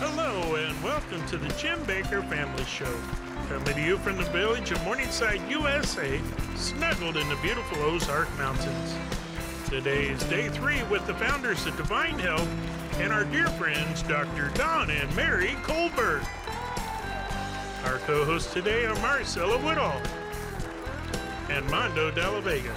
Hello 0.00 0.54
and 0.54 0.80
welcome 0.80 1.26
to 1.26 1.36
the 1.36 1.48
Jim 1.54 1.76
Bakker 1.80 2.22
Family 2.30 2.64
Show. 2.66 2.94
Coming 3.48 3.74
to 3.74 3.80
you 3.80 3.98
from 3.98 4.16
the 4.16 4.30
village 4.30 4.70
of 4.70 4.80
Morningside, 4.84 5.40
USA, 5.50 6.20
snuggled 6.54 7.16
in 7.16 7.28
the 7.28 7.34
beautiful 7.42 7.82
Ozark 7.82 8.28
Mountains. 8.38 8.94
Today 9.68 10.06
is 10.06 10.22
day 10.24 10.50
three 10.50 10.84
with 10.84 11.04
the 11.08 11.14
founders 11.14 11.66
of 11.66 11.76
Divine 11.76 12.16
Health 12.16 12.48
and 13.00 13.12
our 13.12 13.24
dear 13.24 13.48
friends 13.48 14.04
Dr. 14.04 14.52
Don 14.54 14.88
and 14.88 15.16
Mary 15.16 15.56
Colbert. 15.64 16.22
Our 17.84 17.98
co-hosts 18.06 18.52
today 18.52 18.86
are 18.86 18.94
Marcella 19.00 19.58
Woodall 19.64 20.00
and 21.50 21.68
Mondo 21.72 22.12
De 22.12 22.30
La 22.30 22.40
Vega. 22.40 22.72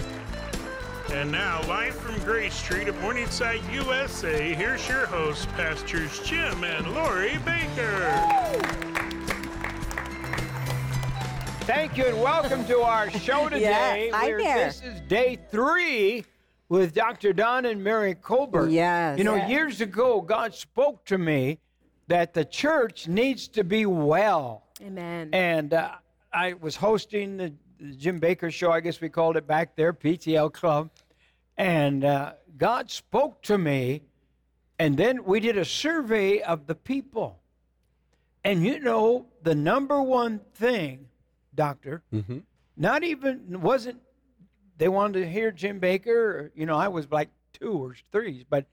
And 1.11 1.29
now, 1.31 1.61
live 1.67 1.93
from 1.95 2.17
Grace 2.23 2.53
Street 2.53 2.87
at 2.87 2.99
Morningside, 3.01 3.61
USA, 3.71 4.53
here's 4.53 4.87
your 4.87 5.05
hosts, 5.05 5.45
Pastors 5.57 6.19
Jim 6.25 6.63
and 6.63 6.93
Lori 6.93 7.37
Bakker. 7.45 8.09
Thank 11.65 11.97
you 11.97 12.05
and 12.05 12.21
welcome 12.21 12.65
to 12.65 12.79
our 12.79 13.09
show 13.11 13.49
today. 13.49 14.07
Yes, 14.09 14.15
hi 14.15 14.27
We're- 14.27 14.43
there. 14.43 14.65
This 14.67 14.81
is 14.81 15.01
day 15.01 15.37
three 15.51 16.23
with 16.69 16.93
Dr. 16.93 17.33
Don 17.33 17.65
and 17.65 17.83
Mary 17.83 18.15
Colbert. 18.15 18.69
Yes. 18.69 19.17
You 19.17 19.25
know, 19.25 19.35
Yes. 19.35 19.49
years 19.49 19.81
ago, 19.81 20.21
God 20.21 20.55
spoke 20.55 21.03
to 21.05 21.17
me 21.17 21.59
that 22.07 22.33
the 22.33 22.45
church 22.45 23.07
needs 23.09 23.47
to 23.49 23.63
be 23.65 23.85
well. 23.85 24.63
Amen. 24.81 25.29
And 25.33 25.73
uh, 25.73 25.91
I 26.33 26.53
was 26.53 26.77
hosting 26.77 27.35
the, 27.37 27.53
the 27.79 27.93
Jim 27.95 28.17
Bakker 28.19 28.49
show, 28.49 28.71
I 28.71 28.79
guess 28.79 29.01
we 29.01 29.09
called 29.09 29.35
it 29.37 29.45
back 29.45 29.75
there, 29.75 29.91
PTL 29.93 30.51
Club. 30.53 30.89
And 31.57 32.03
uh, 32.03 32.33
God 32.57 32.89
spoke 32.89 33.41
to 33.43 33.57
me, 33.57 34.03
and 34.79 34.97
then 34.97 35.23
we 35.23 35.39
did 35.39 35.57
a 35.57 35.65
survey 35.65 36.41
of 36.41 36.67
the 36.67 36.75
people. 36.75 37.39
And 38.43 38.65
you 38.65 38.79
know, 38.79 39.27
the 39.43 39.53
number 39.53 40.01
one 40.01 40.39
thing, 40.55 41.07
Doctor, 41.53 42.01
not 42.75 43.03
even 43.03 43.61
wasn't 43.61 44.01
they 44.77 44.87
wanted 44.87 45.19
to 45.19 45.29
hear 45.29 45.51
Jim 45.51 45.79
Bakker, 45.79 46.07
or, 46.07 46.51
you 46.55 46.65
know, 46.65 46.75
I 46.75 46.87
was 46.87 47.11
like 47.11 47.29
two 47.53 47.73
or 47.73 47.95
three, 48.11 48.47
but 48.49 48.65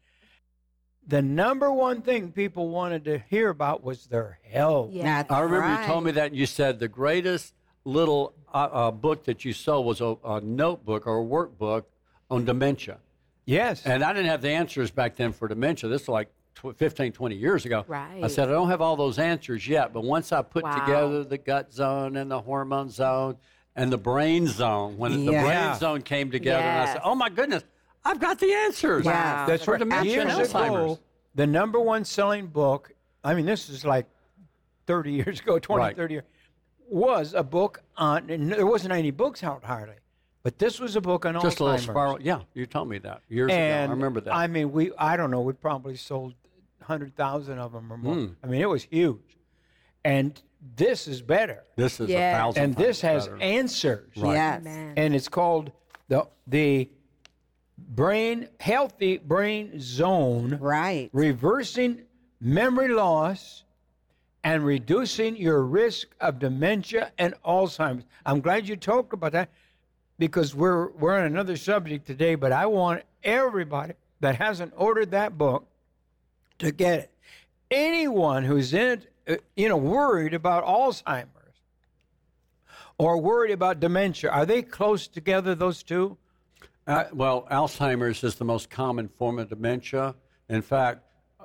the 1.07 1.21
number 1.21 1.71
one 1.71 2.01
thing 2.01 2.33
people 2.33 2.71
wanted 2.71 3.05
to 3.05 3.19
hear 3.29 3.51
about 3.51 3.85
was 3.85 4.07
their 4.07 4.39
health. 4.51 4.91
yeah. 4.93 5.23
That's 5.23 5.31
I 5.31 5.41
remember 5.41 5.67
right. 5.67 5.81
you 5.83 5.87
told 5.87 6.05
me 6.05 6.13
that, 6.13 6.29
and 6.29 6.37
you 6.37 6.47
said 6.47 6.79
the 6.79 6.89
greatest 6.89 7.53
little 7.85 8.33
uh, 8.55 8.69
uh, 8.73 8.91
book 8.91 9.25
that 9.25 9.45
you 9.45 9.53
sold 9.53 9.85
was 9.85 10.01
a, 10.01 10.17
a 10.25 10.41
notebook 10.41 11.07
or 11.07 11.21
a 11.21 11.25
workbook 11.25 11.85
on 12.31 12.45
dementia. 12.45 12.99
Yes. 13.47 13.85
And 13.87 14.03
I 14.03 14.13
didn't 14.13 14.29
have 14.29 14.43
the 14.43 14.51
answers 14.51 14.91
back 14.91 15.17
then 15.17 15.33
for 15.33 15.49
dementia. 15.49 15.89
This 15.89 16.03
is 16.03 16.09
like 16.09 16.29
tw- 16.55 16.77
15, 16.77 17.13
20 17.13 17.35
years 17.35 17.65
ago. 17.65 17.85
Right. 17.89 18.21
I 18.23 18.29
said, 18.29 18.49
I 18.49 18.53
don't 18.53 18.69
have 18.69 18.81
all 18.83 18.97
those 18.97 19.19
answers 19.19 19.67
yet, 19.67 19.93
but 19.93 20.05
once 20.05 20.33
I 20.33 20.43
put 20.43 20.65
Wow. 20.65 20.75
together 20.79 21.25
the 21.25 21.39
gut 21.39 21.73
zone 21.73 22.17
and 22.17 22.31
the 22.31 22.41
hormone 22.41 22.91
zone 22.91 23.37
and 23.75 23.91
the 23.93 23.99
brain 23.99 24.47
zone, 24.47 24.99
when 24.99 25.25
the 25.25 25.33
brain 25.33 25.75
zone 25.77 26.03
came 26.03 26.31
together, 26.31 26.63
and 26.63 26.89
I 26.89 26.93
said, 26.93 27.01
oh 27.05 27.15
my 27.15 27.29
goodness, 27.31 27.65
I've 28.05 28.21
got 28.21 28.39
the 28.39 28.53
answers. 28.53 29.05
Wow. 29.05 29.47
That's 29.47 29.65
for 29.65 29.73
right. 29.73 29.79
dementia 29.79 30.21
and 30.23 30.31
Alzheimer's. 30.31 30.53
ago, 30.93 30.99
the 31.35 31.47
number 31.47 31.81
one 31.81 32.05
selling 32.05 32.47
book, 32.49 32.93
I 33.25 33.35
mean, 33.35 33.47
this 33.47 33.71
is 33.71 33.85
like 33.85 34.07
30 34.87 35.13
years 35.13 35.41
ago, 35.41 35.59
20, 35.59 35.79
Right. 35.81 35.97
30 35.97 36.15
years, 36.15 36.25
was 36.91 37.33
a 37.35 37.43
book 37.43 37.83
on, 37.97 38.29
and 38.31 38.51
there 38.53 38.67
wasn't 38.67 38.93
any 38.93 39.11
books 39.11 39.43
out 39.45 39.63
hardly, 39.65 39.95
but 40.43 40.59
this 40.59 40.79
was 40.81 40.97
a 40.97 41.01
book 41.01 41.27
on 41.27 41.35
Just 41.41 41.61
a 41.61 41.65
little 41.65 41.77
Alzheimer's. 41.79 41.85
spiral. 41.85 42.19
Yeah, 42.23 42.41
you 42.55 42.67
told 42.67 42.89
me 42.89 42.99
that 42.99 43.23
years 43.29 43.51
and 43.51 43.85
ago. 43.85 43.93
I 43.93 43.95
remember 43.95 44.21
that. 44.23 44.35
I 44.35 44.47
mean, 44.47 44.73
we, 44.73 44.93
I 44.99 45.17
don't 45.17 45.31
know, 45.31 45.41
we 45.41 45.53
probably 45.53 45.97
sold 45.97 46.35
100,000 46.79 47.59
of 47.59 47.73
them 47.73 47.93
or 47.93 47.99
more. 47.99 48.15
Hmm. 48.15 48.27
I 48.43 48.47
mean, 48.47 48.61
it 48.61 48.69
was 48.69 48.85
huge. 48.85 49.37
And 50.05 50.41
this 50.77 51.07
is 51.07 51.21
better. 51.23 51.65
this 51.77 52.01
is 52.01 52.09
Yeah. 52.09 52.33
a 52.35 52.39
thousand 52.39 52.63
And 52.65 52.77
this 52.77 53.01
times 53.01 53.25
has 53.25 53.29
better. 53.29 53.43
answers. 53.43 54.11
Yes. 54.15 54.61
Amen. 54.63 54.95
and 54.97 55.15
it's 55.15 55.29
called 55.29 55.71
the 56.09 56.27
the 56.47 56.89
brain 57.77 58.49
healthy 58.61 59.19
brain 59.19 59.79
zone 59.81 60.59
Right. 60.61 61.11
reversing 61.13 62.03
memory 62.41 62.89
loss 62.89 63.65
and 64.43 64.65
reducing 64.65 65.37
your 65.37 65.63
risk 65.63 66.09
of 66.21 66.39
dementia 66.41 67.13
and 67.19 67.35
alzheimer's 67.45 68.05
i'm 68.27 68.41
glad 68.41 68.69
you 68.69 68.75
talked 68.77 69.13
about 69.13 69.33
that 69.33 69.51
because 70.19 70.55
we're 70.55 70.89
we're 70.93 71.17
on 71.17 71.25
another 71.25 71.57
subject 71.57 72.07
today 72.07 72.35
but 72.35 72.53
i 72.53 72.67
want 72.67 73.03
everybody 73.25 73.95
that 74.21 74.37
hasn't 74.37 74.73
ordered 74.77 75.11
that 75.13 75.37
book 75.39 75.67
to 76.59 76.71
get 76.73 76.99
it 77.01 77.11
anyone 77.71 78.45
who's 78.45 78.75
in 78.75 79.03
uh, 79.29 79.37
you 79.57 79.69
know 79.69 79.77
worried 79.77 80.35
about 80.35 80.65
alzheimer's 80.65 81.27
or 82.99 83.19
worried 83.21 83.53
about 83.53 83.79
dementia 83.81 84.31
are 84.31 84.47
they 84.47 84.63
close 84.63 85.07
together 85.09 85.55
those 85.55 85.83
two 85.83 86.17
Uh, 86.87 87.05
well, 87.13 87.47
Alzheimer's 87.51 88.25
is 88.25 88.37
the 88.37 88.47
most 88.47 88.71
common 88.71 89.09
form 89.09 89.39
of 89.39 89.51
dementia. 89.51 90.15
In 90.49 90.63
fact, 90.63 91.03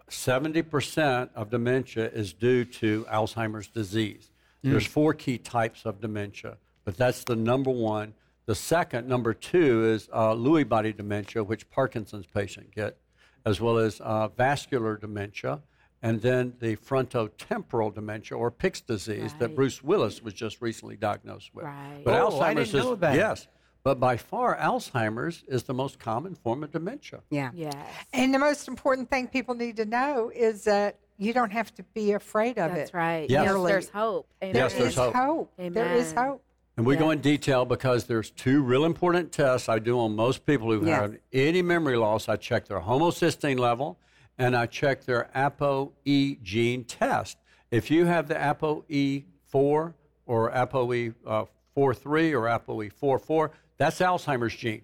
70% 0.09 1.29
of 1.35 1.49
dementia 1.49 2.09
is 2.11 2.31
due 2.31 2.63
to 2.79 3.05
Alzheimer's 3.11 3.67
disease. 3.67 4.31
There's 4.63 4.87
four 4.87 5.13
key 5.13 5.37
types 5.37 5.85
of 5.85 5.99
dementia, 5.99 6.55
but 6.85 6.95
that's 6.95 7.25
the 7.25 7.35
number 7.35 7.71
one. 7.71 8.13
The 8.45 8.55
second, 8.55 9.07
number 9.07 9.33
two, 9.33 9.85
is 9.85 10.09
uh, 10.11 10.33
Lewy 10.33 10.67
body 10.67 10.91
dementia, 10.91 11.43
which 11.43 11.69
Parkinson's 11.69 12.25
patients 12.25 12.71
get, 12.75 12.97
as 13.45 13.61
well 13.61 13.77
as 13.77 14.01
uh, 14.01 14.27
vascular 14.29 14.97
dementia, 14.97 15.61
and 16.01 16.21
then 16.21 16.53
the 16.59 16.75
frontotemporal 16.75 17.93
dementia 17.95 18.37
or 18.37 18.51
Pick's 18.51 18.81
disease 18.81 19.33
that 19.39 19.55
Bruce 19.55 19.81
Willis 19.81 20.21
was 20.21 20.33
just 20.33 20.61
recently 20.61 20.97
diagnosed 20.97 21.51
with. 21.55 21.63
Right. 21.65 22.01
But 22.03 22.15
Oh, 22.15 22.41
I 22.41 22.53
Alzheimer's 22.53 22.71
didn't 22.71 22.85
know 22.85 22.93
is 22.93 22.99
that. 22.99 23.15
yes, 23.15 23.47
but 23.83 24.01
by 24.01 24.17
far 24.17 24.57
Alzheimer's 24.57 25.45
is 25.47 25.63
the 25.63 25.73
most 25.73 25.99
common 25.99 26.35
form 26.35 26.63
of 26.65 26.71
dementia. 26.71 27.21
Yeah. 27.29 27.51
Yes. 27.53 27.73
And 28.11 28.33
the 28.33 28.39
most 28.39 28.67
important 28.67 29.09
thing 29.09 29.27
people 29.29 29.55
need 29.55 29.77
to 29.77 29.85
know 29.85 30.29
is 30.35 30.65
that 30.65 30.97
you 31.17 31.31
don't 31.31 31.51
have 31.51 31.73
to 31.75 31.83
be 31.93 32.11
afraid 32.11 32.57
of 32.57 32.71
That's 32.71 32.73
it. 32.73 32.75
That's 32.79 32.93
right. 32.93 33.29
Yes. 33.29 33.45
Yes, 33.45 33.63
there's 33.63 33.89
hope. 33.89 34.27
Amen. 34.43 34.55
Yes, 34.55 34.73
there's 34.73 34.87
is 34.89 34.95
hope. 34.95 35.13
hope. 35.15 35.53
There 35.57 35.93
is 35.93 36.11
Amen. 36.11 36.25
hope. 36.27 36.43
And 36.75 36.85
we 36.87 36.95
go 36.95 37.11
in 37.11 37.19
detail 37.19 37.65
because 37.65 38.05
there's 38.05 38.31
two 38.31 38.63
real 38.63 38.83
important 38.85 39.31
tests 39.31 39.69
I 39.69 39.77
do 39.77 39.99
on 39.99 40.15
most 40.15 40.43
people 40.45 40.71
who 40.71 40.85
Yes. 40.85 41.01
have 41.01 41.17
any 41.31 41.61
memory 41.61 41.97
loss. 41.97 42.27
I 42.27 42.35
check 42.35 42.67
their 42.67 42.79
homocysteine 42.79 43.59
level 43.59 43.99
and 44.39 44.55
I 44.55 44.65
check 44.65 45.03
their 45.03 45.29
ApoE 45.35 46.41
gene 46.41 46.83
test. 46.83 47.37
If 47.69 47.91
you 47.91 48.05
have 48.05 48.27
the 48.27 48.35
ApoE4 48.35 49.93
or 50.25 50.51
ApoE 50.51 51.13
uh, 51.27 51.45
43 51.75 52.33
or 52.33 52.43
ApoE44, 52.47 53.49
that's 53.77 53.99
Alzheimer's 53.99 54.55
gene. 54.55 54.81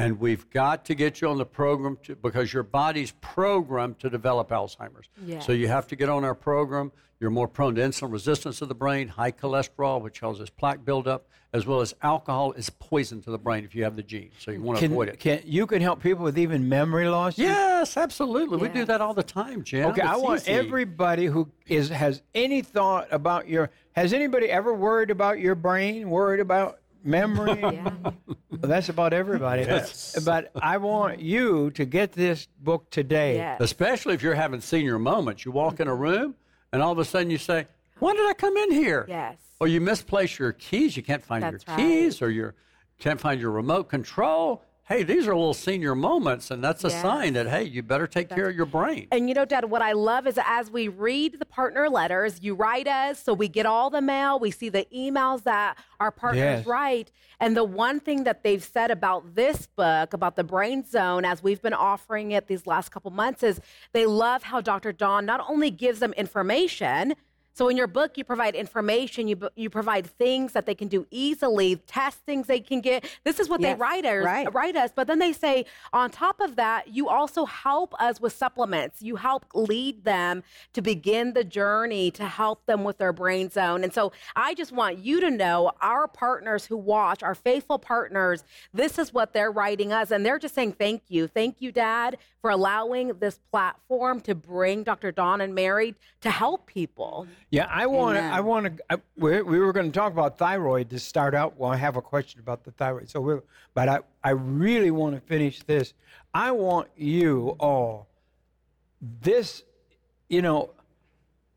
And 0.00 0.20
we've 0.20 0.48
got 0.50 0.84
to 0.86 0.94
get 0.94 1.20
you 1.20 1.28
on 1.28 1.38
the 1.38 1.46
program 1.46 1.98
to, 2.04 2.16
because 2.16 2.52
your 2.52 2.62
body's 2.62 3.12
programmed 3.20 3.98
to 4.00 4.10
develop 4.10 4.50
Alzheimer's. 4.50 5.08
Yes. 5.24 5.46
So 5.46 5.52
you 5.52 5.68
have 5.68 5.86
to 5.88 5.96
get 5.96 6.08
on 6.08 6.24
our 6.24 6.34
program. 6.34 6.92
You're 7.20 7.30
more 7.30 7.48
prone 7.48 7.74
to 7.74 7.82
insulin 7.82 8.12
resistance 8.12 8.62
of 8.62 8.68
the 8.68 8.74
brain, 8.74 9.08
high 9.08 9.32
cholesterol, 9.32 10.00
which 10.00 10.22
causes 10.22 10.48
plaque 10.48 10.86
buildup, 10.86 11.28
as 11.52 11.66
well 11.66 11.82
as 11.82 11.94
alcohol 12.02 12.52
is 12.52 12.70
poison 12.70 13.20
to 13.22 13.30
the 13.30 13.38
brain 13.38 13.62
if 13.64 13.74
you 13.74 13.84
have 13.84 13.94
the 13.94 14.02
gene. 14.02 14.30
So 14.38 14.52
you 14.52 14.62
want 14.62 14.78
to 14.78 14.84
can, 14.86 14.92
avoid 14.92 15.08
it. 15.08 15.20
can 15.20 15.42
you 15.44 15.66
can 15.66 15.82
help 15.82 16.02
people 16.02 16.24
with 16.24 16.38
even 16.38 16.68
memory 16.68 17.08
loss 17.08 17.36
yes, 17.36 17.96
absolutely. 17.96 18.56
We 18.56 18.68
do 18.68 18.86
that 18.86 19.02
all 19.02 19.12
the 19.12 19.22
time, 19.22 19.64
Jim. 19.64 19.90
Okay, 19.90 20.00
I 20.00 20.16
want 20.16 20.42
easy. 20.42 20.52
everybody 20.52 21.26
who 21.26 21.50
is 21.66 21.90
has 21.90 22.22
any 22.34 22.62
thought 22.62 23.08
about 23.10 23.48
your 23.48 23.70
has 23.92 24.14
anybody 24.14 24.50
ever 24.50 24.72
worried 24.72 25.10
about 25.10 25.40
your 25.40 25.54
brain, 25.54 26.08
worried 26.08 26.40
about 26.40 26.79
memory? 27.04 27.60
Yeah. 27.72 27.90
That's 28.52 28.90
about 28.90 29.12
everybody. 29.14 29.64
But 30.24 30.50
I 30.60 30.76
want 30.76 31.20
you 31.20 31.70
to 31.72 31.84
get 31.86 32.12
this 32.12 32.46
book 32.60 32.90
today. 32.90 33.36
Yes. 33.36 33.60
Especially 33.62 34.12
if 34.14 34.22
you're 34.22 34.34
having 34.34 34.60
senior 34.60 34.98
moments. 34.98 35.44
You 35.46 35.52
walk 35.52 35.80
in 35.80 35.88
a 35.88 35.94
room 35.94 36.34
and 36.72 36.82
all 36.82 36.92
of 36.92 36.98
a 36.98 37.04
sudden 37.06 37.30
you 37.30 37.38
say, 37.38 37.66
Why 38.00 38.12
did 38.12 38.28
I 38.28 38.34
come 38.34 38.56
in 38.56 38.72
here? 38.72 39.06
Yes. 39.08 39.38
Or 39.60 39.68
you 39.68 39.80
misplace 39.80 40.38
your 40.38 40.52
keys, 40.52 40.96
you 40.96 41.02
can't 41.02 41.22
find 41.22 41.42
That's 41.42 41.64
your 41.66 41.76
right. 41.76 41.82
keys, 41.82 42.20
or 42.20 42.28
you 42.30 42.52
can't 42.98 43.20
find 43.20 43.40
your 43.40 43.50
remote 43.50 43.88
control. 43.88 44.62
Hey, 44.90 45.04
these 45.04 45.28
are 45.28 45.36
little 45.36 45.54
senior 45.54 45.94
moments, 45.94 46.50
and 46.50 46.64
that's 46.64 46.82
a 46.82 46.90
Yes. 46.90 47.00
sign 47.00 47.34
that, 47.34 47.46
hey, 47.46 47.62
you 47.62 47.80
better 47.80 48.08
take 48.08 48.28
care 48.28 48.48
of 48.48 48.56
your 48.56 48.66
brain. 48.66 49.06
And 49.12 49.28
you 49.28 49.36
know, 49.36 49.44
Dad, 49.44 49.70
what 49.70 49.82
I 49.82 49.92
love 49.92 50.26
is 50.26 50.36
as 50.44 50.68
we 50.68 50.88
read 50.88 51.38
the 51.38 51.44
partner 51.44 51.88
letters, 51.88 52.42
you 52.42 52.56
write 52.56 52.88
us, 52.88 53.22
so 53.22 53.32
we 53.32 53.46
get 53.46 53.66
all 53.66 53.88
the 53.88 54.00
mail, 54.00 54.40
we 54.40 54.50
see 54.50 54.68
the 54.68 54.88
emails 54.92 55.44
that 55.44 55.78
our 56.00 56.10
partners 56.10 56.42
Yes. 56.42 56.66
write. 56.66 57.12
And 57.38 57.56
the 57.56 57.62
one 57.62 58.00
thing 58.00 58.24
that 58.24 58.42
they've 58.42 58.64
said 58.64 58.90
about 58.90 59.36
this 59.36 59.68
book, 59.68 60.12
about 60.12 60.34
the 60.34 60.42
brain 60.42 60.84
zone, 60.84 61.24
as 61.24 61.40
we've 61.40 61.62
been 61.62 61.72
offering 61.72 62.32
it 62.32 62.48
these 62.48 62.66
last 62.66 62.88
couple 62.90 63.12
months, 63.12 63.44
is 63.44 63.60
they 63.92 64.06
love 64.06 64.42
how 64.42 64.60
Dr. 64.60 64.90
Don 64.90 65.24
not 65.24 65.40
only 65.48 65.70
gives 65.70 66.00
them 66.00 66.12
information 66.14 67.14
So 67.52 67.68
in 67.68 67.76
your 67.76 67.86
book, 67.86 68.16
you 68.16 68.24
provide 68.24 68.54
information, 68.54 69.28
you, 69.28 69.36
you 69.56 69.68
provide 69.70 70.06
things 70.06 70.52
that 70.52 70.66
they 70.66 70.74
can 70.74 70.88
do 70.88 71.06
easily, 71.10 71.76
testings 71.86 72.46
they 72.46 72.60
can 72.60 72.80
get. 72.80 73.04
This 73.24 73.38
is 73.40 73.48
what 73.48 73.60
Yes, 73.60 73.76
they 73.76 73.80
write 73.80 74.04
us, 74.04 74.22
uh, 74.22 74.26
right. 74.26 74.54
write 74.54 74.76
us. 74.76 74.90
But 74.94 75.06
then 75.06 75.18
they 75.18 75.32
say, 75.32 75.66
on 75.92 76.10
top 76.10 76.40
of 76.40 76.56
that, 76.56 76.88
you 76.88 77.08
also 77.08 77.44
help 77.44 77.94
us 78.00 78.20
with 78.20 78.32
supplements. 78.32 79.02
You 79.02 79.16
help 79.16 79.46
lead 79.54 80.04
them 80.04 80.42
to 80.72 80.80
begin 80.80 81.32
the 81.34 81.44
journey 81.44 82.10
to 82.12 82.24
help 82.24 82.64
them 82.66 82.84
with 82.84 82.98
their 82.98 83.12
brain 83.12 83.50
zone. 83.50 83.84
And 83.84 83.92
so 83.92 84.12
I 84.36 84.54
just 84.54 84.72
want 84.72 84.98
you 84.98 85.20
to 85.20 85.30
know, 85.30 85.72
our 85.80 86.08
partners 86.08 86.64
who 86.64 86.76
watch, 86.76 87.22
our 87.22 87.34
faithful 87.34 87.78
partners, 87.78 88.44
this 88.72 88.98
is 88.98 89.12
what 89.12 89.32
they're 89.32 89.50
writing 89.52 89.92
us. 89.92 90.10
And 90.10 90.24
they're 90.24 90.38
just 90.38 90.54
saying, 90.54 90.72
thank 90.72 91.02
you. 91.08 91.26
Thank 91.26 91.56
you, 91.60 91.72
Dad, 91.72 92.16
for 92.40 92.50
allowing 92.50 93.18
this 93.18 93.38
platform 93.50 94.20
to 94.22 94.34
bring 94.34 94.82
Dr. 94.82 95.12
Don 95.12 95.40
and 95.40 95.54
Mary 95.54 95.94
to 96.22 96.30
help 96.30 96.66
people. 96.66 97.26
Yeah, 97.50 97.66
I 97.68 97.86
want 97.86 98.16
to. 98.16 98.22
I 98.22 98.40
want 98.40 98.78
to. 98.88 99.00
We, 99.16 99.42
we 99.42 99.58
were 99.58 99.72
going 99.72 99.90
to 99.90 99.98
talk 99.98 100.12
about 100.12 100.38
thyroid 100.38 100.88
to 100.90 100.98
start 101.00 101.34
out. 101.34 101.58
Well, 101.58 101.70
I 101.70 101.76
have 101.76 101.96
a 101.96 102.02
question 102.02 102.40
about 102.40 102.62
the 102.64 102.70
thyroid. 102.70 103.10
So, 103.10 103.20
we're, 103.20 103.42
but 103.74 103.88
I, 103.88 103.98
I 104.22 104.30
really 104.30 104.92
want 104.92 105.16
to 105.16 105.20
finish 105.20 105.60
this. 105.64 105.92
I 106.32 106.52
want 106.52 106.88
you 106.96 107.56
all. 107.58 108.06
This, 109.20 109.64
you 110.28 110.42
know, 110.42 110.70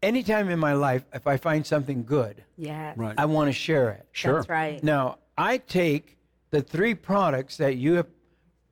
anytime 0.02 0.50
in 0.50 0.58
my 0.58 0.74
life, 0.74 1.04
if 1.14 1.28
I 1.28 1.38
find 1.38 1.66
something 1.66 2.04
good, 2.04 2.44
Yes. 2.58 2.98
Right. 2.98 3.14
I 3.18 3.26
want 3.26 3.50
to 3.50 3.54
share 3.54 3.92
it. 3.92 4.06
Sure. 4.12 4.36
That's 4.36 4.50
right. 4.50 4.84
Now, 4.84 5.18
I 5.38 5.58
take 5.58 6.18
the 6.52 6.62
three 6.62 6.96
products 6.96 7.58
that 7.58 7.78
you 7.78 7.94
have 7.96 8.08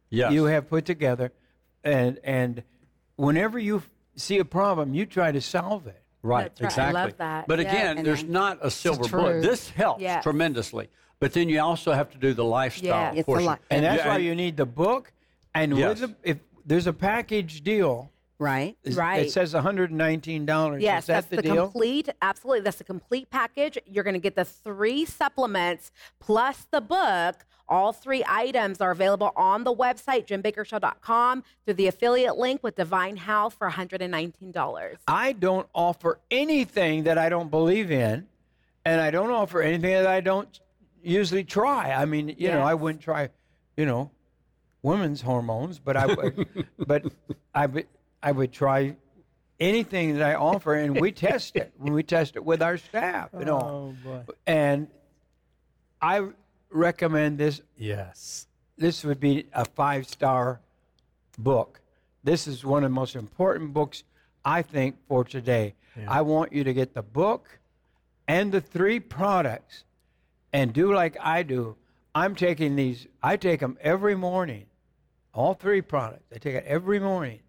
Yes. 0.09 0.33
you 0.33 0.43
have 0.45 0.67
put 0.67 0.85
together, 0.85 1.31
and 1.83 2.19
and 2.23 2.63
whenever 3.15 3.57
you 3.59 3.83
see 4.15 4.39
a 4.39 4.45
problem, 4.45 4.93
you 4.93 5.05
try 5.05 5.31
to 5.31 5.39
solve 5.39 5.87
it. 5.87 6.00
Right, 6.23 6.55
That's 6.55 6.77
right. 6.77 6.85
I 6.85 6.89
exactly. 6.89 7.01
love 7.01 7.17
that. 7.17 7.47
But 7.47 7.59
again, 7.59 7.97
And 7.97 8.05
there's 8.05 8.21
then- 8.21 8.31
not 8.31 8.59
a 8.61 8.69
silver 8.69 9.07
bullet. 9.07 9.41
This 9.41 9.69
helps 9.69 10.01
Yes. 10.01 10.23
tremendously. 10.23 10.89
But 11.19 11.33
then 11.33 11.49
you 11.49 11.59
also 11.61 11.93
have 11.93 12.11
to 12.11 12.17
do 12.17 12.33
the 12.33 12.43
lifestyle 12.43 12.85
Yes. 12.89 13.13
It's 13.13 13.21
a 13.21 13.25
portion. 13.25 13.45
lot. 13.45 13.61
And 13.69 13.83
that's 13.85 14.03
Yeah, 14.03 14.09
why 14.09 14.17
you 14.17 14.35
need 14.35 14.57
the 14.57 14.65
book. 14.65 15.11
And 15.55 15.75
Yes. 15.77 15.99
with 16.01 16.09
the, 16.21 16.29
if 16.29 16.37
there's 16.65 16.87
a 16.87 16.93
package 16.93 17.61
deal, 17.63 18.10
Right. 18.41 18.75
is- 18.83 18.95
Right. 18.95 19.27
it 19.27 19.31
says 19.31 19.53
$119. 19.53 20.81
Yes, 20.81 21.03
Is 21.03 21.07
that 21.07 21.13
that's 21.13 21.27
the, 21.27 21.35
the, 21.35 21.41
deal? 21.43 21.63
complete. 21.65 22.09
Absolutely, 22.23 22.61
that's 22.61 22.79
the 22.79 22.83
complete 22.83 23.29
package. 23.29 23.77
You're 23.85 24.03
going 24.03 24.15
to 24.15 24.19
get 24.19 24.35
the 24.35 24.45
three 24.45 25.05
supplements 25.05 25.91
plus 26.19 26.65
the 26.71 26.81
book. 26.81 27.45
All 27.69 27.93
three 27.93 28.23
items 28.27 28.81
are 28.81 28.89
available 28.89 29.31
on 29.35 29.63
the 29.63 29.73
website 29.73 30.25
jimbakkershow.com 30.25 31.43
through 31.65 31.75
the 31.75 31.85
affiliate 31.85 32.35
link 32.35 32.63
with 32.63 32.75
Divine 32.75 33.15
Health 33.17 33.53
for 33.59 33.69
$119. 33.69 34.97
I 35.07 35.33
don't 35.33 35.67
offer 35.75 36.19
anything 36.31 37.03
that 37.03 37.19
I 37.19 37.29
don't 37.29 37.51
believe 37.51 37.91
in, 37.91 38.25
and 38.85 38.99
I 38.99 39.11
don't 39.11 39.29
offer 39.29 39.61
anything 39.61 39.91
that 39.93 40.07
I 40.07 40.19
don't 40.19 40.59
usually 41.03 41.43
try. 41.43 41.91
I 41.93 42.05
mean, 42.05 42.35
you 42.39 42.49
know, 42.49 42.61
I 42.61 42.73
wouldn't 42.73 43.03
try, 43.03 43.29
you 43.77 43.85
know, 43.85 44.09
women's 44.81 45.21
hormones, 45.21 45.77
but 45.77 45.95
I 45.95 46.07
would, 46.07 46.65
but 46.87 47.05
I 47.53 47.67
would, 47.67 47.87
I 48.23 48.31
would 48.31 48.51
try 48.51 48.95
anything 49.59 50.17
that 50.17 50.23
I 50.29 50.35
offer, 50.35 50.73
and 50.75 50.99
we 50.99 51.11
test 51.27 51.55
it. 51.55 51.73
We 51.77 52.03
test 52.03 52.35
it 52.35 52.43
with 52.45 52.61
our 52.61 52.77
staff 52.77 53.29
and 53.33 53.49
all. 53.49 53.95
Oh, 54.07 54.25
and 54.47 54.87
I 56.01 56.27
recommend 56.69 57.37
this 57.37 57.61
Yes. 57.77 58.47
this 58.77 59.03
would 59.03 59.19
be 59.19 59.47
a 59.53 59.65
five 59.65 60.07
star 60.07 60.61
book. 61.37 61.81
This 62.23 62.47
is 62.47 62.63
one 62.63 62.83
of 62.83 62.91
the 62.91 62.95
most 62.95 63.15
important 63.15 63.73
books, 63.73 64.03
I 64.45 64.61
think, 64.61 64.97
for 65.07 65.23
today. 65.23 65.75
I 66.07 66.21
want 66.21 66.53
you 66.53 66.63
to 66.63 66.73
get 66.73 66.93
the 66.93 67.01
book 67.01 67.59
and 68.27 68.51
the 68.51 68.61
three 68.61 68.99
products 68.99 69.83
and 70.53 70.71
do 70.71 70.93
like 70.93 71.17
I 71.19 71.43
do. 71.43 71.75
I'm 72.15 72.33
taking 72.35 72.75
these, 72.75 73.07
I 73.21 73.35
take 73.37 73.59
them 73.59 73.77
every 73.81 74.15
morning, 74.15 74.65
all 75.33 75.53
three 75.53 75.81
products. 75.81 76.23
I 76.33 76.37
take 76.37 76.55
it 76.55 76.63
every 76.65 76.99
morning. 76.99 77.39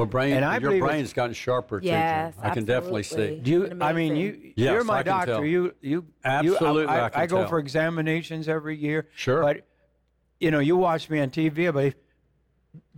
Well, 0.00 0.06
brain, 0.06 0.32
And 0.34 0.44
I 0.44 0.58
your 0.58 0.78
brain's 0.78 1.12
gotten 1.12 1.34
sharper, 1.34 1.80
too, 1.80 1.86
Jim. 1.86 1.92
Yes, 1.94 2.34
I 2.42 2.50
can 2.50 2.64
definitely 2.64 3.02
see. 3.02 3.38
Do 3.38 3.50
you? 3.50 3.78
I 3.80 3.92
mean, 3.92 4.16
you. 4.16 4.52
Yes, 4.56 4.72
you're 4.72 4.84
my 4.84 4.98
I 4.98 5.02
doctor. 5.02 5.32
tell. 5.34 5.44
You. 5.44 5.74
You. 5.80 6.06
Absolutely, 6.24 6.82
You, 6.82 6.88
I, 6.88 6.98
I 7.00 7.04
I, 7.06 7.08
can 7.10 7.26
go 7.28 7.38
tell. 7.40 7.48
for 7.48 7.58
examinations 7.58 8.48
every 8.48 8.76
year. 8.76 9.08
Sure. 9.14 9.42
But, 9.42 9.66
you 10.38 10.50
know, 10.50 10.58
you 10.60 10.76
watch 10.76 11.10
me 11.10 11.20
on 11.20 11.30
TV. 11.30 11.72
But 11.72 11.84
if, 11.86 11.94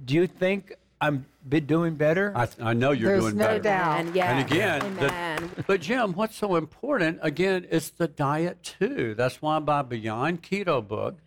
do 0.04 0.14
you 0.14 0.26
think 0.26 0.74
I'm 1.00 1.26
be 1.48 1.58
doing 1.60 1.96
better? 1.96 2.32
I, 2.36 2.46
I 2.60 2.72
know 2.72 2.92
you're 2.92 3.10
There's 3.10 3.22
doing 3.24 3.36
no 3.36 3.46
better. 3.46 3.58
doubt. 3.58 3.98
And 4.00 4.14
yes, 4.14 4.28
And 4.30 4.52
again, 4.52 5.50
the- 5.56 5.62
but 5.64 5.80
Jim, 5.80 6.12
what's 6.12 6.36
so 6.36 6.54
important? 6.54 7.18
Again, 7.22 7.66
it's 7.70 7.90
the 7.90 8.06
diet 8.06 8.62
too. 8.62 9.14
That's 9.16 9.42
why 9.42 9.58
my 9.58 9.82
Beyond 9.82 10.42
Keto 10.42 10.86
book 10.86 11.18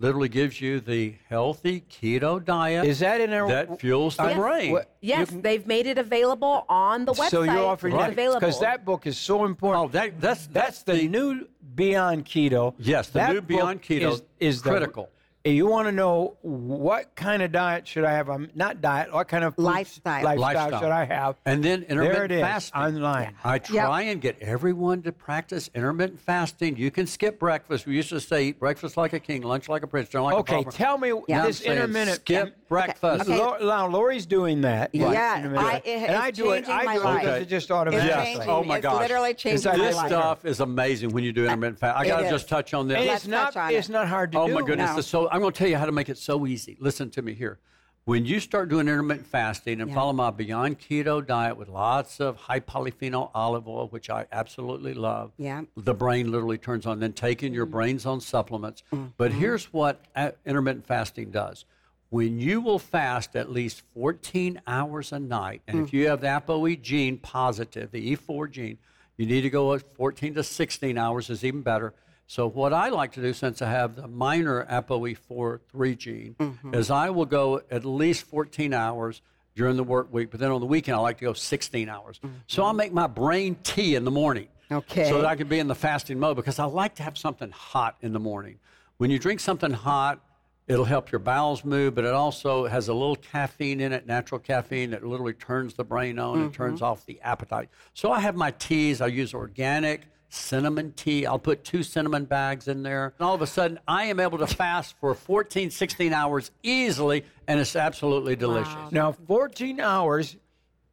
literally 0.00 0.28
gives 0.28 0.60
you 0.60 0.80
the 0.80 1.14
healthy 1.28 1.82
keto 1.90 2.42
diet 2.44 2.86
Is 2.86 2.98
that 3.00 3.20
in 3.20 3.30
there? 3.30 3.46
that 3.46 3.78
fuels 3.80 4.16
the 4.16 4.24
Yes. 4.24 4.36
brain. 4.36 4.72
What- 4.72 4.90
Yes, 5.02 5.28
they've 5.30 5.66
made 5.66 5.86
it 5.86 5.98
available 5.98 6.64
on 6.68 7.04
the 7.04 7.12
website. 7.12 7.30
So 7.30 7.42
you're 7.42 7.58
offering 7.58 7.94
it's 7.94 8.02
that 8.02 8.10
available 8.10 8.40
because 8.40 8.60
that 8.60 8.84
book 8.84 9.06
is 9.06 9.16
so 9.18 9.44
important. 9.44 9.84
Oh, 9.84 9.88
that, 9.92 10.20
that's 10.20 10.46
that's 10.48 10.82
the, 10.82 11.06
new 11.06 11.46
Beyond 11.74 12.24
Keto. 12.24 12.74
Yes, 12.78 13.08
the 13.08 13.20
That 13.20 13.32
new 13.32 13.40
Beyond 13.42 13.82
Keto 13.82 14.12
is, 14.12 14.22
is 14.40 14.62
the- 14.62 14.70
critical. 14.70 15.08
You 15.44 15.66
want 15.66 15.88
to 15.88 15.92
know 15.92 16.36
what 16.42 17.14
kind 17.14 17.40
of 17.42 17.50
diet 17.50 17.88
should 17.88 18.04
I 18.04 18.12
have? 18.12 18.28
I'm 18.28 18.50
not 18.54 18.82
diet. 18.82 19.10
What 19.12 19.26
kind 19.28 19.42
of 19.42 19.54
foods- 19.54 19.64
Lifestyle. 19.64 20.22
lifestyle, 20.22 20.38
Lifestyle. 20.54 20.80
should 20.80 20.90
I 20.90 21.04
have? 21.06 21.36
And 21.46 21.64
then 21.64 21.82
intermittent 21.84 22.14
there 22.14 22.24
it 22.26 22.32
is 22.32 22.40
fasting. 22.42 22.78
online. 22.80 23.34
I 23.42 23.58
try 23.58 24.02
and 24.02 24.20
get 24.20 24.38
everyone 24.42 25.00
to 25.02 25.12
practice 25.12 25.70
intermittent 25.74 26.20
fasting. 26.20 26.76
You 26.76 26.90
can 26.90 27.06
skip 27.06 27.38
breakfast. 27.38 27.86
We 27.86 27.96
used 27.96 28.10
to 28.10 28.20
say 28.20 28.44
eat 28.48 28.60
breakfast 28.60 28.98
like 28.98 29.14
a 29.14 29.18
king, 29.20 29.40
lunch 29.42 29.68
like 29.70 29.82
a 29.82 29.86
prince, 29.86 30.10
dinner 30.10 30.24
like 30.24 30.34
a 30.34 30.38
Okay, 30.40 30.62
tell 30.64 30.98
me 30.98 31.12
Now 31.26 31.46
this 31.46 31.60
I'm 31.60 31.64
saying 31.64 31.76
intermittent. 31.78 32.16
skip 32.16 32.68
breakfast. 32.68 33.22
Okay. 33.22 33.38
Lo- 33.38 33.56
Now 33.62 33.86
Lori's 33.88 34.26
doing 34.26 34.60
that. 34.60 34.90
Yeah, 34.94 35.06
Right, 35.06 35.16
I- 35.16 35.36
intermittent. 35.38 35.86
it- 35.86 35.90
and 36.10 36.16
I 36.16 36.28
it's 36.28 36.38
do 36.38 36.50
it. 36.50 36.68
I 36.68 36.84
do 36.94 37.00
it 37.00 37.04
life. 37.04 37.20
because 37.20 37.42
it 37.42 37.48
just 37.48 37.64
It's 37.64 37.70
automatically. 37.70 38.08
Yes. 38.10 38.26
changing. 38.26 38.50
Oh 38.50 38.62
my 38.62 38.76
it's 38.76 38.82
gosh. 38.82 39.00
literally 39.00 39.34
changing 39.34 39.72
my 39.72 39.78
This 39.78 39.96
life. 39.96 40.06
stuff 40.08 40.44
is 40.44 40.60
amazing 40.60 41.10
when 41.10 41.24
you 41.24 41.32
do 41.32 41.44
intermittent 41.46 41.78
fasting. 41.78 42.02
I 42.02 42.06
got 42.14 42.20
to 42.24 42.28
just 42.30 42.46
touch 42.48 42.74
on 42.74 42.88
this. 42.88 42.98
It's 43.00 43.26
not. 43.26 43.54
It's 43.72 43.88
not 43.88 44.06
hard 44.06 44.32
to 44.32 44.36
do. 44.38 44.42
Oh 44.42 44.48
my 44.48 44.60
goodness! 44.62 44.94
No. 44.96 45.00
So 45.00 45.29
I'm 45.30 45.40
going 45.40 45.52
to 45.52 45.58
tell 45.58 45.68
you 45.68 45.76
how 45.76 45.86
to 45.86 45.92
make 45.92 46.08
it 46.08 46.18
so 46.18 46.46
easy. 46.46 46.76
Listen 46.80 47.10
to 47.10 47.22
me 47.22 47.34
here. 47.34 47.58
When 48.04 48.24
you 48.26 48.40
start 48.40 48.68
doing 48.68 48.88
intermittent 48.88 49.26
fasting 49.26 49.80
and 49.80 49.90
Yeah. 49.90 49.94
follow 49.94 50.12
my 50.12 50.30
Beyond 50.30 50.80
Keto 50.80 51.24
diet 51.24 51.56
with 51.56 51.68
lots 51.68 52.18
of 52.18 52.36
high 52.36 52.58
polyphenol 52.60 53.30
olive 53.34 53.68
oil, 53.68 53.88
which 53.88 54.10
I 54.10 54.26
absolutely 54.32 54.94
love, 54.94 55.32
Yeah. 55.36 55.62
the 55.76 55.94
brain 55.94 56.32
literally 56.32 56.58
turns 56.58 56.86
on. 56.86 56.98
Then 56.98 57.12
taking 57.12 57.54
your 57.54 57.66
Brain 57.66 57.98
Zone 57.98 58.20
supplements. 58.20 58.82
Mm-hmm. 58.92 59.06
But 59.16 59.32
here's 59.32 59.72
what 59.72 60.00
uh, 60.16 60.32
intermittent 60.44 60.86
fasting 60.86 61.30
does. 61.30 61.64
When 62.08 62.40
you 62.40 62.60
will 62.60 62.80
fast 62.80 63.36
at 63.36 63.52
least 63.52 63.82
14 63.94 64.60
hours 64.66 65.12
a 65.12 65.20
night, 65.20 65.62
and 65.68 65.78
Mm. 65.78 65.84
if 65.84 65.92
you 65.92 66.08
have 66.08 66.22
the 66.22 66.26
ApoE 66.26 66.74
gene 66.82 67.18
positive, 67.18 67.92
the 67.92 68.16
E4 68.16 68.50
gene, 68.50 68.78
you 69.16 69.26
need 69.26 69.42
to 69.42 69.50
go 69.50 69.78
14 69.78 70.34
to 70.34 70.42
16 70.42 70.98
hours 70.98 71.30
is 71.30 71.44
even 71.44 71.60
better. 71.60 71.94
So 72.30 72.48
what 72.48 72.72
I 72.72 72.90
like 72.90 73.10
to 73.14 73.20
do, 73.20 73.32
since 73.32 73.60
I 73.60 73.68
have 73.68 73.96
the 73.96 74.06
minor 74.06 74.64
ApoE4 74.70 75.58
3 75.68 75.96
gene, 75.96 76.36
Mm-hmm. 76.38 76.74
is 76.74 76.88
I 76.88 77.10
will 77.10 77.26
go 77.26 77.60
at 77.72 77.84
least 77.84 78.22
14 78.22 78.72
hours 78.72 79.20
during 79.56 79.76
the 79.76 79.82
work 79.82 80.12
week, 80.12 80.30
but 80.30 80.38
then 80.38 80.52
on 80.52 80.60
the 80.60 80.66
weekend 80.66 80.96
I 80.96 81.00
like 81.00 81.18
to 81.18 81.24
go 81.24 81.32
16 81.32 81.88
hours. 81.88 82.20
So 82.46 82.62
I'll 82.62 82.72
make 82.72 82.92
my 82.92 83.08
brain 83.08 83.56
tea 83.64 83.96
in 83.96 84.04
the 84.04 84.12
morning. 84.12 84.46
Okay. 84.70 85.08
So 85.08 85.16
that 85.16 85.26
I 85.26 85.34
can 85.34 85.48
be 85.48 85.58
in 85.58 85.66
the 85.66 85.74
fasting 85.74 86.20
mode 86.20 86.36
because 86.36 86.60
I 86.60 86.66
like 86.66 86.94
to 86.94 87.02
have 87.02 87.18
something 87.18 87.50
hot 87.50 87.96
in 88.00 88.12
the 88.12 88.20
morning. 88.20 88.60
When 88.98 89.10
you 89.10 89.18
drink 89.18 89.40
something 89.40 89.72
hot, 89.72 90.20
it'll 90.68 90.84
help 90.84 91.10
your 91.10 91.18
bowels 91.18 91.64
move, 91.64 91.96
but 91.96 92.04
it 92.04 92.14
also 92.14 92.68
has 92.68 92.86
a 92.86 92.94
little 92.94 93.16
caffeine 93.16 93.80
in 93.80 93.92
it, 93.92 94.06
natural 94.06 94.38
caffeine 94.38 94.90
that 94.90 95.04
literally 95.04 95.32
turns 95.32 95.74
the 95.74 95.82
brain 95.82 96.20
on 96.20 96.42
and 96.42 96.54
turns 96.54 96.80
off 96.80 97.04
the 97.06 97.20
appetite. 97.22 97.70
So 97.92 98.12
I 98.12 98.20
have 98.20 98.36
my 98.36 98.52
teas. 98.52 99.00
I 99.00 99.08
use 99.08 99.34
organic 99.34 100.02
cinnamon 100.30 100.92
tea. 100.96 101.26
I'll 101.26 101.38
put 101.38 101.64
two 101.64 101.82
cinnamon 101.82 102.24
bags 102.24 102.68
in 102.68 102.82
there. 102.82 103.12
And 103.18 103.26
all 103.26 103.34
of 103.34 103.42
a 103.42 103.46
sudden, 103.46 103.78
I 103.86 104.04
am 104.04 104.18
able 104.20 104.38
to 104.38 104.46
fast 104.46 104.94
for 105.00 105.14
14, 105.14 105.70
16 105.70 106.12
hours 106.12 106.50
easily, 106.62 107.24
and 107.46 107.60
it's 107.60 107.76
absolutely 107.76 108.36
delicious. 108.36 108.74
Now, 108.92 109.12
14 109.12 109.80
hours 109.80 110.36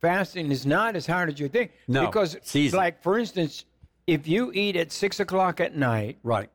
fasting 0.02 0.52
is 0.52 0.66
not 0.66 0.96
as 0.96 1.06
hard 1.08 1.30
as 1.30 1.40
you 1.40 1.48
think. 1.48 1.72
No, 1.88 2.06
because, 2.08 2.36
it's 2.36 2.56
easy. 2.56 2.76
like 2.76 3.02
for 3.02 3.18
instance, 3.18 3.66
if 4.08 4.28
you 4.28 4.52
eat 4.54 4.76
at 4.76 4.92
six 4.92 5.20
o'clock 5.20 5.60
at 5.60 5.76
night 5.76 6.18
Right. 6.24 6.50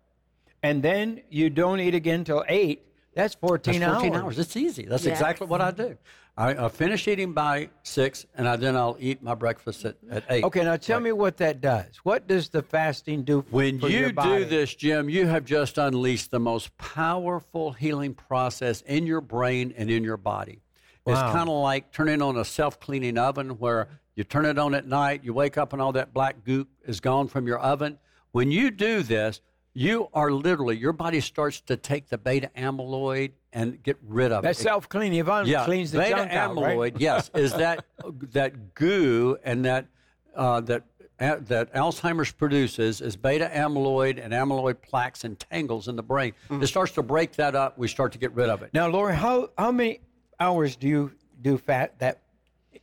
and 0.63 0.83
then 0.83 1.23
you 1.31 1.51
don't 1.51 1.81
eat 1.81 1.95
again 1.95 2.25
till 2.25 2.45
eight, 2.49 2.87
that's 3.15 3.35
14, 3.35 3.81
That's 3.81 3.93
14 3.95 4.15
hours. 4.15 4.23
hours. 4.23 4.39
It's 4.39 4.57
easy. 4.57 4.85
That's 4.87 5.05
Yes. 5.05 5.19
exactly 5.19 5.47
what 5.47 5.61
I 5.61 5.71
do. 5.71 5.97
I, 6.37 6.65
I 6.65 6.69
finish 6.71 7.07
eating 7.09 7.35
by 7.35 7.69
six, 7.83 8.25
and 8.35 8.49
I, 8.49 8.57
then 8.57 8.75
I'll 8.75 8.97
eat 8.99 9.23
my 9.23 9.35
breakfast 9.35 9.85
at, 9.85 9.97
at 10.11 10.25
eight. 10.31 10.45
Okay, 10.45 10.65
now 10.65 10.77
tell 10.77 10.99
me 10.99 11.13
what 11.13 11.37
that 11.37 11.61
does. 11.61 11.99
What 12.05 12.27
does 12.27 12.49
the 12.49 12.63
fasting 12.63 13.23
do 13.25 13.45
When 13.51 13.79
for 13.79 13.89
you 13.89 13.99
your 14.01 14.13
body? 14.15 14.45
do 14.45 14.45
this, 14.47 14.75
Jim, 14.75 15.11
you 15.11 15.27
have 15.27 15.45
just 15.45 15.77
unleashed 15.77 16.31
the 16.31 16.41
most 16.41 16.77
powerful 16.79 17.73
healing 17.73 18.15
process 18.15 18.81
in 18.83 19.07
your 19.07 19.21
brain 19.21 19.75
and 19.77 19.91
in 19.91 20.03
your 20.03 20.17
body. 20.17 20.63
It's 21.05 21.21
kind 21.21 21.49
of 21.49 21.57
like 21.63 21.93
turning 21.93 22.23
on 22.23 22.37
a 22.37 22.45
self 22.45 22.79
cleaning 22.81 23.19
oven 23.19 23.51
where 23.59 23.89
You 24.15 24.25
turn 24.25 24.45
it 24.45 24.59
on 24.59 24.75
at 24.75 24.87
night. 24.87 25.25
You 25.25 25.33
wake 25.35 25.57
up 25.59 25.73
and 25.73 25.81
all 25.83 25.93
that 25.93 26.13
black 26.15 26.45
goop 26.45 26.69
is 26.87 27.01
gone 27.01 27.29
from 27.29 27.47
your 27.47 27.59
oven. 27.59 27.99
When 28.33 28.51
you 28.51 28.71
do 28.71 29.03
this, 29.03 29.41
you 29.75 30.09
are 30.13 30.31
literally 30.31 30.77
your 30.77 30.93
body 30.93 31.21
starts 31.21 31.61
to 31.63 31.77
take 31.77 32.09
the 32.09 32.19
beta 32.19 32.51
amyloid 32.57 33.33
and 33.53 33.83
get 33.83 33.97
rid 34.07 34.33
of 34.33 34.43
That 34.43 34.51
it. 34.51 34.57
That 34.59 34.63
self 34.63 34.89
cleaning 34.89 35.21
oven 35.21 35.47
yeah, 35.47 35.65
cleans 35.65 35.93
the 35.93 35.99
beta 35.99 36.17
junk 36.17 36.33
out, 36.33 36.57
amyloid. 36.57 36.79
right? 36.79 36.95
yes, 37.01 37.31
is 37.35 37.53
that 37.55 37.85
that 38.33 38.75
goo 38.75 39.37
and 39.45 39.65
that 39.65 39.87
uh, 40.35 40.61
that 40.63 40.85
uh, 41.21 41.37
that 41.43 41.73
Alzheimer's 41.75 42.33
produces 42.33 43.01
is 43.01 43.17
beta 43.17 43.51
amyloid 43.55 44.23
and 44.23 44.33
amyloid 44.33 44.81
plaques 44.83 45.25
and 45.25 45.39
tangles 45.39 45.87
in 45.89 45.97
the 45.97 46.03
brain. 46.03 46.33
Mm. 46.51 46.63
It 46.63 46.67
starts 46.67 46.93
to 46.93 47.03
break 47.03 47.33
that 47.33 47.55
up. 47.55 47.79
We 47.79 47.89
start 47.89 48.13
to 48.13 48.19
get 48.19 48.35
rid 48.35 48.49
of 48.49 48.63
it. 48.63 48.71
Now, 48.73 48.89
Lori, 48.89 49.15
how 49.15 49.51
how 49.59 49.71
many 49.71 50.01
hours 50.41 50.77
do 50.77 50.89
you 50.89 51.13
do 51.43 51.59
fat 51.59 51.99
that 51.99 52.23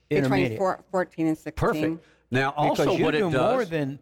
Between 0.10 0.24
intermittent? 0.26 0.58
four, 0.60 0.84
14 0.92 1.28
and 1.28 1.38
16. 1.38 1.54
Perfect. 1.54 2.06
Now, 2.32 2.52
because 2.52 2.80
also 2.80 2.96
you 2.98 3.04
what 3.04 3.12
do 3.12 3.28
it 3.28 3.32
does. 3.32 3.54
more 3.56 3.66
than 3.66 4.00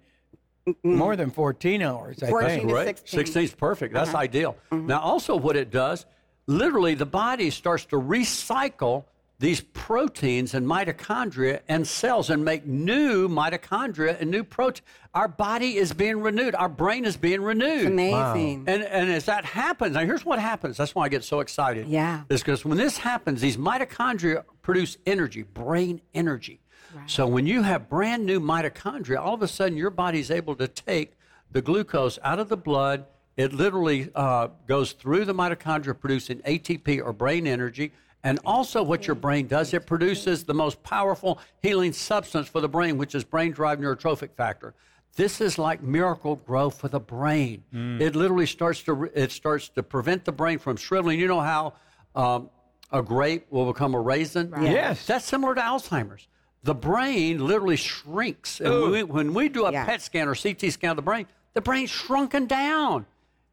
more 0.83 1.15
than 1.15 1.31
14 1.31 1.81
hours. 1.81 2.21
I 2.21 2.27
14 2.27 2.50
think. 2.50 2.67
to 2.69 2.75
Right. 2.75 2.88
16. 2.88 3.17
16 3.19 3.43
is 3.43 3.55
perfect. 3.55 3.93
That's 3.93 4.09
Uh-huh. 4.09 4.17
ideal. 4.17 4.57
Mm-hmm. 4.71 4.88
Now, 4.88 5.00
also, 5.00 5.38
what 5.38 5.55
it 5.55 5.71
does, 5.71 6.05
literally, 6.47 6.95
the 6.95 7.05
body 7.05 7.49
starts 7.49 7.85
to 7.85 7.97
recycle 7.97 9.05
these 9.39 9.61
proteins 9.61 10.55
and 10.55 10.65
mitochondria 10.65 11.59
and 11.67 11.87
cells 11.87 12.31
and 12.31 12.43
make 12.43 12.65
new 12.65 13.27
mitochondria 13.27 14.19
and 14.19 14.31
new 14.31 14.43
protein. 14.43 14.83
Our 15.13 15.27
body 15.27 15.77
is 15.77 15.93
being 15.93 16.21
renewed. 16.21 16.55
Our 16.55 16.69
brain 16.69 17.05
is 17.05 17.17
being 17.17 17.41
renewed. 17.41 17.81
It's 17.81 17.87
amazing. 17.87 18.63
And, 18.67 18.81
and 18.83 19.11
as 19.11 19.25
that 19.25 19.45
happens, 19.45 19.93
now 19.93 20.05
here's 20.05 20.25
what 20.25 20.39
happens. 20.39 20.77
That's 20.77 20.95
why 20.95 21.05
I 21.05 21.09
get 21.09 21.23
so 21.23 21.39
excited. 21.39 21.87
Yeah. 21.87 22.23
Is 22.29 22.41
because 22.41 22.65
when 22.65 22.79
this 22.79 22.97
happens, 22.97 23.39
these 23.39 23.57
mitochondria 23.57 24.43
produce 24.63 24.97
energy, 25.05 25.43
brain 25.43 26.01
energy. 26.15 26.59
Right. 26.95 27.09
So 27.09 27.27
when 27.27 27.45
you 27.45 27.61
have 27.61 27.89
brand 27.89 28.25
new 28.25 28.39
mitochondria, 28.39 29.19
all 29.19 29.35
of 29.35 29.43
a 29.43 29.47
sudden 29.47 29.77
your 29.77 29.91
body's 29.91 30.31
able 30.31 30.55
to 30.55 30.67
take 30.67 31.13
the 31.51 31.61
glucose 31.61 32.17
out 32.23 32.39
of 32.39 32.49
the 32.49 32.57
blood. 32.57 33.05
It 33.38 33.53
literally 33.53 34.10
uh, 34.15 34.48
goes 34.67 34.94
through 34.94 35.25
the 35.25 35.34
mitochondria, 35.34 35.98
producing 35.98 36.39
ATP 36.39 37.01
or 37.06 37.13
brain 37.13 37.46
energy. 37.48 37.91
And 38.24 38.39
also, 38.46 38.82
what 38.82 39.06
your 39.06 39.15
brain 39.15 39.48
does, 39.48 39.74
it 39.75 39.86
produces 39.86 40.44
the 40.44 40.53
most 40.56 40.82
powerful 40.84 41.39
healing 41.62 41.94
substance 41.94 42.48
for 42.48 42.60
the 42.62 42.67
brain, 42.67 42.98
which 42.98 43.13
is 43.13 43.24
brain 43.24 43.53
derived 43.53 43.79
neurotrophic 43.82 44.32
factor. 44.36 44.74
This 45.15 45.39
is 45.39 45.58
like 45.58 45.82
miracle 45.82 46.36
grow 46.38 46.70
for 46.72 46.88
the 46.89 47.00
brain. 47.00 47.63
It 47.72 48.15
literally 48.15 48.46
starts 48.48 48.82
to 48.84 49.03
it 49.15 49.32
starts 49.32 49.70
to 49.70 49.84
prevent 49.84 50.25
the 50.25 50.32
brain 50.32 50.58
from 50.60 50.77
shriveling. 50.77 51.20
You 51.20 51.27
know 51.27 51.39
how 51.39 51.74
um, 52.15 52.50
a 52.91 53.01
grape 53.01 53.46
will 53.51 53.72
become 53.72 53.94
a 53.94 54.00
raisin? 54.01 54.51
Yes. 54.62 55.06
That's 55.06 55.25
similar 55.25 55.56
to 55.56 55.62
Alzheimer's. 55.62 56.27
The 56.63 56.75
brain 56.75 57.46
literally 57.46 57.77
shrinks. 57.77 58.60
And 58.60 58.74
when 58.82 58.91
we, 58.91 59.03
when 59.03 59.34
we 59.34 59.48
do 59.50 59.65
a 59.65 59.72
Yeah. 59.72 59.86
PET 59.86 60.01
scan 60.01 60.27
or 60.27 60.36
CT 60.36 60.72
scan 60.72 60.91
of 60.91 60.96
the 60.98 61.01
brain, 61.01 61.27
the 61.53 61.62
brain's 61.62 61.89
shrunken 61.91 62.46
down. 62.46 63.06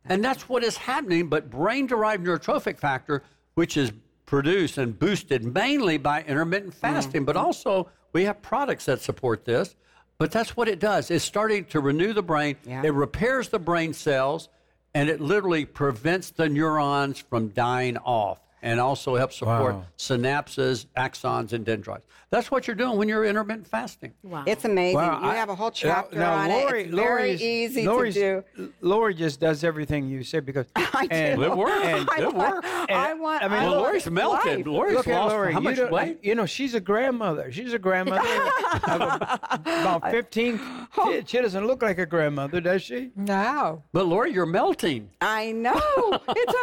And 0.06 0.24
that's 0.24 0.48
what 0.48 0.62
is 0.62 0.76
happening. 0.76 1.28
But 1.28 1.50
brain 1.50 1.86
derived 1.86 2.24
neurotrophic 2.26 2.78
factor, 2.78 3.22
which 3.54 3.76
is 3.76 3.92
produced 4.26 4.78
and 4.78 4.98
boosted 4.98 5.44
mainly 5.44 5.98
by 5.98 6.22
intermittent 6.22 6.72
mm-hmm. 6.72 6.80
fasting, 6.80 7.24
but 7.24 7.36
also 7.36 7.88
we 8.12 8.24
have 8.24 8.42
products 8.42 8.84
that 8.86 9.00
support 9.00 9.44
this. 9.44 9.76
But 10.18 10.30
that's 10.30 10.56
what 10.56 10.68
it 10.68 10.78
does. 10.78 11.10
It's 11.10 11.24
starting 11.24 11.64
to 11.66 11.80
renew 11.80 12.12
the 12.12 12.22
brain. 12.22 12.56
Yeah. 12.64 12.82
It 12.84 12.94
repairs 12.94 13.48
the 13.48 13.58
brain 13.58 13.92
cells, 13.92 14.48
and 14.94 15.08
it 15.08 15.20
literally 15.20 15.64
prevents 15.64 16.30
the 16.30 16.48
neurons 16.48 17.18
from 17.18 17.48
dying 17.48 17.96
off 17.98 18.38
and 18.64 18.80
also 18.80 19.14
help 19.14 19.30
support 19.32 19.74
Wow. 19.74 19.84
synapses, 19.98 20.86
axons, 20.96 21.52
and 21.52 21.64
dendrites. 21.66 22.02
That's 22.30 22.50
what 22.50 22.66
you're 22.66 22.74
doing 22.74 22.96
when 22.98 23.08
you're 23.08 23.24
intermittent 23.26 23.66
fasting. 23.68 24.12
Wow. 24.24 24.42
It's 24.46 24.64
amazing. 24.64 24.96
Wow, 24.96 25.20
you 25.20 25.28
I- 25.28 25.34
have 25.36 25.50
a 25.50 25.54
whole 25.54 25.70
chapter 25.70 26.18
now, 26.18 26.32
on 26.32 26.48
Lori, 26.48 26.80
it. 26.80 26.86
It's 26.86 26.94
very 26.94 27.08
Lori's- 27.08 27.42
easy 27.42 27.86
Lori's- 27.86 28.14
to 28.14 28.44
do. 28.56 28.72
Lori 28.80 29.14
just 29.14 29.38
does 29.38 29.62
everything 29.62 30.08
you 30.08 30.24
say 30.24 30.40
because 30.40 30.66
I 30.76 31.06
and, 31.10 31.38
do. 31.40 31.44
It 31.52 31.56
works. 31.56 31.84
and- 31.84 32.08
I 32.10 32.18
It 32.22 32.34
want, 32.34 32.54
works. 32.54 32.68
I 32.90 33.14
want. 33.14 33.42
I 33.44 33.48
mean, 33.48 33.58
I 33.58 33.64
Well, 33.68 33.80
Lori's 33.82 34.10
melted. 34.10 34.56
life. 34.58 34.66
Lori's 34.66 34.94
Look 34.96 35.08
at 35.08 35.14
lost 35.20 35.32
Lori. 35.34 35.52
how 35.52 35.60
you 35.60 35.64
much 35.64 35.90
weight? 35.90 36.18
You 36.22 36.34
know, 36.34 36.46
she's 36.46 36.74
a 36.74 36.80
grandmother. 36.80 37.52
She's 37.52 37.72
a 37.74 37.78
grandmother 37.78 38.22
a- 38.84 39.38
about 39.64 40.10
15 40.10 40.58
kids. 41.04 41.30
She 41.30 41.38
doesn't 41.40 41.66
look 41.66 41.82
like 41.82 41.98
a 41.98 42.06
grandmother, 42.06 42.60
does 42.60 42.82
she? 42.82 43.10
No. 43.14 43.82
But 43.92 44.06
Lori, 44.06 44.32
you're 44.32 44.46
melting. 44.46 45.10
I 45.20 45.52
know. 45.52 46.18
It's 46.28 46.54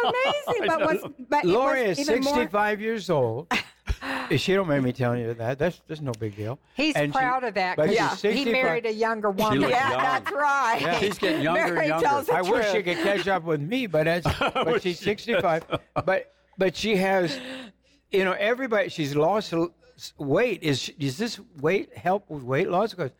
amazing. 0.56 0.66
but 0.66 0.80
what's 0.84 1.04
but 1.30 1.44
Lori 1.44 1.88
was 1.88 1.91
is 1.98 2.08
even 2.10 2.22
more- 2.24 2.34
65 2.34 2.80
years 2.80 3.10
old. 3.10 3.52
she 4.36 4.54
don't 4.54 4.68
make 4.68 4.82
me 4.82 4.92
tell 4.92 5.16
you 5.16 5.34
that. 5.34 5.58
That's 5.58 5.80
that's 5.86 6.00
no 6.00 6.12
big 6.12 6.36
deal. 6.36 6.58
He's 6.74 6.94
And 6.96 7.12
she- 7.12 7.18
proud 7.18 7.44
of 7.44 7.54
that 7.54 7.76
but 7.76 7.88
because 7.90 8.22
he 8.22 8.44
married 8.46 8.86
a 8.86 8.92
younger 8.92 9.30
woman. 9.30 9.60
looks 9.60 9.72
Yeah, 9.72 9.90
young. 9.90 10.02
that's 10.02 10.32
right. 10.32 10.78
Yeah. 10.80 10.98
She's 10.98 11.18
getting 11.18 11.42
younger 11.48 11.60
and 11.62 11.74
Mary 11.74 11.88
younger. 11.88 12.06
tells 12.06 12.26
the 12.26 12.34
I 12.34 12.42
wish 12.42 12.70
she 12.72 12.82
could 12.82 12.98
catch 12.98 13.28
up 13.28 13.44
with 13.44 13.60
me, 13.60 13.86
but 13.86 14.04
that's 14.04 14.26
but 14.54 14.82
she's 14.82 14.98
65. 15.00 15.64
But 16.04 16.32
but 16.58 16.76
she 16.76 16.96
has, 16.96 17.38
you 18.10 18.24
know, 18.24 18.32
everybody. 18.32 18.88
She's 18.88 19.14
lost 19.16 19.52
weight. 20.18 20.62
Is 20.62 20.80
she- 20.80 20.94
is 20.98 21.18
this 21.18 21.40
weight 21.60 21.96
help 21.96 22.28
with 22.30 22.42
weight 22.42 22.68
loss? 22.70 22.90
Because 22.92 23.10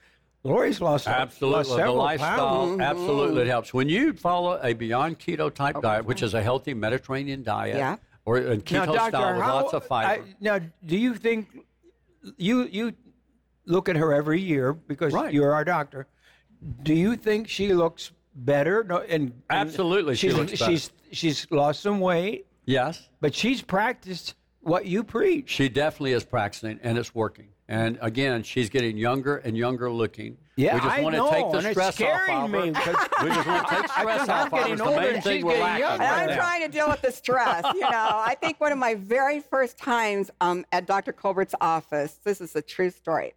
Lori's 0.44 0.80
lost 0.80 1.06
lost 1.06 1.20
Absolutely. 1.20 1.62
The 1.64 1.76
several 1.76 1.94
lifestyle, 1.96 2.66
pounds. 2.66 2.80
absolutely 2.80 3.42
it 3.42 3.48
helps. 3.48 3.72
When 3.72 3.88
you 3.88 4.12
follow 4.12 4.58
a 4.62 4.72
beyond 4.72 5.18
keto 5.20 5.52
type 5.54 5.76
oh. 5.76 5.80
diet, 5.80 6.04
which 6.04 6.22
is 6.22 6.34
a 6.34 6.42
healthy 6.42 6.74
Mediterranean 6.74 7.42
diet, 7.44 7.76
Yeah. 7.76 7.96
Or 8.24 8.36
a 8.38 8.56
keto 8.58 8.72
Now, 8.72 8.84
doctor, 8.86 9.16
style 9.16 9.34
with 9.34 9.42
how, 9.42 9.54
lots 9.56 9.74
of 9.74 9.84
fiber. 9.86 10.22
I, 10.22 10.34
now, 10.40 10.58
do 10.86 10.96
you 10.96 11.14
think 11.14 11.48
you 12.36 12.64
you 12.64 12.92
look 13.66 13.88
at 13.88 13.96
her 13.96 14.12
every 14.12 14.40
year 14.40 14.72
because 14.72 15.12
Right. 15.12 15.32
you're 15.32 15.52
our 15.52 15.64
doctor? 15.64 16.06
Do 16.82 16.94
you 16.94 17.16
think 17.16 17.48
she 17.48 17.74
looks 17.74 18.12
better? 18.34 18.84
No, 18.84 18.98
and, 18.98 19.10
and 19.22 19.32
Absolutely, 19.50 20.14
she 20.14 20.30
looks 20.30 20.52
better. 20.52 20.70
she's 20.70 20.90
she's 21.10 21.50
lost 21.50 21.80
some 21.80 21.98
weight, 22.00 22.46
yes, 22.64 23.08
but 23.20 23.34
she's 23.34 23.60
practiced 23.62 24.34
what 24.60 24.86
you 24.86 25.02
preach. 25.02 25.50
she 25.50 25.68
definitely 25.68 26.12
is 26.12 26.24
practicing, 26.24 26.78
and 26.82 26.96
it's 26.96 27.14
working. 27.14 27.48
And 27.68 27.98
again, 28.00 28.42
she's 28.44 28.68
getting 28.70 28.96
younger 28.96 29.38
and 29.38 29.56
younger 29.56 29.90
looking. 29.90 30.36
Yeah, 30.56 30.74
we 30.74 30.80
just 30.80 30.92
I 30.92 31.00
want 31.02 31.16
know, 31.16 31.30
to 31.30 31.34
take 31.34 31.50
the 31.50 31.58
and 31.58 31.66
it's 31.66 31.74
stress 31.74 31.94
scaring 31.94 32.30
off 32.36 32.44
of 32.44 32.50
her. 32.52 32.60
me 32.60 32.68
We 32.68 32.74
just 33.34 33.46
want 33.46 33.68
to 33.68 33.74
take 33.74 33.88
stress 33.90 34.28
I'm 34.28 34.30
off 34.30 34.52
of 34.52 34.52
her. 34.52 34.56
getting 34.58 34.72
It's 34.74 34.82
the 34.82 34.88
older 34.88 35.00
main 35.00 35.22
thing 35.22 35.36
she's 35.36 35.44
we're 35.44 35.50
getting 35.52 35.62
lacking 35.64 35.80
younger. 35.80 36.02
And 36.04 36.10
right 36.12 36.20
I'm 36.22 36.26
now. 36.28 36.36
trying 36.36 36.60
to 36.62 36.68
deal 36.68 36.88
with 36.88 37.00
the 37.02 37.10
stress. 37.12 37.64
You 37.74 37.80
know, 37.80 37.88
I 37.90 38.36
think 38.40 38.60
one 38.60 38.72
of 38.72 38.78
my 38.78 38.94
very 38.94 39.40
first 39.40 39.78
times 39.78 40.30
um, 40.42 40.64
at 40.72 40.86
Dr. 40.86 41.12
Colbert's 41.12 41.54
office, 41.60 42.18
this 42.24 42.40
is 42.42 42.54
a 42.54 42.60
true 42.62 42.90
story. 42.90 43.32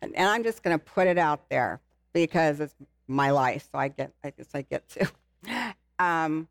And, 0.00 0.14
and 0.16 0.28
I'm 0.28 0.44
just 0.44 0.62
going 0.62 0.78
to 0.78 0.84
put 0.84 1.08
it 1.08 1.18
out 1.18 1.48
there 1.48 1.80
because 2.12 2.60
it's 2.60 2.74
my 3.08 3.30
life. 3.32 3.68
So 3.72 3.78
I 3.78 3.88
get, 3.88 4.12
I 4.22 4.30
guess 4.30 4.48
I 4.54 4.62
get 4.62 4.88
to. 4.90 5.10
Um, 5.98 6.48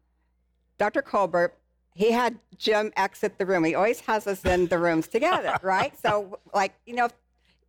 Dr. 0.78 1.02
Colbert, 1.02 1.56
he 1.94 2.12
had 2.12 2.40
Jim 2.58 2.94
exit 2.96 3.38
the 3.38 3.46
room. 3.46 3.66
He 3.66 3.76
always 3.76 4.00
has 4.02 4.26
us 4.26 4.46
in 4.46 4.68
the 4.68 4.78
rooms 4.78 5.10
together, 5.10 5.58
right? 5.62 5.94
So, 6.00 6.40
like, 6.54 6.74
you 6.86 6.96
know, 6.96 7.10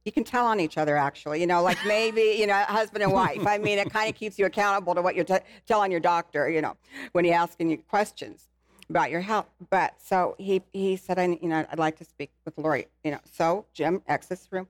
you 0.04 0.12
can 0.12 0.25
tell 0.25 0.47
on 0.47 0.61
each 0.61 0.78
other 0.78 0.97
actually 0.97 1.40
you 1.40 1.47
know 1.47 1.62
like 1.62 1.78
maybe 1.87 2.37
you 2.38 2.47
know 2.47 2.54
husband 2.54 3.02
and 3.02 3.12
wife. 3.12 3.47
I 3.47 3.59
mean 3.59 3.78
it 3.78 3.90
kind 3.90 4.09
of 4.09 4.16
keeps 4.18 4.38
you 4.38 4.47
accountable 4.47 4.94
to 4.94 5.02
what 5.02 5.14
you're 5.14 5.25
t- 5.25 5.38
telling 5.66 5.90
your 5.90 6.00
doctor 6.00 6.49
you 6.49 6.61
know 6.61 6.76
when 7.12 7.25
he's 7.25 7.35
asking 7.35 7.71
you 7.71 7.78
questions 7.78 8.49
about 8.88 9.11
your 9.11 9.21
health. 9.21 9.47
But 9.71 9.94
so 9.99 10.35
he 10.38 10.62
he 10.73 10.97
said 10.97 11.18
i 11.18 11.26
you 11.26 11.49
know 11.49 11.64
i'd 11.71 11.78
like 11.78 11.97
to 11.99 12.04
speak 12.04 12.30
with 12.44 12.56
lori. 12.59 12.87
You 13.04 13.12
know 13.12 13.21
so 13.30 13.66
jim 13.73 14.02
exits 14.09 14.47
the 14.47 14.56
room. 14.56 14.68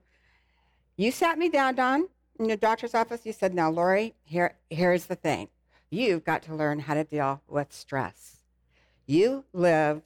You 0.97 1.11
sat 1.11 1.37
me 1.37 1.49
down 1.49 1.75
don 1.75 2.07
in 2.39 2.45
your 2.45 2.57
doctor's 2.57 2.93
office. 2.93 3.25
You 3.25 3.33
said 3.33 3.53
now 3.53 3.69
lori 3.69 4.15
here 4.23 4.55
here's 4.69 5.05
the 5.05 5.15
thing. 5.15 5.49
You've 5.89 6.23
got 6.23 6.41
to 6.43 6.55
learn 6.55 6.79
how 6.79 6.95
to 6.95 7.03
deal 7.03 7.41
with 7.47 7.71
stress. 7.71 8.37
You 9.05 9.45
live 9.53 10.01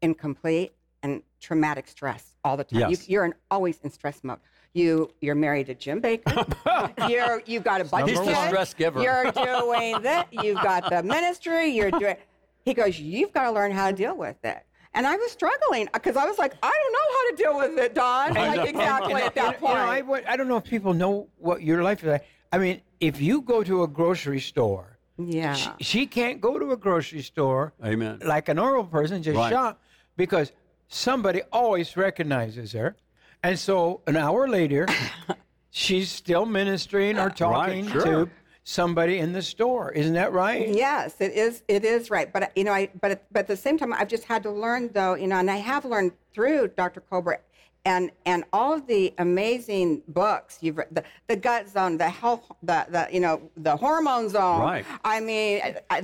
in 0.00 0.14
complete 0.14 0.72
and 1.02 1.22
traumatic 1.40 1.88
stress 1.88 2.34
all 2.44 2.56
the 2.56 2.64
time. 2.64 2.90
Yes. 2.90 3.08
you, 3.08 3.14
you're 3.14 3.24
in, 3.24 3.34
always 3.50 3.78
in 3.82 3.90
stress 3.90 4.20
mode 4.24 4.38
you 4.74 5.10
you're 5.20 5.34
married 5.34 5.66
to 5.66 5.74
Jim 5.74 6.00
Bakker. 6.00 7.08
you're 7.10 7.42
you've 7.46 7.64
got 7.64 7.80
a 7.80 7.84
budget. 7.84 8.10
He's 8.10 8.18
the 8.20 8.46
stress 8.46 8.74
giver. 8.74 9.02
You're 9.02 9.30
doing 9.32 10.02
that. 10.02 10.28
You've 10.30 10.62
got 10.62 10.88
the 10.90 11.02
ministry. 11.02 11.68
You're 11.68 11.90
doing. 11.90 12.16
He 12.64 12.74
goes. 12.74 12.98
You've 13.00 13.32
got 13.32 13.44
to 13.44 13.52
learn 13.52 13.72
how 13.72 13.90
to 13.90 13.96
deal 13.96 14.16
with 14.16 14.36
it. 14.44 14.64
And 14.92 15.06
I 15.06 15.16
was 15.16 15.30
struggling 15.30 15.88
because 15.92 16.16
I 16.16 16.26
was 16.26 16.36
like, 16.38 16.52
I 16.62 16.70
don't 16.82 16.92
know 16.92 16.98
how 17.16 17.30
to 17.30 17.36
deal 17.36 17.76
with 17.76 17.84
it, 17.84 17.94
Don. 17.94 18.34
Like 18.34 18.68
exactly 18.68 19.14
at 19.22 19.34
that 19.36 19.60
You 19.60 19.68
know, 19.68 19.74
I, 19.74 19.96
point. 20.02 20.06
would- 20.08 20.24
I 20.24 20.36
don't 20.36 20.48
know 20.48 20.56
if 20.56 20.64
people 20.64 20.94
know 20.94 21.28
what 21.38 21.62
your 21.62 21.82
life 21.84 22.02
is 22.02 22.08
like. 22.08 22.24
I 22.52 22.58
mean, 22.58 22.80
if 22.98 23.20
you 23.20 23.40
go 23.40 23.62
to 23.62 23.84
a 23.84 23.86
grocery 23.88 24.40
store, 24.40 24.98
Yeah. 25.16 25.54
she, 25.54 25.70
she 25.80 26.06
can't 26.06 26.40
go 26.40 26.58
to 26.58 26.72
a 26.72 26.76
grocery 26.76 27.22
store 27.22 27.72
Amen. 27.84 28.18
like 28.24 28.48
a 28.48 28.54
normal 28.54 28.82
person, 28.82 29.22
just 29.22 29.36
Right. 29.36 29.50
shop, 29.52 29.80
because 30.16 30.50
somebody 30.88 31.42
always 31.52 31.96
recognizes 31.96 32.72
her. 32.72 32.96
And 33.42 33.58
so 33.58 34.02
an 34.06 34.16
hour 34.16 34.48
later, 34.48 34.86
she's 35.70 36.10
still 36.10 36.46
ministering 36.46 37.18
or 37.18 37.30
talking 37.30 37.88
sure. 37.88 38.04
to 38.04 38.30
somebody 38.64 39.18
in 39.18 39.32
the 39.32 39.42
store. 39.42 39.92
Isn't 39.92 40.14
that 40.14 40.32
right? 40.32 40.68
Yes, 40.68 41.16
it 41.20 41.32
is. 41.32 41.62
It 41.66 41.84
is 41.84 42.10
right. 42.10 42.30
But 42.32 42.52
you 42.56 42.64
know, 42.64 42.72
I 42.72 42.90
but 43.00 43.12
at- 43.12 43.32
but 43.32 43.40
at 43.40 43.46
the 43.46 43.56
same 43.56 43.78
time, 43.78 43.92
I've 43.92 44.08
just 44.08 44.24
had 44.24 44.42
to 44.42 44.50
learn 44.50 44.90
though. 44.92 45.14
You 45.14 45.26
know, 45.26 45.36
and 45.36 45.50
I 45.50 45.56
have 45.56 45.84
learned 45.84 46.12
through 46.32 46.68
Dr. 46.76 47.00
Colbert 47.00 47.42
and 47.84 48.10
and 48.26 48.44
all 48.52 48.74
of 48.74 48.86
the 48.86 49.14
amazing 49.18 50.02
books 50.08 50.58
you've 50.60 50.78
read, 50.78 50.88
the, 50.90 51.02
the 51.28 51.36
gut 51.36 51.68
zone, 51.68 51.96
the 51.96 52.08
health, 52.08 52.50
the, 52.62 52.86
the 52.90 53.08
you 53.12 53.20
know 53.20 53.40
the 53.56 53.76
hormone 53.76 54.28
zone. 54.28 54.60
Right. 54.60 54.84
I 55.04 55.20
mean, 55.20 55.60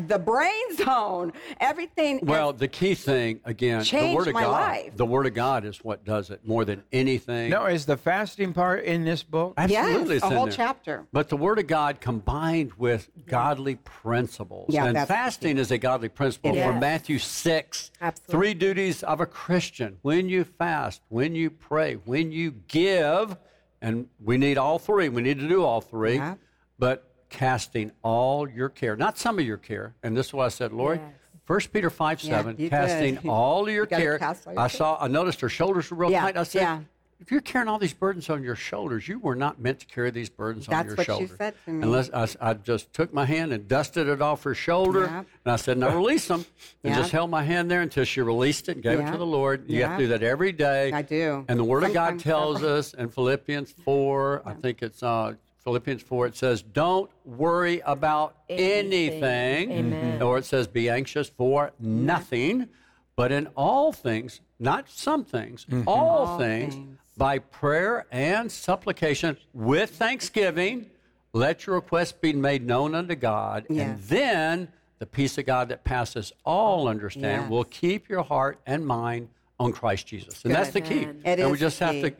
the 0.06 0.18
brain 0.18 0.76
zone. 0.76 1.32
Everything. 1.60 2.20
Well, 2.22 2.52
the 2.52 2.68
key 2.68 2.94
thing 2.94 3.40
again, 3.44 3.82
the 3.82 4.14
Word 4.14 4.28
of 4.28 4.34
my 4.34 4.42
God. 4.42 4.50
life. 4.50 4.96
The 4.96 5.06
Word 5.06 5.26
of 5.26 5.34
God 5.34 5.64
is 5.64 5.84
what 5.84 6.04
does 6.04 6.30
it 6.30 6.46
more 6.46 6.64
than 6.64 6.82
anything. 6.92 7.50
No, 7.50 7.66
is 7.66 7.86
the 7.86 7.96
fasting 7.96 8.52
part 8.52 8.84
in 8.84 9.04
this 9.04 9.22
book? 9.22 9.54
Absolutely, 9.56 10.14
yes, 10.14 10.22
it's 10.22 10.24
a 10.24 10.28
in 10.28 10.32
whole 10.36 10.46
there. 10.46 10.54
chapter. 10.54 11.06
But 11.12 11.28
the 11.28 11.36
Word 11.36 11.58
of 11.58 11.66
God 11.66 12.00
combined 12.00 12.72
with 12.74 13.10
godly 13.26 13.76
principles. 13.76 14.66
Yeah, 14.72 14.86
and 14.86 14.96
that's 14.96 15.08
fasting 15.08 15.58
is 15.58 15.70
a 15.70 15.78
godly 15.78 16.08
principle. 16.08 16.56
It 16.56 16.62
From 16.64 16.76
is. 16.76 16.80
Matthew 16.80 17.18
6, 17.18 17.90
Absolutely. 18.00 18.32
three 18.32 18.54
duties 18.54 19.02
of 19.02 19.20
a 19.20 19.26
Christian 19.26 19.98
when 20.02 20.28
you 20.28 20.44
fast, 20.44 21.02
when 21.08 21.34
you 21.34 21.50
pray, 21.50 21.65
when 21.68 22.32
you 22.32 22.52
give, 22.68 23.36
and 23.80 24.08
we 24.22 24.36
need 24.38 24.58
all 24.58 24.78
three. 24.78 25.08
We 25.08 25.22
need 25.22 25.38
to 25.40 25.48
do 25.48 25.62
all 25.64 25.80
three. 25.80 26.16
Yeah. 26.16 26.34
But 26.78 27.08
casting 27.28 27.92
all 28.02 28.48
your 28.48 28.68
care, 28.68 28.96
not 28.96 29.18
some 29.18 29.38
of 29.38 29.44
your 29.46 29.56
care. 29.56 29.94
And 30.02 30.16
this 30.16 30.26
is 30.28 30.32
what 30.34 30.44
I 30.44 30.48
said, 30.48 30.72
Lord. 30.72 31.00
Yes. 31.02 31.12
1 31.46 31.60
Peter 31.72 31.90
5 31.90 32.22
Yeah, 32.24 32.36
7, 32.38 32.56
you 32.58 32.70
casting 32.70 33.18
all 33.28 33.68
your 33.68 33.84
You 33.84 33.86
care. 33.86 33.98
all 34.22 34.36
your 34.52 34.60
I 34.60 34.68
care. 34.68 34.68
saw, 34.68 34.98
I 35.00 35.06
noticed 35.08 35.40
her 35.40 35.48
shoulders 35.48 35.90
were 35.90 35.96
real 35.96 36.10
Yeah, 36.10 36.22
tight. 36.22 36.36
I 36.36 36.42
said, 36.42 36.60
yeah. 36.62 36.80
If 37.20 37.30
you're 37.30 37.40
carrying 37.40 37.68
all 37.68 37.78
these 37.78 37.94
burdens 37.94 38.28
on 38.30 38.42
your 38.42 38.56
shoulders, 38.56 39.08
you 39.08 39.18
were 39.18 39.34
not 39.34 39.58
meant 39.60 39.80
to 39.80 39.86
carry 39.86 40.10
these 40.10 40.28
burdens 40.28 40.68
on 40.68 40.72
That's 40.72 40.86
your 40.88 40.96
what 40.96 41.08
you 41.08 41.14
shoulders. 41.14 41.36
said 41.38 41.54
to 41.64 41.70
me. 41.70 41.82
Unless 41.82 42.36
I 42.40 42.54
just 42.54 42.92
took 42.92 43.12
my 43.14 43.24
hand 43.24 43.52
and 43.52 43.66
dusted 43.66 44.06
it 44.08 44.20
off 44.20 44.42
her 44.44 44.54
shoulder, 44.54 45.00
Yep. 45.02 45.26
and 45.44 45.52
I 45.52 45.56
said, 45.56 45.78
"Now 45.78 45.96
release 45.96 46.28
them," 46.28 46.44
and 46.84 46.92
Yep. 46.92 46.98
just 46.98 47.12
held 47.12 47.30
my 47.30 47.42
hand 47.42 47.70
there 47.70 47.80
until 47.80 48.04
she 48.04 48.20
released 48.20 48.68
it 48.68 48.72
and 48.72 48.82
gave 48.82 49.00
it 49.00 49.10
to 49.10 49.16
the 49.18 49.26
Lord. 49.26 49.64
You 49.68 49.82
have 49.84 49.98
to 49.98 50.04
do 50.04 50.08
that 50.08 50.22
every 50.22 50.52
day. 50.52 50.92
I 50.92 51.02
do. 51.02 51.44
And 51.48 51.58
the 51.58 51.64
Word 51.64 51.84
of 51.84 51.92
God 51.94 52.18
tells 52.20 52.58
several. 52.58 52.78
us 52.78 52.94
in 52.94 53.08
Philippians 53.08 53.72
four, 53.72 54.42
I 54.44 54.52
think 54.54 54.82
it's 54.82 55.02
uh, 55.02 55.34
Philippians 55.64 56.02
four. 56.02 56.26
It 56.26 56.36
says, 56.36 56.62
"Don't 56.62 57.10
worry 57.24 57.80
about 57.86 58.36
Anything. 58.48 58.92
anything," 58.92 59.72
Amen. 59.72 60.22
or 60.22 60.38
it 60.38 60.44
says, 60.44 60.66
"Be 60.68 60.88
anxious 60.88 61.28
for 61.28 61.72
nothing." 61.80 62.68
But 63.16 63.32
in 63.32 63.46
all 63.56 63.92
things, 63.92 64.40
not 64.58 64.90
some 64.90 65.24
things, 65.24 65.64
Mm-hmm. 65.64 65.88
all, 65.88 66.26
All 66.26 66.38
things, 66.38 66.74
things. 66.74 66.98
By 67.16 67.38
prayer 67.38 68.06
and 68.10 68.50
supplication 68.50 69.36
with 69.52 69.90
thanksgiving, 69.90 70.90
let 71.32 71.66
your 71.66 71.76
requests 71.76 72.12
be 72.12 72.32
made 72.32 72.66
known 72.66 72.94
unto 72.94 73.14
God. 73.14 73.66
And 73.70 73.98
then 74.02 74.68
the 74.98 75.06
peace 75.06 75.38
of 75.38 75.46
God 75.46 75.68
that 75.70 75.84
passes 75.84 76.32
all 76.44 76.88
understanding 76.88 77.42
Yes. 77.42 77.50
will 77.50 77.64
keep 77.64 78.08
your 78.08 78.22
heart 78.22 78.58
and 78.66 78.86
mind 78.86 79.28
on 79.58 79.72
Christ 79.72 80.06
Jesus. 80.06 80.44
And 80.44 80.54
that's 80.54 80.70
the 80.70 80.80
key. 80.80 81.08
It 81.24 81.38
and 81.40 81.50
we 81.50 81.58
just 81.58 81.78
the 81.78 81.86
have 81.86 82.00
to 82.02 82.12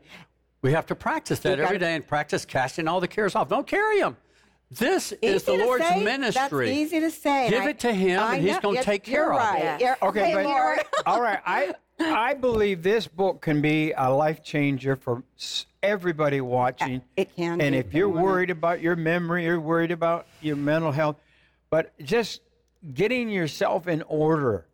we 0.63 0.73
have 0.73 0.87
to 0.87 0.95
practice 0.95 1.39
that 1.41 1.59
You 1.59 1.65
every 1.65 1.77
gotta- 1.79 1.91
day 1.91 1.95
and 1.95 2.07
practice 2.07 2.45
casting 2.45 2.89
all 2.89 2.99
the 3.01 3.07
cares 3.09 3.35
off. 3.37 3.49
Don't 3.49 3.67
carry 3.67 4.01
them. 4.01 4.17
This 4.71 5.13
is 5.23 5.45
the 5.45 5.53
Lord's 5.55 5.87
say. 5.87 6.03
ministry. 6.03 6.67
That's 6.67 6.77
easy 6.79 6.99
to 7.01 7.11
say. 7.11 7.49
Give 7.51 7.63
I- 7.63 7.69
it 7.71 7.79
to 7.81 7.93
Him, 7.93 8.21
I 8.21 8.37
and 8.37 8.45
He's 8.49 8.59
gonna 8.59 8.83
take 8.83 9.07
you're 9.07 9.27
care 9.27 9.33
of 9.35 9.55
it. 9.57 9.63
Yeah. 9.63 9.79
You're- 9.79 9.97
Okay, 10.09 10.35
but 10.35 11.05
all 11.07 11.21
right, 11.23 11.39
I 11.47 11.75
I 11.99 12.35
believe 12.35 12.83
this 12.83 13.07
book 13.07 13.41
can 13.41 13.61
be 13.63 13.93
a 13.93 14.11
life 14.11 14.43
changer 14.43 14.97
for 14.97 15.23
everybody 15.83 16.41
watching. 16.41 17.03
It 17.17 17.35
can 17.35 17.61
And 17.61 17.73
be. 17.73 17.79
if 17.79 17.95
you're 17.95 18.09
wanna- 18.09 18.23
worried 18.23 18.51
about 18.51 18.81
your 18.83 18.97
memory, 18.97 19.45
you're 19.45 19.61
worried 19.61 19.91
about 19.91 20.27
your 20.41 20.57
mental 20.57 20.93
health, 20.93 21.17
but 21.71 21.97
just 22.01 22.43
getting 22.93 23.29
yourself 23.29 23.89
in 23.89 24.03
order, 24.03 24.67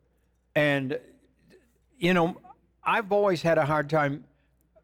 and 0.54 0.98
you 1.98 2.12
know, 2.12 2.36
I've 2.82 3.12
always 3.12 3.42
had 3.42 3.58
a 3.58 3.64
hard 3.64 3.88
time. 3.88 4.24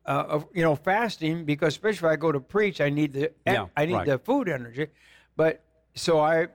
Uh, 0.07 0.25
of, 0.27 0.47
you 0.55 0.63
know, 0.63 0.75
fasting 0.75 1.45
because 1.45 1.75
especially 1.75 2.09
if 2.09 2.13
I 2.13 2.17
go 2.17 2.33
to 2.33 2.41
preach, 2.41 2.81
I 2.81 2.89
need 2.89 3.13
the 3.13 3.31
Yeah, 3.47 3.67
I 3.77 3.85
need 3.85 3.93
right. 3.93 4.07
the 4.07 4.19
food 4.19 4.49
energy, 4.49 4.87
but 5.37 5.63
so 5.95 6.19
I 6.19 6.47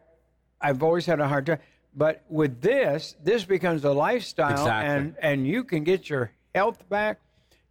I've 0.59 0.81
always 0.81 1.05
had 1.05 1.19
a 1.19 1.27
hard 1.27 1.45
time. 1.45 1.59
But 1.95 2.23
with 2.29 2.61
this, 2.61 3.15
this 3.23 3.43
becomes 3.45 3.83
a 3.83 3.91
lifestyle, 3.91 4.51
Exactly. 4.51 4.89
and 4.89 5.15
and 5.21 5.47
you 5.47 5.63
can 5.63 5.83
get 5.83 6.09
your 6.09 6.31
health 6.55 6.87
back. 6.89 7.19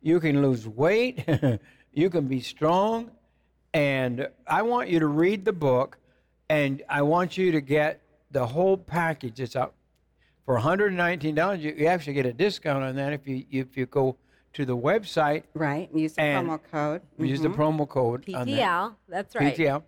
You 0.01 0.21
can 0.21 0.43
lose 0.43 0.67
weight. 0.67 1.25
you 1.93 2.11
can 2.11 2.27
be 2.29 2.41
strong. 2.41 3.11
And 3.75 4.29
I 4.47 4.63
want 4.63 4.91
you 4.91 5.01
to 5.01 5.07
read 5.07 5.45
the 5.45 5.53
book, 5.53 5.99
and 6.49 6.83
I 6.89 7.03
want 7.03 7.37
you 7.37 7.53
to 7.53 7.61
get 7.61 8.01
the 8.31 8.47
whole 8.47 8.77
package. 8.77 9.41
It's 9.41 9.57
up 9.57 9.75
for 10.45 10.59
$119. 10.59 11.61
You, 11.61 11.75
you 11.77 11.87
actually 11.87 12.15
get 12.15 12.27
a 12.27 12.33
discount 12.33 12.85
on 12.85 12.97
that 12.97 13.13
if 13.13 13.27
you 13.27 13.45
if 13.51 13.77
you 13.77 13.87
go 13.87 14.17
to 14.55 14.65
the 14.65 14.77
website. 14.77 15.45
Right. 15.55 15.89
Use 15.95 16.15
the 16.15 16.23
And 16.23 16.49
promo 16.49 16.61
code. 16.71 17.03
Use 17.19 17.41
the 17.41 17.49
mm-hmm. 17.49 17.61
promo 17.61 17.89
code. 17.89 18.29
on 18.35 18.47
that. 18.47 18.59
PTL. 18.59 18.95
That's 19.09 19.35
right. 19.35 19.57
PTL. 19.57 19.83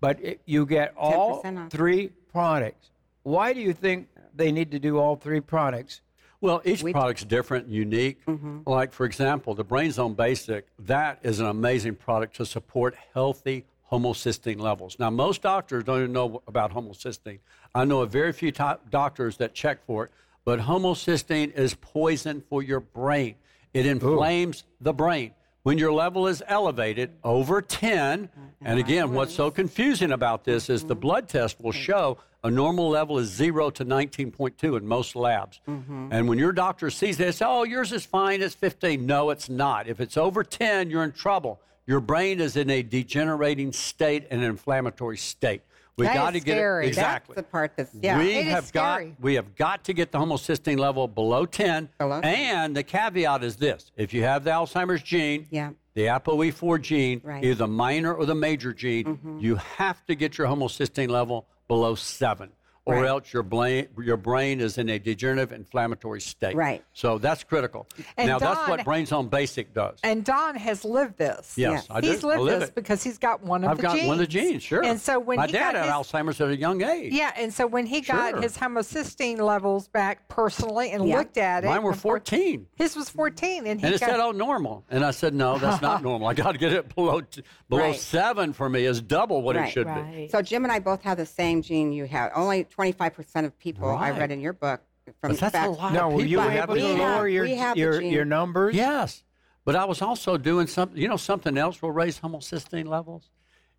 But 0.00 0.22
it, 0.22 0.40
you 0.46 0.66
get 0.66 0.94
all 0.96 1.42
10% 1.42 1.66
off. 1.66 1.70
three 1.70 2.10
products. 2.32 2.90
Why 3.22 3.52
do 3.52 3.60
you 3.60 3.72
think 3.72 4.08
they 4.34 4.50
need 4.52 4.70
to 4.72 4.78
do 4.78 4.98
all 4.98 5.16
three 5.16 5.40
products? 5.40 6.00
Well, 6.40 6.62
each 6.64 6.82
We- 6.82 6.92
product's 6.92 7.24
different, 7.24 7.68
unique. 7.68 8.24
Mm-hmm. 8.26 8.60
Like, 8.66 8.92
for 8.92 9.04
example, 9.04 9.54
the 9.54 9.64
Brain 9.64 9.92
Zone 9.92 10.14
Basic, 10.14 10.66
that 10.78 11.18
is 11.22 11.38
an 11.40 11.46
amazing 11.46 11.96
product 11.96 12.36
to 12.36 12.46
support 12.46 12.96
healthy 13.12 13.66
homocysteine 13.92 14.60
levels. 14.60 14.96
Now, 14.98 15.10
most 15.10 15.42
doctors 15.42 15.84
don't 15.84 15.98
even 15.98 16.12
know 16.12 16.42
about 16.46 16.72
homocysteine. 16.72 17.40
I 17.74 17.84
know 17.84 18.00
of 18.00 18.10
very 18.10 18.32
few 18.32 18.52
to- 18.52 18.78
doctors 18.88 19.36
that 19.38 19.52
check 19.52 19.84
for 19.84 20.04
it, 20.04 20.10
but 20.44 20.60
homocysteine 20.60 21.52
is 21.54 21.74
poison 21.74 22.42
for 22.48 22.62
your 22.62 22.80
brain. 22.80 23.34
It 23.74 23.84
inflames 23.86 24.64
the 24.80 24.94
brain. 24.94 25.32
When 25.62 25.76
your 25.76 25.92
level 25.92 26.26
is 26.26 26.42
elevated 26.46 27.10
over 27.22 27.60
10, 27.60 28.28
mm-hmm. 28.28 28.40
and 28.62 28.78
again, 28.78 29.12
what's 29.12 29.34
so 29.34 29.50
confusing 29.50 30.10
about 30.10 30.44
this 30.44 30.70
is 30.70 30.84
the 30.84 30.94
blood 30.94 31.28
test 31.28 31.60
will 31.60 31.72
mm-hmm. 31.72 31.82
show 31.82 32.18
a 32.42 32.50
normal 32.50 32.88
level 32.88 33.18
is 33.18 33.28
0 33.28 33.68
to 33.70 33.84
19.2 33.84 34.78
in 34.78 34.86
most 34.86 35.14
labs. 35.14 35.60
Mm-hmm. 35.68 36.08
And 36.10 36.28
when 36.28 36.38
your 36.38 36.52
doctor 36.52 36.88
sees 36.88 37.18
this, 37.18 37.42
oh, 37.42 37.64
yours 37.64 37.92
is 37.92 38.06
fine, 38.06 38.40
it's 38.40 38.54
15. 38.54 39.04
No, 39.04 39.28
it's 39.28 39.50
not. 39.50 39.86
If 39.86 40.00
it's 40.00 40.16
over 40.16 40.42
10, 40.42 40.88
you're 40.88 41.04
in 41.04 41.12
trouble. 41.12 41.60
Your 41.86 42.00
brain 42.00 42.40
is 42.40 42.56
in 42.56 42.70
a 42.70 42.82
degenerating 42.82 43.72
state 43.72 44.26
and 44.30 44.40
an 44.40 44.46
inflammatory 44.48 45.18
state. 45.18 45.60
We 45.96 46.06
got 46.06 46.32
to 46.32 46.40
get 46.40 46.54
scary. 46.56 46.86
it 46.86 46.88
exactly. 46.88 47.34
That's 47.34 47.46
the 47.46 47.50
part 47.50 47.72
that's 47.76 47.94
yeah. 48.00 48.18
We 48.18 48.32
It 48.36 48.46
have 48.46 48.72
got 48.72 49.02
we 49.20 49.34
have 49.34 49.54
got 49.56 49.84
to 49.84 49.92
get 49.92 50.12
the 50.12 50.18
homocysteine 50.18 50.78
level 50.78 51.06
below 51.08 51.44
10. 51.46 51.88
Below 51.98 52.20
10. 52.22 52.34
And 52.34 52.76
the 52.76 52.82
caveat 52.82 53.44
is 53.44 53.56
this: 53.56 53.90
if 53.96 54.14
you 54.14 54.22
have 54.22 54.44
the 54.44 54.50
Alzheimer's 54.50 55.02
gene, 55.02 55.46
Yeah. 55.50 55.70
the 55.94 56.06
ApoE4 56.06 56.80
gene, 56.80 57.20
Right. 57.22 57.44
either 57.44 57.54
the 57.54 57.66
minor 57.68 58.14
or 58.14 58.24
the 58.24 58.34
major 58.34 58.72
gene, 58.72 59.04
mm-hmm. 59.04 59.38
you 59.40 59.56
have 59.56 60.04
to 60.06 60.14
get 60.14 60.38
your 60.38 60.46
homocysteine 60.46 61.10
level 61.10 61.46
below 61.68 61.94
seven, 61.94 62.50
or 62.86 62.94
Right. 62.96 63.06
else 63.08 63.32
your 63.32 63.42
brain 63.42 63.88
your 64.02 64.16
brain 64.16 64.60
is 64.60 64.78
in 64.78 64.88
a 64.88 64.98
degenerative 64.98 65.52
inflammatory 65.52 66.20
state. 66.20 66.56
Right. 66.56 66.82
So 66.94 67.18
that's 67.18 67.44
critical. 67.44 67.86
And 68.16 68.26
now 68.28 68.38
that's 68.38 68.66
what 68.68 68.84
Brain 68.84 69.04
Zone 69.06 69.28
Basic 69.28 69.74
does. 69.74 69.98
And 70.02 70.24
Don 70.24 70.54
has 70.56 70.84
lived 70.84 71.18
this. 71.18 71.52
yes, 71.56 71.72
Yes. 71.72 71.86
I 71.90 72.00
do. 72.00 72.10
He's 72.10 72.24
I 72.24 72.28
lived 72.28 72.40
live 72.42 72.60
this 72.60 72.68
it. 72.70 72.74
because 72.74 73.02
he's 73.02 73.18
got 73.18 73.42
one 73.42 73.64
of 73.64 73.70
I've 73.70 73.76
the 73.76 73.82
genes. 73.82 73.92
I've 73.94 74.00
got 74.00 74.06
one 74.08 74.14
of 74.14 74.18
the 74.20 74.26
genes, 74.26 74.62
sure. 74.62 74.82
And 74.84 74.98
so 75.00 75.18
when 75.18 75.36
my 75.36 75.46
he 75.46 75.52
dad 75.52 75.72
got 75.74 75.84
had 75.86 75.94
his, 75.96 76.06
Alzheimer's 76.12 76.40
at 76.40 76.48
a 76.48 76.56
young 76.56 76.82
age. 76.82 77.12
Yeah, 77.12 77.32
and 77.36 77.52
so 77.52 77.66
when 77.66 77.84
he 77.86 78.00
got 78.00 78.42
his 78.42 78.56
homocysteine 78.56 79.38
levels 79.40 79.88
back 79.88 80.26
personally 80.28 80.90
and 80.92 81.06
Yeah. 81.06 81.18
looked 81.18 81.36
at 81.38 81.64
it, 81.64 81.68
Mine 81.68 81.82
were 81.82 81.90
and 81.92 82.00
14. 82.00 82.66
His 82.76 82.96
was 82.96 83.10
14, 83.10 83.66
and 83.66 83.80
he 83.80 83.86
And 83.86 83.94
it 83.94 84.00
got, 84.00 84.10
said, 84.10 84.20
"Oh, 84.20 84.30
normal." 84.32 84.84
And 84.90 85.04
I 85.04 85.10
said, 85.10 85.34
"No, 85.34 85.58
that's 85.58 85.82
not 85.82 86.02
normal. 86.02 86.28
I 86.28 86.34
got 86.34 86.52
to 86.52 86.58
get 86.58 86.72
it 86.72 86.94
below 86.94 87.20
t- 87.20 87.42
below 87.68 87.82
Right. 87.82 87.96
seven 87.96 88.52
for 88.52 88.68
me 88.68 88.84
is 88.86 89.00
double 89.02 89.42
what 89.42 89.56
it 89.56 89.60
Right. 89.60 89.72
should 89.72 89.86
be." 89.86 89.92
Right. 89.92 90.30
So 90.30 90.40
Jim 90.42 90.64
and 90.64 90.72
I 90.72 90.78
both 90.78 91.02
have 91.02 91.18
the 91.18 91.26
same 91.26 91.62
gene 91.62 91.92
you 91.92 92.06
have. 92.06 92.32
Only 92.34 92.64
25% 92.70 93.44
of 93.44 93.58
people 93.58 93.88
I 93.88 94.10
read 94.10 94.30
in 94.30 94.40
your 94.40 94.52
book 94.52 94.80
from 95.20 95.32
But 95.32 95.38
that's 95.40 95.52
fact, 95.52 95.66
a 95.68 95.70
lot 95.70 95.92
Now, 95.92 96.08
of 96.08 96.14
were 96.14 96.22
people 96.22 96.44
you 96.44 96.50
able 96.50 96.74
the 96.74 96.80
to 96.80 96.86
we 96.86 96.88
gene. 96.92 96.96
have- 96.98 97.16
lower 97.16 97.28
your 97.28 97.44
we 97.44 97.54
have 97.56 97.74
the 97.74 97.80
your, 97.80 98.00
your 98.02 98.24
numbers? 98.24 98.74
Yes, 98.74 99.24
but 99.64 99.74
I 99.76 99.84
was 99.84 100.00
also 100.02 100.36
doing 100.36 100.66
something. 100.66 100.96
You 101.00 101.08
know, 101.08 101.16
something 101.16 101.58
else 101.58 101.82
will 101.82 101.92
raise 101.92 102.20
homocysteine 102.20 102.86
levels. 102.86 103.30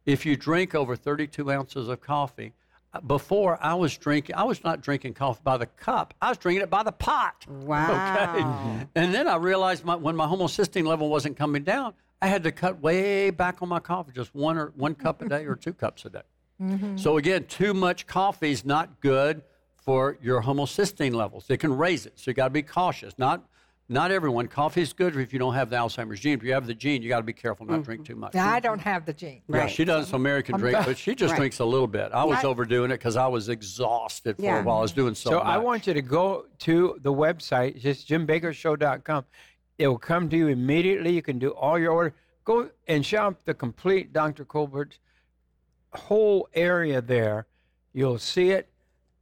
If 0.06 0.25
you 0.25 0.36
drink 0.36 0.73
over 0.75 0.95
32 0.95 1.51
ounces 1.51 1.88
of 1.88 2.01
coffee, 2.01 2.54
uh, 2.93 2.99
before 3.01 3.58
I 3.62 3.75
was 3.75 3.97
drinking, 3.97 4.36
I 4.36 4.43
was 4.43 4.63
not 4.63 4.82
drinking 4.82 5.13
coffee 5.13 5.41
by 5.43 5.58
the 5.58 5.67
cup. 5.67 6.13
I 6.21 6.30
was 6.30 6.38
drinking 6.38 6.63
it 6.63 6.69
by 6.69 6.84
the 6.84 6.91
pot. 6.91 7.45
Wow. 7.47 8.34
Okay. 8.36 8.88
And 8.95 9.13
then 9.13 9.27
I 9.27 9.38
realized 9.38 9.86
my, 9.86 9.95
when 9.95 10.15
my 10.15 10.25
homocysteine 10.25 10.86
level 10.86 11.08
wasn't 11.10 11.38
coming 11.38 11.63
down, 11.63 11.93
I 12.21 12.27
had 12.27 12.43
to 12.43 12.51
cut 12.51 12.82
way 12.82 13.30
back 13.30 13.62
on 13.62 13.69
my 13.69 13.80
coffee, 13.80 14.12
just 14.12 14.34
one 14.36 14.58
or 14.58 14.73
one 14.75 14.95
cup 14.95 15.21
a 15.21 15.30
day 15.30 15.45
or 15.45 15.56
two 15.56 15.73
cups 15.73 16.04
a 16.06 16.10
day. 16.10 16.21
Mm-hmm. 16.62 16.97
So 16.97 17.17
again, 17.17 17.45
too 17.45 17.74
much 17.74 18.06
coffee 18.08 18.52
is 18.52 18.63
not 18.63 19.00
good 19.02 19.41
for 19.78 20.17
your 20.21 20.43
homocysteine 20.43 21.13
levels. 21.13 21.45
It 21.50 21.58
can 21.58 21.76
raise 21.76 22.06
it, 22.06 22.13
so 22.19 22.30
you 22.30 22.36
got 22.36 22.45
to 22.45 22.52
be 22.52 22.62
cautious. 22.62 23.13
Not 23.17 23.45
not 23.89 24.10
everyone. 24.10 24.47
Coffee 24.47 24.82
is 24.84 24.93
good 24.93 25.17
if 25.17 25.34
you 25.34 25.39
don't 25.39 25.54
have 25.54 25.69
the 25.69 25.76
Alzheimer's 25.76 26.21
gene. 26.21 26.38
If 26.38 26.43
you 26.45 26.54
have 26.54 26.65
the 26.65 26.74
gene, 26.74 27.02
you 27.02 27.10
got 27.10 27.17
to 27.17 27.24
be 27.24 27.34
careful 27.34 27.65
not 27.65 27.78
to 27.78 27.84
drink 27.84 28.06
too 28.06 28.15
much. 28.15 28.34
Now, 28.34 28.47
I 28.50 28.62
don't 28.62 28.80
have 28.80 29.06
the 29.06 29.12
gene. 29.12 29.41
Yeah, 29.50 29.58
Right. 29.58 29.69
she 29.69 29.84
doesn't. 29.84 30.10
So 30.10 30.17
Mary 30.17 30.43
can 30.43 30.58
drink, 30.58 30.78
but 30.86 30.97
she 30.97 31.13
just 31.13 31.32
Right. 31.32 31.39
drinks 31.39 31.60
a 31.60 31.65
little 31.65 31.88
bit. 31.88 32.10
I 32.13 32.24
was 32.24 32.38
I- 32.38 32.47
overdoing 32.47 32.91
it 32.91 33.00
because 33.00 33.17
I 33.17 33.28
was 33.28 33.50
exhausted 33.50 34.38
for 34.38 34.43
Yeah. 34.43 34.62
a 34.62 34.63
while. 34.63 34.78
I 34.78 34.82
was 34.82 34.93
doing 34.93 35.13
so. 35.13 35.32
So 35.32 35.39
I 35.39 35.58
want 35.58 35.88
you 35.88 35.93
to 35.93 36.02
go 36.02 36.45
to 36.60 37.00
the 37.02 37.12
website, 37.12 37.80
just 37.82 38.08
jimbakkershow.com. 38.08 39.26
It 39.78 39.88
will 39.89 39.97
come 39.97 40.30
to 40.30 40.38
you 40.38 40.47
immediately. 40.47 41.12
You 41.13 41.21
can 41.21 41.38
do 41.38 41.50
all 41.50 41.78
your 41.78 41.91
order. 41.91 42.13
Go 42.45 42.69
and 42.88 43.06
shop 43.06 43.41
the 43.43 43.54
complete 43.54 44.13
Dr. 44.13 44.45
Colbert's 44.45 45.00
whole 45.93 46.49
area 46.54 47.01
there. 47.01 47.47
You'll 47.93 48.19
see 48.19 48.51
it. 48.51 48.70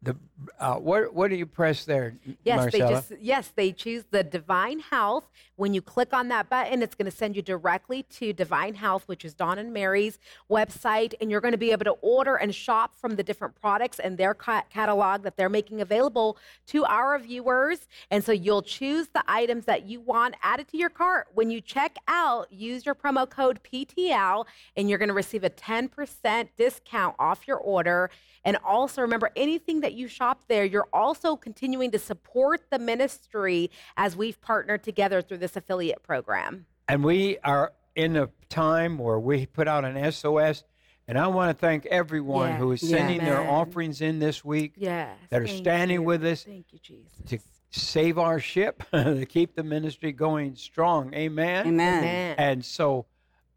The 0.01 0.15
uh, 0.57 0.75
what 0.75 1.13
what 1.13 1.29
do 1.29 1.35
you 1.35 1.45
press 1.45 1.83
there, 1.83 2.15
Yes, 2.45 2.57
Marcella? 2.57 2.87
they 2.87 2.93
just 2.93 3.11
yes, 3.21 3.51
they 3.53 3.73
choose 3.73 4.05
the 4.11 4.23
Divine 4.23 4.79
Health. 4.79 5.25
When 5.57 5.73
you 5.73 5.81
click 5.81 6.13
on 6.13 6.29
that 6.29 6.49
button, 6.49 6.81
it's 6.81 6.95
going 6.95 7.11
to 7.11 7.15
send 7.15 7.35
you 7.35 7.41
directly 7.41 8.03
to 8.03 8.31
Divine 8.31 8.75
Health, 8.75 9.03
which 9.09 9.25
is 9.25 9.33
Don 9.33 9.59
and 9.59 9.73
Mary's 9.73 10.17
website, 10.49 11.15
and 11.19 11.29
you're 11.29 11.41
going 11.41 11.51
to 11.51 11.57
be 11.57 11.73
able 11.73 11.83
to 11.83 11.97
order 12.01 12.37
and 12.37 12.55
shop 12.55 12.95
from 12.95 13.17
the 13.17 13.23
different 13.23 13.55
products 13.59 13.99
and 13.99 14.17
their 14.17 14.33
ca- 14.33 14.63
catalog 14.69 15.23
that 15.23 15.35
they're 15.35 15.49
making 15.49 15.81
available 15.81 16.37
to 16.67 16.85
our 16.85 17.19
viewers. 17.19 17.85
And 18.09 18.23
so 18.23 18.31
you'll 18.31 18.61
choose 18.61 19.09
the 19.09 19.23
items 19.27 19.65
that 19.65 19.85
you 19.85 19.99
want 19.99 20.35
added 20.41 20.69
to 20.69 20.77
your 20.77 20.89
cart. 20.89 21.27
When 21.33 21.51
you 21.51 21.59
check 21.59 21.97
out, 22.07 22.49
use 22.53 22.85
your 22.85 22.95
promo 22.95 23.29
code 23.29 23.59
PTL, 23.63 24.45
and 24.77 24.89
you're 24.89 24.97
going 24.97 25.09
to 25.09 25.13
receive 25.13 25.43
a 25.43 25.49
10% 25.49 26.47
discount 26.57 27.15
off 27.19 27.49
your 27.49 27.57
order. 27.57 28.09
And 28.45 28.55
also 28.63 29.01
remember, 29.01 29.31
anything 29.35 29.81
that 29.81 29.88
you 29.93 30.07
shop 30.07 30.43
there, 30.47 30.63
you're 30.65 30.87
also 30.93 31.35
continuing 31.35 31.91
to 31.91 31.99
support 31.99 32.69
the 32.69 32.79
ministry 32.79 33.69
as 33.97 34.15
we've 34.15 34.39
partnered 34.41 34.83
together 34.83 35.21
through 35.21 35.37
this 35.39 35.55
affiliate 35.55 36.03
program. 36.03 36.65
and 36.87 37.03
we 37.03 37.37
are 37.43 37.71
in 37.95 38.15
a 38.15 38.27
time 38.49 38.97
where 38.97 39.19
we 39.19 39.45
put 39.45 39.67
out 39.67 39.85
an 39.85 40.11
SOS. 40.11 40.63
And 41.07 41.17
I 41.17 41.27
want 41.27 41.49
to 41.55 41.59
thank 41.59 41.85
everyone 41.87 42.49
Yeah. 42.49 42.57
who 42.57 42.71
is 42.71 42.81
Yeah. 42.83 42.97
sending 42.97 43.19
their 43.19 43.41
offerings 43.41 43.99
in 44.01 44.19
this 44.19 44.43
week 44.45 44.73
Yes. 44.77 45.17
that 45.29 45.41
are 45.41 45.47
standing 45.47 45.95
you. 46.01 46.03
with 46.03 46.23
us 46.23 46.43
Thank 46.43 46.71
you, 46.71 46.79
Jesus. 46.79 47.11
to 47.27 47.39
save 47.71 48.17
our 48.17 48.39
ship, 48.39 48.83
to 48.91 49.25
keep 49.27 49.55
the 49.55 49.63
ministry 49.63 50.11
going 50.11 50.55
strong. 50.55 51.13
Amen. 51.13 51.67
Amen. 51.67 52.03
Amen. 52.03 52.35
And 52.39 52.65
so, 52.65 53.05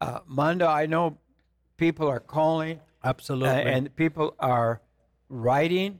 uh, 0.01 0.19
Mondo, 0.27 0.67
I 0.67 0.85
know 0.87 1.17
people 1.77 2.07
are 2.07 2.19
calling 2.19 2.77
uh, 3.03 3.07
Absolutely. 3.07 3.63
and 3.71 3.95
people 3.95 4.35
are 4.39 4.81
writing 5.29 5.99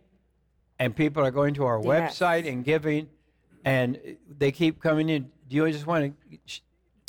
and 0.80 0.96
people 0.96 1.24
are 1.24 1.32
going 1.32 1.54
to 1.56 1.66
our 1.66 1.82
Yes. 1.84 2.18
website 2.20 2.48
and 2.52 2.64
giving 2.64 3.08
and 3.66 4.00
they 4.38 4.52
keep 4.52 4.82
coming 4.82 5.10
in. 5.10 5.30
Do 5.50 5.56
you 5.56 5.72
just 5.72 5.88
want 5.88 6.14
to? 6.30 6.38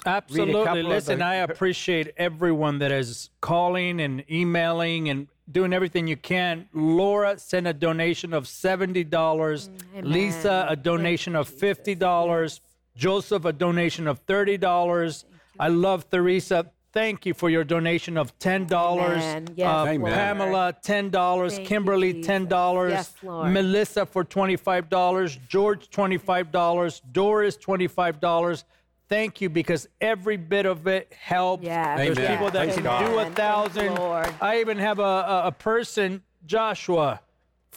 Absolutely. 0.06 0.64
couple 0.64 0.80
of 0.80 0.86
Listen, 0.86 1.18
the- 1.20 1.24
I 1.24 1.34
appreciate 1.36 2.12
everyone 2.16 2.78
that 2.80 2.92
is 2.92 3.30
calling 3.40 4.00
and 4.00 4.22
emailing 4.30 5.08
and 5.08 5.28
doing 5.50 5.72
everything 5.72 6.06
you 6.06 6.16
can. 6.16 6.68
Laura 6.74 7.38
sent 7.38 7.66
a 7.66 7.72
donation 7.72 8.32
of 8.34 8.44
$70. 8.46 9.70
Lisa, 10.02 10.66
a 10.68 10.76
donation 10.76 11.34
of 11.34 11.48
$50. 11.48 12.60
Joseph, 12.96 13.44
a 13.44 13.52
donation 13.52 14.06
of 14.06 14.24
$30. 14.26 15.24
I 15.58 15.68
love 15.68 16.08
Theresa. 16.10 16.70
Thank 16.94 17.26
you 17.26 17.34
for 17.34 17.50
your 17.50 17.64
donation 17.64 18.16
of 18.16 18.38
$10. 18.38 18.70
Amen. 18.72 19.48
Yes, 19.56 19.68
Uh, 19.68 19.86
Amen. 19.88 20.12
Pamela, 20.12 20.76
$10. 20.80 21.50
Thank 21.50 21.60
you, 21.62 21.66
Kimberly, 21.66 22.22
$10. 22.22 22.88
Yes, 22.90 23.12
Melissa 23.22 24.06
for 24.06 24.24
$25, 24.24 25.38
George 25.48 25.90
$25, 25.90 27.00
Doris 27.12 27.56
$25. 27.58 28.64
Thank 29.08 29.40
you 29.40 29.50
because 29.50 29.88
every 30.00 30.36
bit 30.36 30.66
of 30.66 30.86
it 30.86 31.12
helps. 31.12 31.64
Yes. 31.64 31.98
There's 31.98 32.16
Amen. 32.18 32.30
people 32.30 32.50
that 32.52 32.62
Praise 32.62 32.74
can 32.74 32.84
God. 32.84 32.98
do 33.00 33.04
a 33.06 33.08
Amen. 33.22 33.24
Thank 33.24 33.28
you, 33.28 33.34
thousand. 33.82 33.94
Lord. 33.96 34.28
I 34.40 34.60
even 34.60 34.78
have 34.78 34.98
a, 35.00 35.02
a, 35.02 35.42
a 35.48 35.52
person, 35.52 36.22
Joshua, 36.46 37.20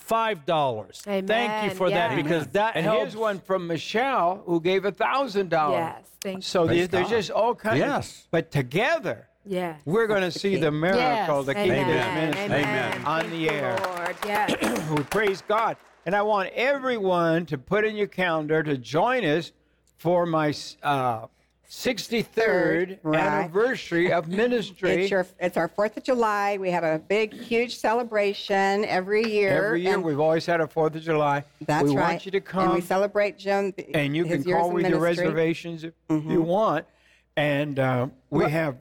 five 0.07 0.45
dollars. 0.45 1.01
Thank 1.03 1.29
you 1.29 1.35
Amen. 1.35 1.69
for 1.75 1.89
that 1.89 2.11
Yes. 2.11 2.23
because 2.23 2.47
that 2.47 2.75
And 2.75 2.85
helps. 2.85 2.99
here's 3.01 3.15
one 3.17 3.39
from 3.39 3.67
Michelle 3.67 4.41
who 4.45 4.61
gave 4.61 4.85
a 4.85 4.91
thousand 4.91 5.49
dollars. 5.49 5.93
Yes, 5.97 6.09
thank 6.21 6.35
you. 6.37 6.41
So 6.41 6.65
Praise 6.65 6.87
there's, 6.87 7.09
there's 7.09 7.27
just 7.27 7.31
all 7.31 7.53
kinds. 7.55 7.79
Yes. 7.79 8.21
Of, 8.21 8.27
but 8.31 8.51
together, 8.51 9.27
Yes. 9.45 9.79
we're 9.85 10.07
going 10.07 10.21
to 10.21 10.31
see 10.31 10.55
the 10.55 10.71
miracle 10.71 11.43
that 11.43 11.55
keeps 11.55 11.69
Amen. 11.71 11.87
this 11.87 12.05
ministry 12.37 12.63
Amen. 12.63 13.05
on 13.05 13.19
Thank 13.21 13.31
the 13.33 13.49
air. 13.49 13.77
Lord. 13.83 14.15
Yes. 14.25 14.89
we 14.91 15.03
praise 15.03 15.43
God. 15.47 15.77
And 16.05 16.15
I 16.15 16.21
want 16.21 16.49
everyone 16.53 17.45
to 17.47 17.57
put 17.57 17.83
in 17.83 17.95
your 17.97 18.07
calendar 18.07 18.63
to 18.63 18.77
join 18.77 19.25
us 19.25 19.51
for 19.97 20.25
my 20.25 20.53
uh, 20.83 21.27
63rd 21.69 22.99
Right. 23.03 23.19
anniversary 23.19 24.11
of 24.11 24.27
ministry. 24.43 25.03
It's, 25.03 25.11
your, 25.11 25.27
it's 25.39 25.57
our 25.57 25.67
4th 25.67 25.97
of 25.97 26.03
July. 26.03 26.57
We 26.57 26.71
have 26.71 26.83
a 26.83 26.97
big, 26.99 27.33
huge 27.33 27.77
celebration 27.77 28.85
every 28.85 29.23
year. 29.29 29.65
Every 29.65 29.81
year, 29.81 29.93
and 29.95 30.03
we've 30.03 30.19
always 30.19 30.45
had 30.45 30.61
a 30.61 30.67
4th 30.67 30.95
of 30.95 31.01
July. 31.03 31.43
That's 31.65 31.89
we 31.89 31.95
right. 31.97 32.11
want 32.11 32.25
you 32.25 32.31
to 32.31 32.37
And 32.37 32.45
come. 32.45 32.73
we 32.73 32.81
celebrate 32.81 33.37
Jim. 33.37 33.73
and 33.93 34.15
you 34.15 34.25
can 34.25 34.43
call 34.43 34.71
with 34.71 34.87
your 34.87 34.99
reservations 34.99 35.83
if 35.83 35.93
you 36.09 36.17
Mm-hmm. 36.17 36.43
want. 36.43 36.85
And 37.35 37.77
uh, 37.77 38.07
we 38.29 38.49
have 38.49 38.77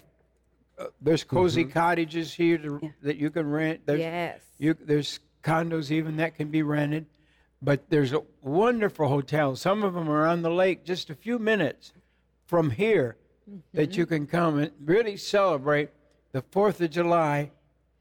uh, 0.79 0.87
there's 1.01 1.25
cozy 1.25 1.65
cottages 1.65 2.33
here 2.33 2.57
to, 2.59 2.93
that 3.03 3.17
you 3.17 3.31
can 3.31 3.51
rent. 3.51 3.81
There's, 3.85 4.01
Yes. 4.01 4.41
you, 4.59 4.75
there's 4.75 5.21
condos 5.43 5.91
even 5.91 6.17
that 6.19 6.37
can 6.37 6.49
be 6.49 6.63
rented. 6.63 7.07
But 7.63 7.89
there's 7.91 8.13
a 8.13 8.23
wonderful 8.43 9.09
hotel. 9.09 9.57
Some 9.57 9.83
of 9.83 9.95
them 9.95 10.09
are 10.09 10.27
on 10.27 10.43
the 10.43 10.51
lake, 10.51 10.85
just 10.85 11.11
a 11.11 11.15
few 11.15 11.39
minutes 11.39 11.93
from 12.47 12.71
here, 12.71 13.17
that 13.75 13.91
Mm-hmm. 13.91 13.99
you 14.01 14.07
can 14.07 14.27
come 14.27 14.59
and 14.59 14.73
really 14.85 15.17
celebrate 15.17 15.91
the 16.33 16.43
Fourth 16.51 16.81
of 16.81 16.91
July 16.91 17.53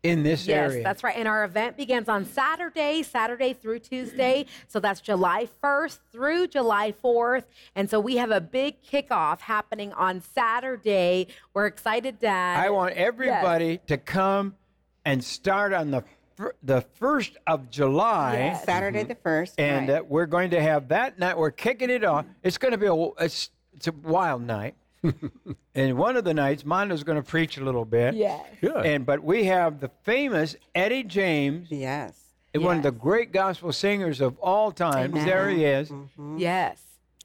in 0.02 0.24
this 0.24 0.48
Yes, 0.48 0.72
area. 0.72 0.84
that's 0.84 1.04
right. 1.04 1.16
And 1.18 1.28
our 1.28 1.44
event 1.44 1.78
begins 1.78 2.10
on 2.10 2.26
Saturday, 2.26 3.04
Saturday 3.04 3.54
through 3.54 3.80
Tuesday. 3.80 4.46
So 4.68 4.80
that's 4.80 5.02
July 5.02 5.48
1st 5.64 6.00
through 6.12 6.48
July 6.48 6.94
4th. 7.04 7.44
And 7.76 7.90
so 7.90 8.00
we 8.00 8.18
have 8.18 8.32
a 8.32 8.42
big 8.42 8.82
kickoff 8.84 9.40
happening 9.42 9.94
on 9.94 10.22
Saturday. 10.22 11.28
We're 11.54 11.68
excited, 11.68 12.20
Dad. 12.20 12.64
I 12.64 12.70
want 12.72 12.96
everybody 12.96 13.80
to 13.88 13.98
come 13.98 14.56
and 15.06 15.24
start 15.24 15.74
on 15.74 15.92
the 15.92 16.04
the 16.62 16.82
first 16.96 17.38
of 17.48 17.70
July. 17.70 18.34
Yes. 18.52 18.66
Saturday 18.66 19.04
the 19.04 19.16
1st. 19.16 19.54
and 19.58 19.88
right. 19.88 20.02
uh, 20.02 20.04
we're 20.06 20.26
going 20.26 20.50
to 20.50 20.62
have 20.62 20.90
that 20.90 21.18
night. 21.18 21.38
We're 21.38 21.50
kicking 21.52 21.90
it 21.90 22.04
off. 22.04 22.26
It's 22.44 22.58
going 22.58 22.74
to 22.74 22.78
be 22.78 22.88
a 22.88 23.24
it's, 23.24 23.52
it's 23.76 23.88
a 23.88 23.92
wild 23.92 24.42
night. 24.42 24.76
and 25.76 25.98
one 25.98 26.18
of 26.18 26.24
the 26.24 26.34
nights, 26.34 26.66
Mondo's 26.66 27.04
going 27.04 27.22
to 27.22 27.28
preach 27.28 27.58
a 27.58 27.64
little 27.64 27.86
bit. 27.86 28.16
Yes. 28.16 28.44
Good. 28.62 28.86
And 28.86 29.06
but 29.06 29.24
we 29.24 29.46
have 29.46 29.80
the 29.80 29.90
famous 30.04 30.56
Eddie 30.74 31.04
James, 31.04 31.70
yes. 31.70 32.20
one 32.56 32.78
of 32.78 32.84
the 32.84 32.92
great 32.92 33.32
gospel 33.32 33.72
singers 33.72 34.22
of 34.22 34.38
all 34.40 34.72
time. 34.72 35.12
Amen. 35.12 35.26
There 35.26 35.50
he 35.50 35.66
is. 35.66 35.90
Mm-hmm. 35.90 36.38
Yes. 36.38 36.82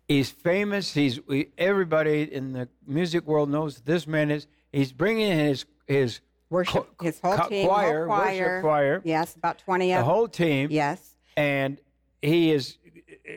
He's 0.08 0.30
famous. 0.30 0.92
He's 0.92 1.24
we, 1.26 1.48
everybody 1.56 2.22
in 2.22 2.52
the 2.52 2.68
music 2.86 3.26
world 3.26 3.48
knows 3.48 3.80
this 3.80 4.06
man 4.06 4.30
is. 4.30 4.46
He's 4.72 4.92
bringing 4.92 5.30
his 5.38 5.64
his 5.86 6.20
Worship, 6.50 6.74
cho- 6.98 7.04
his 7.04 7.20
whole 7.20 7.36
cho- 7.36 7.48
team, 7.48 7.66
choir, 7.68 8.06
whole 8.08 8.16
choir. 8.16 8.46
worship 8.46 8.62
choir, 8.62 9.02
Yes, 9.04 9.36
about 9.36 9.58
20 9.58 9.92
Of 9.92 9.98
the 10.00 10.04
whole 10.04 10.26
team. 10.26 10.68
Yes. 10.70 11.14
and 11.36 11.78
he 12.22 12.50
is 12.50 12.76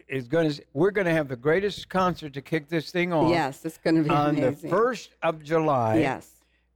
is 0.07 0.27
going 0.27 0.51
to 0.51 0.63
we're 0.73 0.91
going 0.91 1.05
to 1.05 1.13
have 1.13 1.27
the 1.27 1.35
greatest 1.35 1.89
concert 1.89 2.33
to 2.33 2.41
kick 2.41 2.69
this 2.69 2.91
thing 2.91 3.11
off 3.13 3.29
Yes, 3.29 3.63
it's 3.65 3.77
going 3.77 3.95
to 3.97 4.03
be 4.03 4.09
on 4.09 4.37
amazing. 4.37 4.69
the 4.69 4.75
1st 4.75 5.09
of 5.21 5.43
July 5.43 5.97
Yes. 5.99 6.29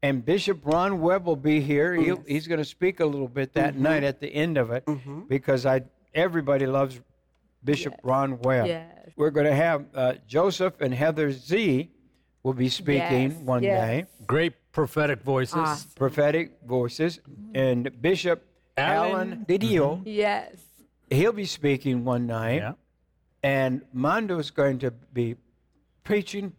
and 0.03 0.23
Bishop 0.25 0.59
Ron 0.63 1.01
Webb 1.01 1.25
will 1.25 1.35
be 1.35 1.59
here 1.61 1.93
He'll, 1.93 2.05
Yes. 2.05 2.17
Mm-hmm. 2.17 2.27
he's 2.31 2.47
going 2.47 2.59
to 2.59 2.65
speak 2.65 2.99
a 2.99 3.05
little 3.05 3.27
bit 3.27 3.53
that 3.53 3.75
night 3.77 4.03
at 4.03 4.19
the 4.19 4.27
end 4.33 4.57
of 4.57 4.71
it 4.71 4.83
because 5.27 5.65
I 5.65 5.81
everybody 6.13 6.65
loves 6.65 6.99
Bishop 7.63 7.93
Ron 8.03 8.39
Webb 8.39 8.67
Yes. 8.67 9.11
we're 9.15 9.31
going 9.31 9.47
to 9.47 9.55
have 9.55 9.85
uh, 9.93 10.13
Joseph 10.27 10.79
and 10.81 10.93
Heather 10.93 11.31
Z 11.31 11.89
will 12.43 12.53
be 12.53 12.69
speaking 12.69 13.31
Yes, 13.31 13.41
one 13.41 13.63
yes. 13.63 13.87
day 13.87 14.05
Great 14.25 14.53
prophetic 14.71 15.21
voices. 15.23 15.55
Awesome. 15.55 15.89
prophetic 15.95 16.57
voices 16.65 17.19
and 17.55 17.89
Bishop 18.01 18.43
Alan- 18.77 19.11
Alan 19.33 19.45
Didio 19.47 20.01
Yes. 20.05 20.51
he'll 21.09 21.31
be 21.33 21.45
speaking 21.45 22.05
one 22.05 22.27
night 22.27 22.57
Yeah. 22.57 22.73
And 23.43 23.81
Mondo 23.93 24.39
is 24.39 24.51
going 24.51 24.79
to 24.79 24.91
be 24.91 25.35
preaching, 26.03 26.53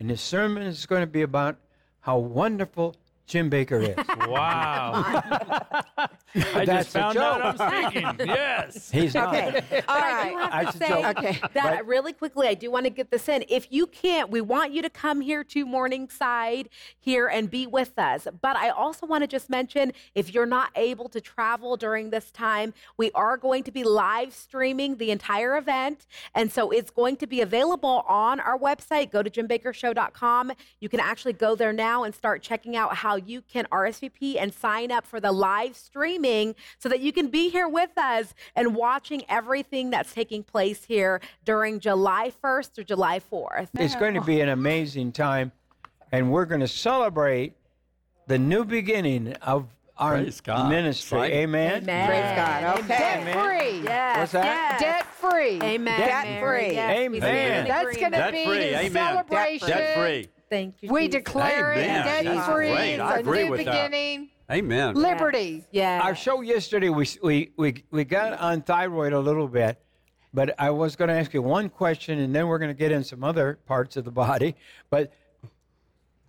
and 0.00 0.10
his 0.10 0.20
sermon 0.20 0.62
is 0.62 0.86
going 0.86 1.02
to 1.02 1.06
be 1.06 1.22
about 1.22 1.58
how 2.00 2.18
wonderful 2.18 2.96
Jim 3.26 3.50
Bakker 3.50 3.80
is. 3.96 4.28
Wow. 4.28 5.82
I 6.34 6.64
That's 6.64 6.86
just 6.86 6.90
found 6.90 7.16
out. 7.16 7.60
I'm 7.60 7.92
speaking. 7.92 8.26
Yes. 8.34 8.90
He's 8.90 9.14
not. 9.14 9.34
Okay. 9.34 9.82
All 9.88 10.00
But 10.00 10.04
I 10.04 10.30
do 10.30 10.38
have 10.38 10.72
to 10.72 10.78
say. 10.78 11.06
Okay. 11.10 11.38
that 11.54 11.76
But- 11.78 11.86
really 11.86 12.12
quickly. 12.12 12.48
I 12.48 12.54
do 12.54 12.70
want 12.70 12.84
to 12.86 12.90
get 12.90 13.10
this 13.10 13.28
in. 13.28 13.44
If 13.48 13.68
you 13.70 13.86
can't, 13.86 14.30
we 14.30 14.40
want 14.40 14.72
you 14.72 14.82
to 14.82 14.90
come 14.90 15.20
here 15.20 15.44
to 15.44 15.64
Morningside 15.64 16.68
here 16.98 17.28
and 17.28 17.50
be 17.50 17.66
with 17.66 17.98
us. 17.98 18.26
But 18.40 18.56
I 18.56 18.70
also 18.70 19.06
want 19.06 19.22
to 19.22 19.28
just 19.28 19.48
mention 19.48 19.92
if 20.14 20.34
you're 20.34 20.46
not 20.46 20.70
able 20.74 21.08
to 21.10 21.20
travel 21.20 21.76
during 21.76 22.10
this 22.10 22.30
time, 22.30 22.74
we 22.96 23.10
are 23.12 23.36
going 23.36 23.62
to 23.64 23.70
be 23.70 23.84
live 23.84 24.32
streaming 24.34 24.96
the 24.96 25.10
entire 25.10 25.56
event. 25.56 26.06
And 26.34 26.50
so 26.50 26.70
it's 26.70 26.90
going 26.90 27.16
to 27.18 27.26
be 27.26 27.40
available 27.42 28.04
on 28.08 28.40
our 28.40 28.58
website. 28.58 29.10
Go 29.12 29.22
to 29.22 29.30
jimbakkershow.com. 29.30 30.52
You 30.80 30.88
can 30.88 31.00
actually 31.00 31.34
go 31.34 31.54
there 31.54 31.72
now 31.72 32.02
and 32.04 32.14
start 32.14 32.42
checking 32.42 32.76
out 32.76 32.96
how 32.96 33.16
you 33.16 33.42
can 33.42 33.66
RSVP 33.70 34.36
and 34.40 34.52
sign 34.52 34.90
up 34.90 35.06
for 35.06 35.20
the 35.20 35.30
live 35.32 35.76
streaming 35.76 36.23
timing 36.24 36.54
so 36.78 36.88
that 36.88 37.00
you 37.00 37.12
can 37.12 37.28
be 37.28 37.48
here 37.50 37.68
with 37.68 37.96
us 37.96 38.34
and 38.56 38.74
watching 38.74 39.22
everything 39.28 39.90
that's 39.90 40.12
taking 40.12 40.42
place 40.42 40.84
here 40.84 41.20
during 41.44 41.80
July 41.80 42.32
1st 42.42 42.78
or 42.78 42.84
July 42.84 43.20
4th. 43.20 43.68
It's 43.74 43.96
going 43.96 44.14
to 44.14 44.20
be 44.20 44.40
an 44.40 44.48
amazing 44.48 45.12
time, 45.12 45.52
and 46.12 46.30
we're 46.30 46.46
going 46.46 46.60
to 46.60 46.68
celebrate 46.68 47.54
the 48.26 48.38
new 48.38 48.64
beginning 48.64 49.34
of 49.42 49.66
our 49.96 50.16
Praise 50.16 50.40
God. 50.40 50.70
ministry. 50.70 51.18
Right. 51.18 51.32
Amen. 51.32 51.82
Amen. 51.82 52.08
Praise 52.08 52.36
God. 52.36 52.78
Okay. 52.80 52.88
Debt 52.88 53.44
free. 53.44 53.80
Yes. 53.84 54.18
What's 54.18 54.32
that? 54.32 54.44
yes. 54.44 54.80
Debt 54.80 55.06
free. 55.06 55.62
Amen. 55.62 56.00
Debt 56.00 56.24
Mary. 56.24 56.64
free. 56.66 56.74
Yes, 56.74 57.10
we 57.10 57.16
Amen. 57.18 57.68
That's 57.68 57.96
going 57.96 58.12
to 58.12 58.28
be 58.32 58.44
free. 58.44 58.56
his 58.58 58.74
Amen. 58.74 58.92
celebration. 58.92 59.68
Debt 59.68 59.96
free. 59.96 60.28
Thank 60.50 60.74
you. 60.82 60.92
We 60.92 61.06
Jesus. 61.06 61.22
declare 61.22 61.72
it 61.74 61.78
Amen. 61.84 62.04
debt 62.04 62.24
That's 62.24 62.48
free. 62.48 62.70
great. 62.70 62.92
It's 62.94 63.02
I 63.02 63.16
a 63.16 63.20
agree 63.20 63.44
new 63.44 63.50
with 63.52 63.64
that. 63.66 63.90
Beginning. 64.46 64.72
Amen. 64.72 64.94
Liberty. 64.94 65.64
Yeah. 65.70 66.00
Our 66.02 66.14
show 66.14 66.40
yesterday, 66.40 66.88
we, 66.88 67.06
we, 67.22 67.50
we, 67.56 67.84
we 67.90 68.04
got 68.04 68.38
on 68.38 68.62
thyroid 68.62 69.12
a 69.12 69.20
little 69.20 69.48
bit, 69.48 69.78
but 70.32 70.54
I 70.58 70.70
was 70.70 70.96
going 70.96 71.08
to 71.08 71.14
ask 71.14 71.32
you 71.34 71.42
one 71.42 71.68
question, 71.68 72.18
and 72.18 72.34
then 72.34 72.48
we're 72.48 72.58
going 72.58 72.70
to 72.70 72.78
get 72.78 72.92
in 72.92 73.04
some 73.04 73.24
other 73.24 73.58
parts 73.66 73.96
of 73.96 74.04
the 74.04 74.10
body. 74.10 74.56
But 74.90 75.12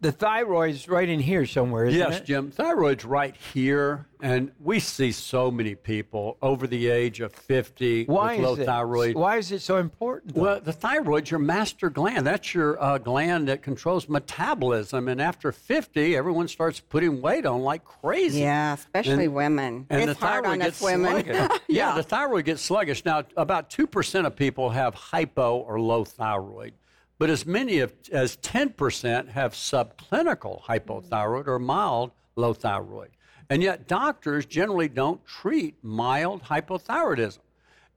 the 0.01 0.11
thyroid's 0.11 0.87
right 0.87 1.07
in 1.07 1.19
here 1.19 1.45
somewhere, 1.45 1.85
isn't 1.85 1.97
Yes, 1.97 2.09
it? 2.09 2.13
Yes, 2.19 2.27
Jim. 2.27 2.51
Thyroid's 2.51 3.05
right 3.05 3.35
here, 3.53 4.05
and 4.21 4.51
we 4.59 4.79
see 4.79 5.11
so 5.11 5.49
many 5.49 5.73
people 5.73 6.37
over 6.41 6.67
the 6.67 6.89
age 6.89 7.21
of 7.21 7.33
50 7.33 8.05
Why 8.05 8.35
with 8.35 8.45
low 8.45 8.53
is 8.53 8.59
it? 8.59 8.65
thyroid. 8.65 9.15
Why 9.15 9.37
is 9.37 9.51
it 9.51 9.61
so 9.61 9.77
important? 9.77 10.35
though? 10.35 10.41
Well, 10.41 10.59
the 10.61 10.73
thyroid's 10.73 11.31
your 11.31 11.39
master 11.39 11.89
gland. 11.89 12.27
That's 12.27 12.53
your 12.53 12.81
uh, 12.83 12.97
gland 12.97 13.47
that 13.47 13.61
controls 13.63 14.07
metabolism. 14.09 15.07
And 15.07 15.21
after 15.21 15.51
50, 15.51 16.15
everyone 16.15 16.47
starts 16.49 16.79
putting 16.79 17.21
weight 17.21 17.45
on 17.45 17.61
like 17.61 17.83
crazy. 17.85 18.41
Yeah, 18.41 18.73
especially 18.73 19.25
And- 19.25 19.33
women. 19.33 19.87
And 19.89 20.09
it's 20.09 20.19
the 20.19 20.25
hard 20.25 20.45
on 20.45 20.59
gets 20.59 20.81
us 20.81 20.85
women. 20.85 21.23
sluggish. 21.23 21.59
yeah, 21.67 21.95
the 21.95 22.03
thyroid 22.03 22.45
gets 22.45 22.61
sluggish. 22.61 23.05
Now, 23.05 23.23
about 23.37 23.69
2% 23.69 24.25
of 24.25 24.35
people 24.35 24.69
have 24.69 24.93
hypo 24.93 25.57
or 25.57 25.79
low 25.79 26.03
thyroid, 26.03 26.73
but 27.17 27.29
as 27.29 27.45
many 27.45 27.79
as 27.79 28.37
10% 28.37 29.29
have 29.29 29.53
subclinical 29.53 30.61
hypothyroid 30.63 31.47
or 31.47 31.59
mild 31.59 32.11
low 32.35 32.53
thyroid. 32.53 33.09
And 33.49 33.61
yet, 33.61 33.87
doctors 33.87 34.45
generally 34.45 34.89
don't 34.89 35.23
treat 35.25 35.75
mild 35.83 36.43
hypothyroidism. 36.43 37.39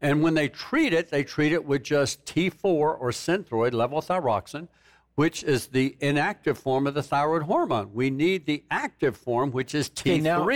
And 0.01 0.23
when 0.23 0.35
they 0.35 0.49
treat 0.49 0.93
it, 0.93 1.11
they 1.11 1.25
treat 1.25 1.53
it 1.53 1.65
with 1.65 1.83
just 1.83 2.25
T4 2.25 2.65
or 2.65 3.11
Synthroid 3.11 3.73
levothyroxine, 3.73 4.69
which 5.17 5.43
is 5.43 5.67
the 5.69 5.97
inactive 6.01 6.57
form 6.57 6.87
of 6.87 6.95
the 6.95 7.03
thyroid 7.03 7.43
hormone. 7.43 7.93
We 7.93 8.11
need 8.11 8.47
the 8.47 8.63
active 8.71 9.17
form, 9.17 9.51
which 9.51 9.75
is 9.75 9.91
T3. 9.91 10.01
Okay, 10.01 10.21
now, 10.21 10.49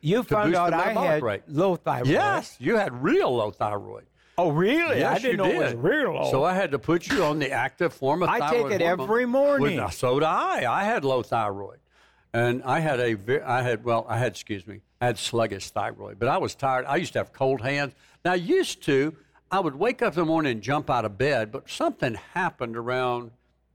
you 0.00 0.22
found 0.24 0.56
out 0.56 0.72
I 0.72 0.92
had 0.92 1.22
rate. 1.22 1.42
low 1.46 1.76
thyroid. 1.76 2.08
Yes, 2.08 2.56
you 2.58 2.76
had 2.76 3.00
real 3.00 3.36
low 3.36 3.52
thyroid. 3.52 4.06
Oh, 4.38 4.50
really? 4.52 4.94
I 5.04 5.12
Yes, 5.12 5.22
didn't 5.22 5.30
you 5.32 5.36
know 5.38 5.44
did. 5.46 5.56
it 5.56 5.64
was 5.64 5.74
real 5.74 6.14
low. 6.14 6.30
So 6.30 6.44
I 6.44 6.54
had 6.54 6.70
to 6.70 6.78
put 6.78 7.08
you 7.08 7.24
on 7.24 7.40
the 7.40 7.50
active 7.50 7.92
form 7.92 8.22
of 8.22 8.28
I 8.28 8.38
take 8.50 8.66
it 8.70 8.80
hormone. 8.80 9.00
every 9.00 9.26
morning. 9.26 9.76
Well, 9.78 9.90
so 9.90 10.20
did 10.20 10.26
I. 10.26 10.72
I 10.72 10.84
had 10.84 11.04
low 11.04 11.22
thyroid, 11.24 11.80
and 12.32 12.62
I 12.62 12.78
had 12.78 13.00
a 13.00 13.16
I 13.44 13.62
had 13.62 13.84
well 13.84 14.06
I 14.08 14.16
had 14.16 14.28
excuse 14.32 14.64
me 14.64 14.80
I 15.00 15.06
had 15.06 15.18
sluggish 15.18 15.70
thyroid, 15.70 16.20
but 16.20 16.28
I 16.28 16.38
was 16.38 16.54
tired. 16.54 16.86
I 16.86 16.96
used 16.96 17.14
to 17.14 17.18
have 17.18 17.32
cold 17.32 17.60
hands. 17.62 17.94
Now 18.24 18.32
I 18.32 18.36
used 18.36 18.80
to 18.84 19.16
I 19.50 19.58
would 19.58 19.74
wake 19.74 20.02
up 20.02 20.12
in 20.12 20.20
the 20.20 20.24
morning 20.26 20.52
and 20.52 20.62
jump 20.62 20.88
out 20.88 21.04
of 21.04 21.18
bed, 21.18 21.50
but 21.50 21.68
something 21.68 22.14
happened 22.34 22.76
around 22.76 23.32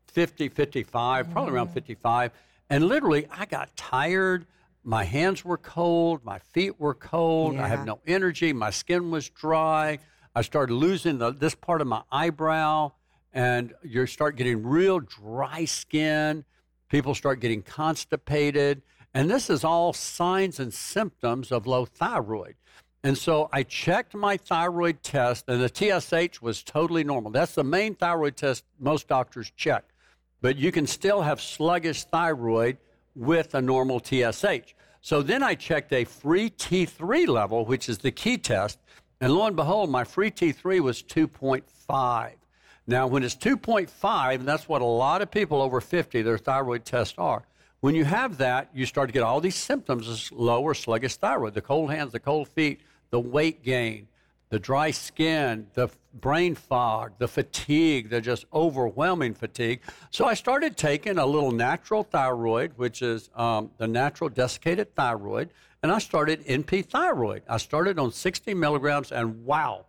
50, 0.07 0.47
55, 0.47 1.29
probably 1.31 1.51
around 1.53 1.69
Mm. 1.69 1.73
55, 1.73 2.31
and 2.69 2.85
literally 2.87 3.27
I 3.29 3.45
got 3.45 3.75
tired. 3.75 4.45
My 4.85 5.03
hands 5.03 5.43
were 5.43 5.57
cold, 5.57 6.23
my 6.23 6.39
feet 6.39 6.79
were 6.79 6.93
cold. 6.93 7.55
I 7.55 7.59
Yeah. 7.59 7.67
had 7.67 7.85
no 7.85 7.99
energy. 8.07 8.53
My 8.53 8.69
skin 8.69 9.11
was 9.11 9.27
dry. 9.29 9.99
I 10.35 10.41
started 10.41 10.73
losing 10.73 11.19
the, 11.19 11.31
this 11.31 11.53
part 11.53 11.81
of 11.81 11.87
my 11.87 12.01
eyebrow, 12.11 12.91
and 13.33 13.73
you 13.83 14.05
start 14.07 14.35
getting 14.35 14.63
real 14.63 14.99
dry 14.99 15.65
skin. 15.65 16.43
People 16.89 17.13
start 17.13 17.39
getting 17.39 17.61
constipated. 17.61 18.81
And 19.13 19.29
this 19.29 19.49
is 19.49 19.63
all 19.63 19.93
signs 19.93 20.59
and 20.59 20.73
symptoms 20.73 21.51
of 21.51 21.67
low 21.67 21.85
thyroid. 21.85 22.55
And 23.03 23.17
so 23.17 23.49
I 23.51 23.63
checked 23.63 24.15
my 24.15 24.37
thyroid 24.37 25.03
test, 25.03 25.45
and 25.47 25.61
the 25.61 25.69
TSH 25.69 26.41
was 26.41 26.63
totally 26.63 27.03
normal. 27.03 27.31
That's 27.31 27.53
the 27.53 27.63
main 27.63 27.95
thyroid 27.95 28.37
test 28.37 28.63
most 28.79 29.07
doctors 29.07 29.51
check. 29.55 29.83
But 30.41 30.57
you 30.57 30.71
can 30.71 30.87
still 30.87 31.21
have 31.21 31.41
sluggish 31.41 32.05
thyroid 32.05 32.77
with 33.15 33.53
a 33.53 33.61
normal 33.61 33.99
TSH. 33.99 34.73
So 35.01 35.21
then 35.21 35.43
I 35.43 35.55
checked 35.55 35.91
a 35.91 36.05
free 36.05 36.49
T3 36.49 37.27
level, 37.27 37.65
which 37.65 37.89
is 37.89 37.99
the 37.99 38.11
key 38.11 38.37
test. 38.37 38.79
And 39.23 39.33
lo 39.33 39.45
and 39.45 39.55
behold, 39.55 39.89
my 39.89 40.03
free 40.03 40.31
T3 40.31 40.81
was 40.81 41.01
2.5. 41.01 42.31
Now, 42.85 43.07
when 43.07 43.23
it's 43.23 43.37
2.5, 43.37 44.35
and 44.35 44.45
that's 44.45 44.67
what 44.67 44.81
a 44.81 44.85
lot 44.85 45.21
of 45.21 45.31
people 45.31 45.61
over 45.61 45.79
50, 45.79 46.21
their 46.23 46.37
thyroid 46.37 46.83
tests 46.83 47.15
are, 47.17 47.43
when 47.79 47.95
you 47.95 48.03
have 48.03 48.37
that, 48.39 48.67
you 48.73 48.85
start 48.85 49.07
to 49.07 49.13
get 49.13 49.23
all 49.23 49.39
these 49.39 49.55
symptoms 49.55 50.09
of 50.09 50.37
low 50.37 50.61
or 50.61 50.75
sluggish 50.75 51.15
thyroid 51.15 51.53
the 51.53 51.61
cold 51.61 51.89
hands, 51.89 52.11
the 52.11 52.19
cold 52.19 52.49
feet, 52.49 52.81
the 53.11 53.19
weight 53.21 53.63
gain, 53.63 54.09
the 54.53 54.59
dry 54.59 54.91
skin, 54.91 55.65
the 55.73 55.89
brain 56.13 56.53
fog, 56.53 57.13
the 57.17 57.27
fatigue, 57.27 58.11
the 58.11 58.21
just 58.21 58.45
overwhelming 58.53 59.33
fatigue. 59.33 59.81
So 60.11 60.25
I 60.25 60.35
started 60.35 60.77
taking 60.77 61.17
a 61.17 61.25
little 61.25 61.51
natural 61.51 62.03
thyroid, 62.03 62.73
which 62.75 63.01
is 63.01 63.31
um, 63.33 63.71
the 63.79 63.87
natural 63.87 64.29
desiccated 64.29 64.93
thyroid, 64.93 65.49
and 65.81 65.91
I 65.91 65.97
started 65.97 66.45
NP 66.45 66.85
thyroid. 66.85 67.41
I 67.49 67.57
started 67.57 67.97
on 67.97 68.11
60 68.11 68.53
milligrams, 68.53 69.11
and 69.11 69.43
wow, 69.43 69.87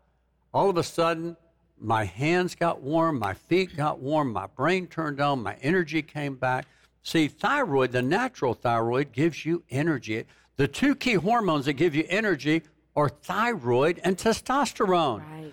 all 0.54 0.70
of 0.70 0.78
a 0.78 0.82
sudden, 0.82 1.36
my 1.78 2.06
hands 2.06 2.54
got 2.54 2.80
warm, 2.80 3.18
my 3.18 3.34
feet 3.34 3.76
got 3.76 3.98
warm, 3.98 4.32
my 4.32 4.46
brain 4.46 4.86
turned 4.86 5.20
on, 5.20 5.42
my 5.42 5.58
energy 5.60 6.00
came 6.00 6.36
back. 6.36 6.64
See, 7.02 7.28
thyroid, 7.28 7.92
the 7.92 8.00
natural 8.00 8.54
thyroid, 8.54 9.12
gives 9.12 9.44
you 9.44 9.62
energy. 9.68 10.24
The 10.56 10.68
two 10.68 10.94
key 10.94 11.14
hormones 11.14 11.66
that 11.66 11.74
give 11.74 11.94
you 11.94 12.06
energy 12.08 12.62
are 12.96 13.08
thyroid 13.08 14.00
and 14.04 14.16
testosterone. 14.16 15.20
Right. 15.20 15.52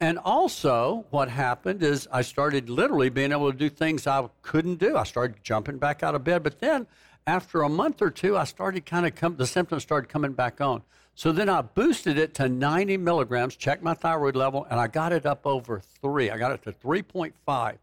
And 0.00 0.18
also, 0.18 1.04
what 1.10 1.28
happened 1.28 1.82
is 1.82 2.08
I 2.10 2.22
started 2.22 2.68
literally 2.68 3.08
being 3.08 3.30
able 3.30 3.52
to 3.52 3.56
do 3.56 3.70
things 3.70 4.06
I 4.06 4.28
couldn't 4.42 4.76
do. 4.76 4.96
I 4.96 5.04
started 5.04 5.36
jumping 5.42 5.78
back 5.78 6.02
out 6.02 6.14
of 6.14 6.24
bed, 6.24 6.42
but 6.42 6.58
then 6.58 6.86
after 7.26 7.62
a 7.62 7.68
month 7.68 8.02
or 8.02 8.10
two, 8.10 8.36
I 8.36 8.44
started 8.44 8.84
kind 8.84 9.06
of 9.06 9.14
come. 9.14 9.36
The 9.36 9.46
symptoms 9.46 9.82
started 9.84 10.08
coming 10.08 10.32
back 10.32 10.60
on. 10.60 10.82
So 11.14 11.30
then 11.30 11.48
I 11.48 11.62
boosted 11.62 12.18
it 12.18 12.34
to 12.34 12.48
90 12.48 12.96
milligrams, 12.96 13.54
checked 13.54 13.82
my 13.82 13.94
thyroid 13.94 14.34
level, 14.34 14.66
and 14.70 14.80
I 14.80 14.88
got 14.88 15.12
it 15.12 15.26
up 15.26 15.46
over 15.46 15.80
three. 16.00 16.30
I 16.30 16.38
got 16.38 16.52
it 16.52 16.62
to 16.62 16.72
3.5. 16.72 17.76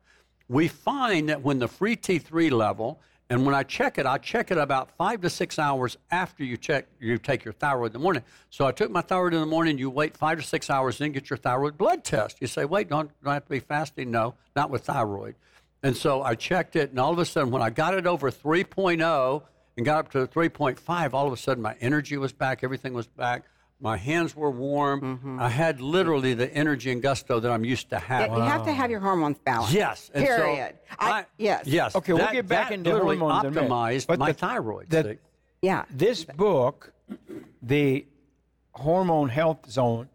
We 0.50 0.68
find 0.68 1.30
that 1.30 1.42
when 1.42 1.60
the 1.60 1.68
free 1.68 1.96
T3 1.96 2.52
level, 2.52 3.00
and 3.30 3.46
when 3.46 3.54
I 3.54 3.62
check 3.62 4.00
it, 4.00 4.08
I 4.08 4.18
check 4.18 4.50
it 4.50 4.58
about 4.58 4.90
five 4.98 5.22
to 5.22 5.30
six 5.30 5.60
hours 5.60 5.98
after 6.10 6.44
you 6.44 6.58
check, 6.58 6.88
you 7.00 7.18
take 7.20 7.46
your 7.46 7.54
thyroid 7.54 7.90
in 7.90 7.94
the 7.94 8.00
morning. 8.00 8.24
So 8.50 8.66
I 8.66 8.72
took 8.72 8.90
my 8.90 9.02
thyroid 9.02 9.36
in 9.36 9.40
the 9.40 9.46
morning. 9.46 9.78
You 9.78 9.92
wait 9.92 10.18
five 10.18 10.40
to 10.40 10.44
six 10.44 10.68
hours, 10.70 10.98
then 10.98 11.12
get 11.12 11.30
your 11.30 11.38
thyroid 11.38 11.78
blood 11.78 12.04
test. 12.04 12.38
You 12.42 12.48
say, 12.48 12.66
wait, 12.66 12.90
don't, 12.90 13.12
don't 13.24 13.32
I 13.32 13.36
have 13.36 13.46
to 13.46 13.50
be 13.52 13.60
fasting? 13.60 14.10
No, 14.10 14.34
not 14.56 14.72
with 14.72 14.86
thyroid. 14.86 15.36
And 15.84 15.96
so 15.96 16.24
I 16.24 16.34
checked 16.36 16.76
it, 16.76 16.90
and 16.90 17.00
all 17.00 17.14
of 17.14 17.20
a 17.20 17.26
sudden, 17.26 17.52
when 17.52 17.62
I 17.62 17.70
got 17.70 17.94
it 17.94 18.08
over 18.08 18.32
3.0 18.32 19.44
and 19.78 19.86
got 19.86 20.00
up 20.00 20.12
to 20.12 20.28
3.5, 20.28 21.14
all 21.14 21.28
of 21.28 21.32
a 21.32 21.38
sudden 21.38 21.62
my 21.62 21.76
energy 21.80 22.18
was 22.18 22.34
back, 22.34 22.64
everything 22.64 22.94
was 22.94 23.08
back. 23.08 23.46
My 23.82 23.96
hands 23.96 24.36
were 24.36 24.52
warm. 24.52 25.38
I 25.40 25.48
had 25.50 25.80
literally 25.80 26.34
the 26.34 26.54
energy 26.54 26.92
and 26.92 27.02
gusto 27.02 27.40
that 27.40 27.50
I'm 27.50 27.64
used 27.64 27.90
to 27.92 27.96
Yeah, 27.96 28.00
having. 28.02 28.36
You 28.36 28.42
have 28.42 28.66
to 28.66 28.74
have 28.74 28.92
your 28.92 29.00
hormones 29.00 29.38
balanced. 29.40 29.74
Yes. 29.74 30.12
and 30.14 30.28
so 30.28 30.36
Period. 30.36 30.76
I- 31.00 31.26
yes. 31.38 31.66
Yes. 31.66 31.96
Okay, 31.96 32.12
we'll 32.14 32.30
get 32.32 32.48
back 32.48 32.70
that 32.70 32.74
into 32.76 32.92
literally 32.92 33.18
hormones 33.18 33.46
in 33.46 33.64
a 33.64 33.68
optimized 33.68 34.08
But 34.08 34.20
my 34.20 34.32
the- 34.34 34.38
thyroid. 34.38 34.90
the- 34.90 35.18
Yeah. 35.62 35.86
this 35.90 36.26
book, 36.26 36.92
the 37.62 38.06
Hormone 38.74 39.30
Health 39.30 39.70
Zone, 39.72 40.10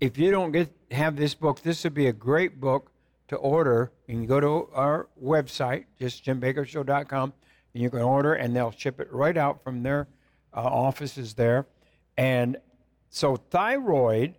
if 0.00 0.16
you 0.18 0.30
don't 0.30 0.50
get 0.52 0.70
have 0.90 1.16
this 1.16 1.34
book, 1.34 1.60
this 1.60 1.84
would 1.84 1.94
be 1.94 2.06
a 2.06 2.12
great 2.12 2.60
book 2.60 2.90
to 3.28 3.36
order. 3.36 3.92
And 4.08 4.22
you 4.22 4.26
can 4.26 4.28
go 4.28 4.40
to 4.40 4.68
our 4.74 5.08
website, 5.22 5.84
just 5.98 6.24
jimbakkershow.com, 6.24 7.32
and 7.74 7.82
you 7.82 7.88
can 7.90 8.00
order, 8.02 8.34
and 8.34 8.54
they'll 8.56 8.70
ship 8.72 9.00
it 9.00 9.10
right 9.12 9.36
out 9.36 9.62
from 9.64 9.82
their 9.82 10.08
uh, 10.54 10.60
offices 10.60 11.34
there. 11.34 11.66
And 12.18 12.58
so, 13.14 13.36
thyroid, 13.36 14.34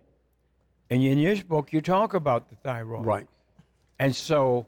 and 0.90 1.00
in 1.02 1.16
your 1.18 1.36
book, 1.44 1.72
you 1.72 1.80
talk 1.80 2.12
about 2.12 2.48
the 2.50 2.56
thyroid. 2.56 3.06
Right. 3.06 3.28
And 4.00 4.14
so, 4.14 4.66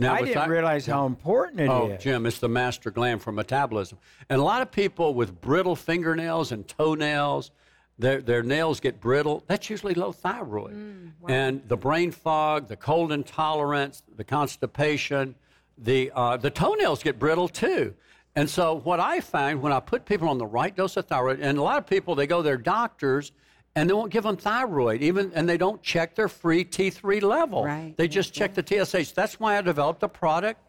Now, 0.00 0.14
I 0.14 0.22
didn't 0.22 0.34
thy- 0.34 0.46
realize 0.46 0.86
how 0.86 1.06
important 1.06 1.60
it 1.60 1.64
is. 1.64 1.70
Oh, 1.70 1.96
Jim, 2.00 2.26
it's 2.26 2.40
the 2.40 2.48
master 2.48 2.90
gland 2.90 3.22
for 3.22 3.30
metabolism. 3.30 3.98
And 4.28 4.40
a 4.40 4.44
lot 4.44 4.60
of 4.60 4.72
people 4.72 5.14
with 5.14 5.40
brittle 5.40 5.76
fingernails 5.76 6.50
and 6.50 6.66
toenails, 6.66 7.52
their, 7.96 8.20
their 8.20 8.42
nails 8.42 8.80
get 8.80 9.00
brittle. 9.00 9.44
That's 9.46 9.70
usually 9.70 9.94
low 9.94 10.10
thyroid. 10.10 10.74
Mm, 10.74 11.12
And 11.28 11.62
the 11.68 11.76
brain 11.76 12.10
fog, 12.10 12.66
the 12.66 12.76
cold 12.76 13.12
intolerance, 13.12 14.02
the 14.16 14.24
constipation, 14.24 15.36
the, 15.78 16.10
uh, 16.12 16.36
the 16.38 16.50
toenails 16.50 17.04
get 17.04 17.20
brittle 17.20 17.48
too. 17.48 17.94
And 18.36 18.48
so 18.48 18.74
what 18.74 19.00
I 19.00 19.20
find 19.20 19.62
when 19.62 19.72
I 19.72 19.80
put 19.80 20.04
people 20.04 20.28
on 20.28 20.36
the 20.36 20.46
right 20.46 20.76
dose 20.76 20.96
of 20.98 21.06
thyroid, 21.06 21.40
and 21.40 21.56
a 21.58 21.62
lot 21.62 21.78
of 21.78 21.86
people 21.86 22.14
they 22.14 22.26
go 22.26 22.38
to 22.38 22.42
their 22.42 22.58
doctors 22.58 23.32
and 23.74 23.88
they 23.88 23.94
won't 23.94 24.12
give 24.12 24.24
them 24.24 24.36
thyroid, 24.36 25.02
even 25.02 25.32
and 25.34 25.48
they 25.48 25.56
don't 25.56 25.82
check 25.82 26.14
their 26.14 26.28
free 26.28 26.64
T3 26.64 27.22
level. 27.22 27.64
Right. 27.64 27.94
They 27.96 28.08
just 28.08 28.34
check 28.34 28.54
the 28.54 28.62
TSH. 28.62 29.12
That's 29.12 29.40
why 29.40 29.56
I 29.56 29.62
developed 29.62 30.02
a 30.02 30.08
product, 30.08 30.60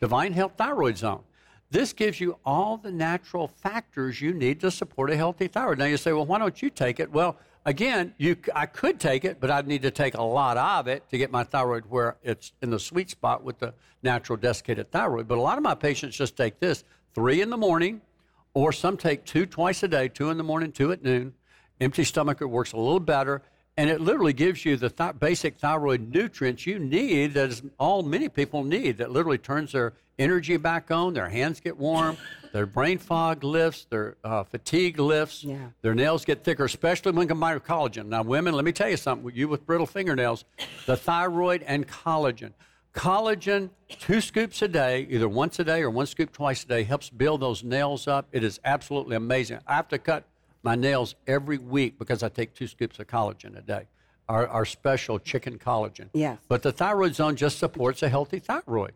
Divine 0.00 0.32
Health 0.32 0.52
Thyroid 0.56 0.96
Zone. 0.96 1.22
This 1.70 1.92
gives 1.92 2.20
you 2.20 2.38
all 2.44 2.78
the 2.78 2.92
natural 2.92 3.48
factors 3.48 4.20
you 4.20 4.32
need 4.32 4.60
to 4.60 4.70
support 4.70 5.10
a 5.10 5.16
healthy 5.16 5.48
thyroid. 5.48 5.78
Now 5.78 5.86
you 5.86 5.96
say, 5.96 6.12
well, 6.12 6.24
why 6.24 6.38
don't 6.38 6.62
you 6.62 6.70
take 6.70 7.00
it? 7.00 7.10
Well, 7.10 7.36
again, 7.66 8.14
you, 8.16 8.36
I 8.54 8.64
could 8.64 8.98
take 8.98 9.26
it, 9.26 9.38
but 9.40 9.50
I'd 9.50 9.66
need 9.66 9.82
to 9.82 9.90
take 9.90 10.14
a 10.14 10.22
lot 10.22 10.56
of 10.56 10.86
it 10.86 11.06
to 11.10 11.18
get 11.18 11.30
my 11.30 11.44
thyroid 11.44 11.84
where 11.88 12.16
it's 12.22 12.52
in 12.62 12.70
the 12.70 12.78
sweet 12.78 13.10
spot 13.10 13.42
with 13.42 13.58
the 13.58 13.74
natural 14.02 14.38
desiccated 14.38 14.90
thyroid. 14.90 15.28
But 15.28 15.36
a 15.36 15.42
lot 15.42 15.58
of 15.58 15.64
my 15.64 15.74
patients 15.74 16.16
just 16.16 16.36
take 16.36 16.60
this 16.60 16.84
three 17.14 17.42
in 17.42 17.50
the 17.50 17.56
morning, 17.56 18.00
or 18.54 18.72
some 18.72 18.96
take 18.96 19.24
two 19.26 19.44
twice 19.44 19.82
a 19.82 19.88
day, 19.88 20.08
two 20.08 20.30
in 20.30 20.38
the 20.38 20.44
morning, 20.44 20.72
two 20.72 20.92
at 20.92 21.02
noon. 21.02 21.34
Empty 21.78 22.04
stomach, 22.04 22.40
it 22.40 22.46
works 22.46 22.72
a 22.72 22.78
little 22.78 23.00
better. 23.00 23.42
And 23.78 23.90
it 23.90 24.00
literally 24.00 24.32
gives 24.32 24.64
you 24.64 24.76
the 24.76 24.88
th- 24.88 25.18
basic 25.18 25.58
thyroid 25.58 26.12
nutrients 26.14 26.66
you 26.66 26.78
need, 26.78 27.34
that 27.34 27.50
is 27.50 27.62
all 27.78 28.02
many 28.02 28.28
people 28.30 28.64
need, 28.64 28.96
that 28.98 29.10
literally 29.10 29.36
turns 29.36 29.72
their 29.72 29.92
energy 30.18 30.56
back 30.56 30.90
on, 30.90 31.12
their 31.12 31.28
hands 31.28 31.60
get 31.60 31.76
warm, 31.76 32.16
their 32.52 32.64
brain 32.64 32.96
fog 32.96 33.44
lifts, 33.44 33.86
their 33.90 34.16
uh, 34.24 34.44
fatigue 34.44 34.98
lifts, 34.98 35.44
Yeah. 35.44 35.58
their 35.82 35.94
nails 35.94 36.24
get 36.24 36.42
thicker, 36.42 36.64
especially 36.64 37.12
when 37.12 37.28
combined 37.28 37.56
with 37.60 37.64
collagen. 37.64 38.06
Now, 38.06 38.22
women, 38.22 38.54
let 38.54 38.64
me 38.64 38.72
tell 38.72 38.88
you 38.88 38.96
something, 38.96 39.30
you 39.34 39.46
with 39.46 39.66
brittle 39.66 39.86
fingernails, 39.86 40.46
the 40.86 40.96
thyroid 40.96 41.62
and 41.64 41.86
collagen. 41.86 42.52
Collagen, 42.94 43.68
two 44.00 44.22
scoops 44.22 44.62
a 44.62 44.68
day, 44.68 45.06
either 45.10 45.28
once 45.28 45.58
a 45.58 45.64
day 45.64 45.82
or 45.82 45.90
one 45.90 46.06
scoop 46.06 46.32
twice 46.32 46.64
a 46.64 46.66
day, 46.66 46.82
helps 46.82 47.10
build 47.10 47.42
those 47.42 47.62
nails 47.62 48.08
up. 48.08 48.26
It 48.32 48.42
is 48.42 48.58
absolutely 48.64 49.16
amazing. 49.16 49.58
I 49.66 49.74
have 49.74 49.88
to 49.88 49.98
cut 49.98 50.24
my 50.66 50.74
nails 50.74 51.14
every 51.28 51.58
week 51.58 51.96
because 51.96 52.24
I 52.24 52.28
take 52.28 52.52
two 52.52 52.66
scoops 52.66 52.98
of 52.98 53.06
collagen 53.06 53.56
a 53.56 53.62
day, 53.62 53.86
our, 54.28 54.48
our 54.48 54.64
special 54.64 55.20
chicken 55.20 55.58
collagen. 55.58 56.08
Yes. 56.12 56.38
But 56.48 56.62
the 56.62 56.72
thyroid 56.72 57.14
zone 57.14 57.36
just 57.36 57.60
supports 57.60 58.02
a 58.02 58.08
healthy 58.08 58.40
thyroid. 58.40 58.92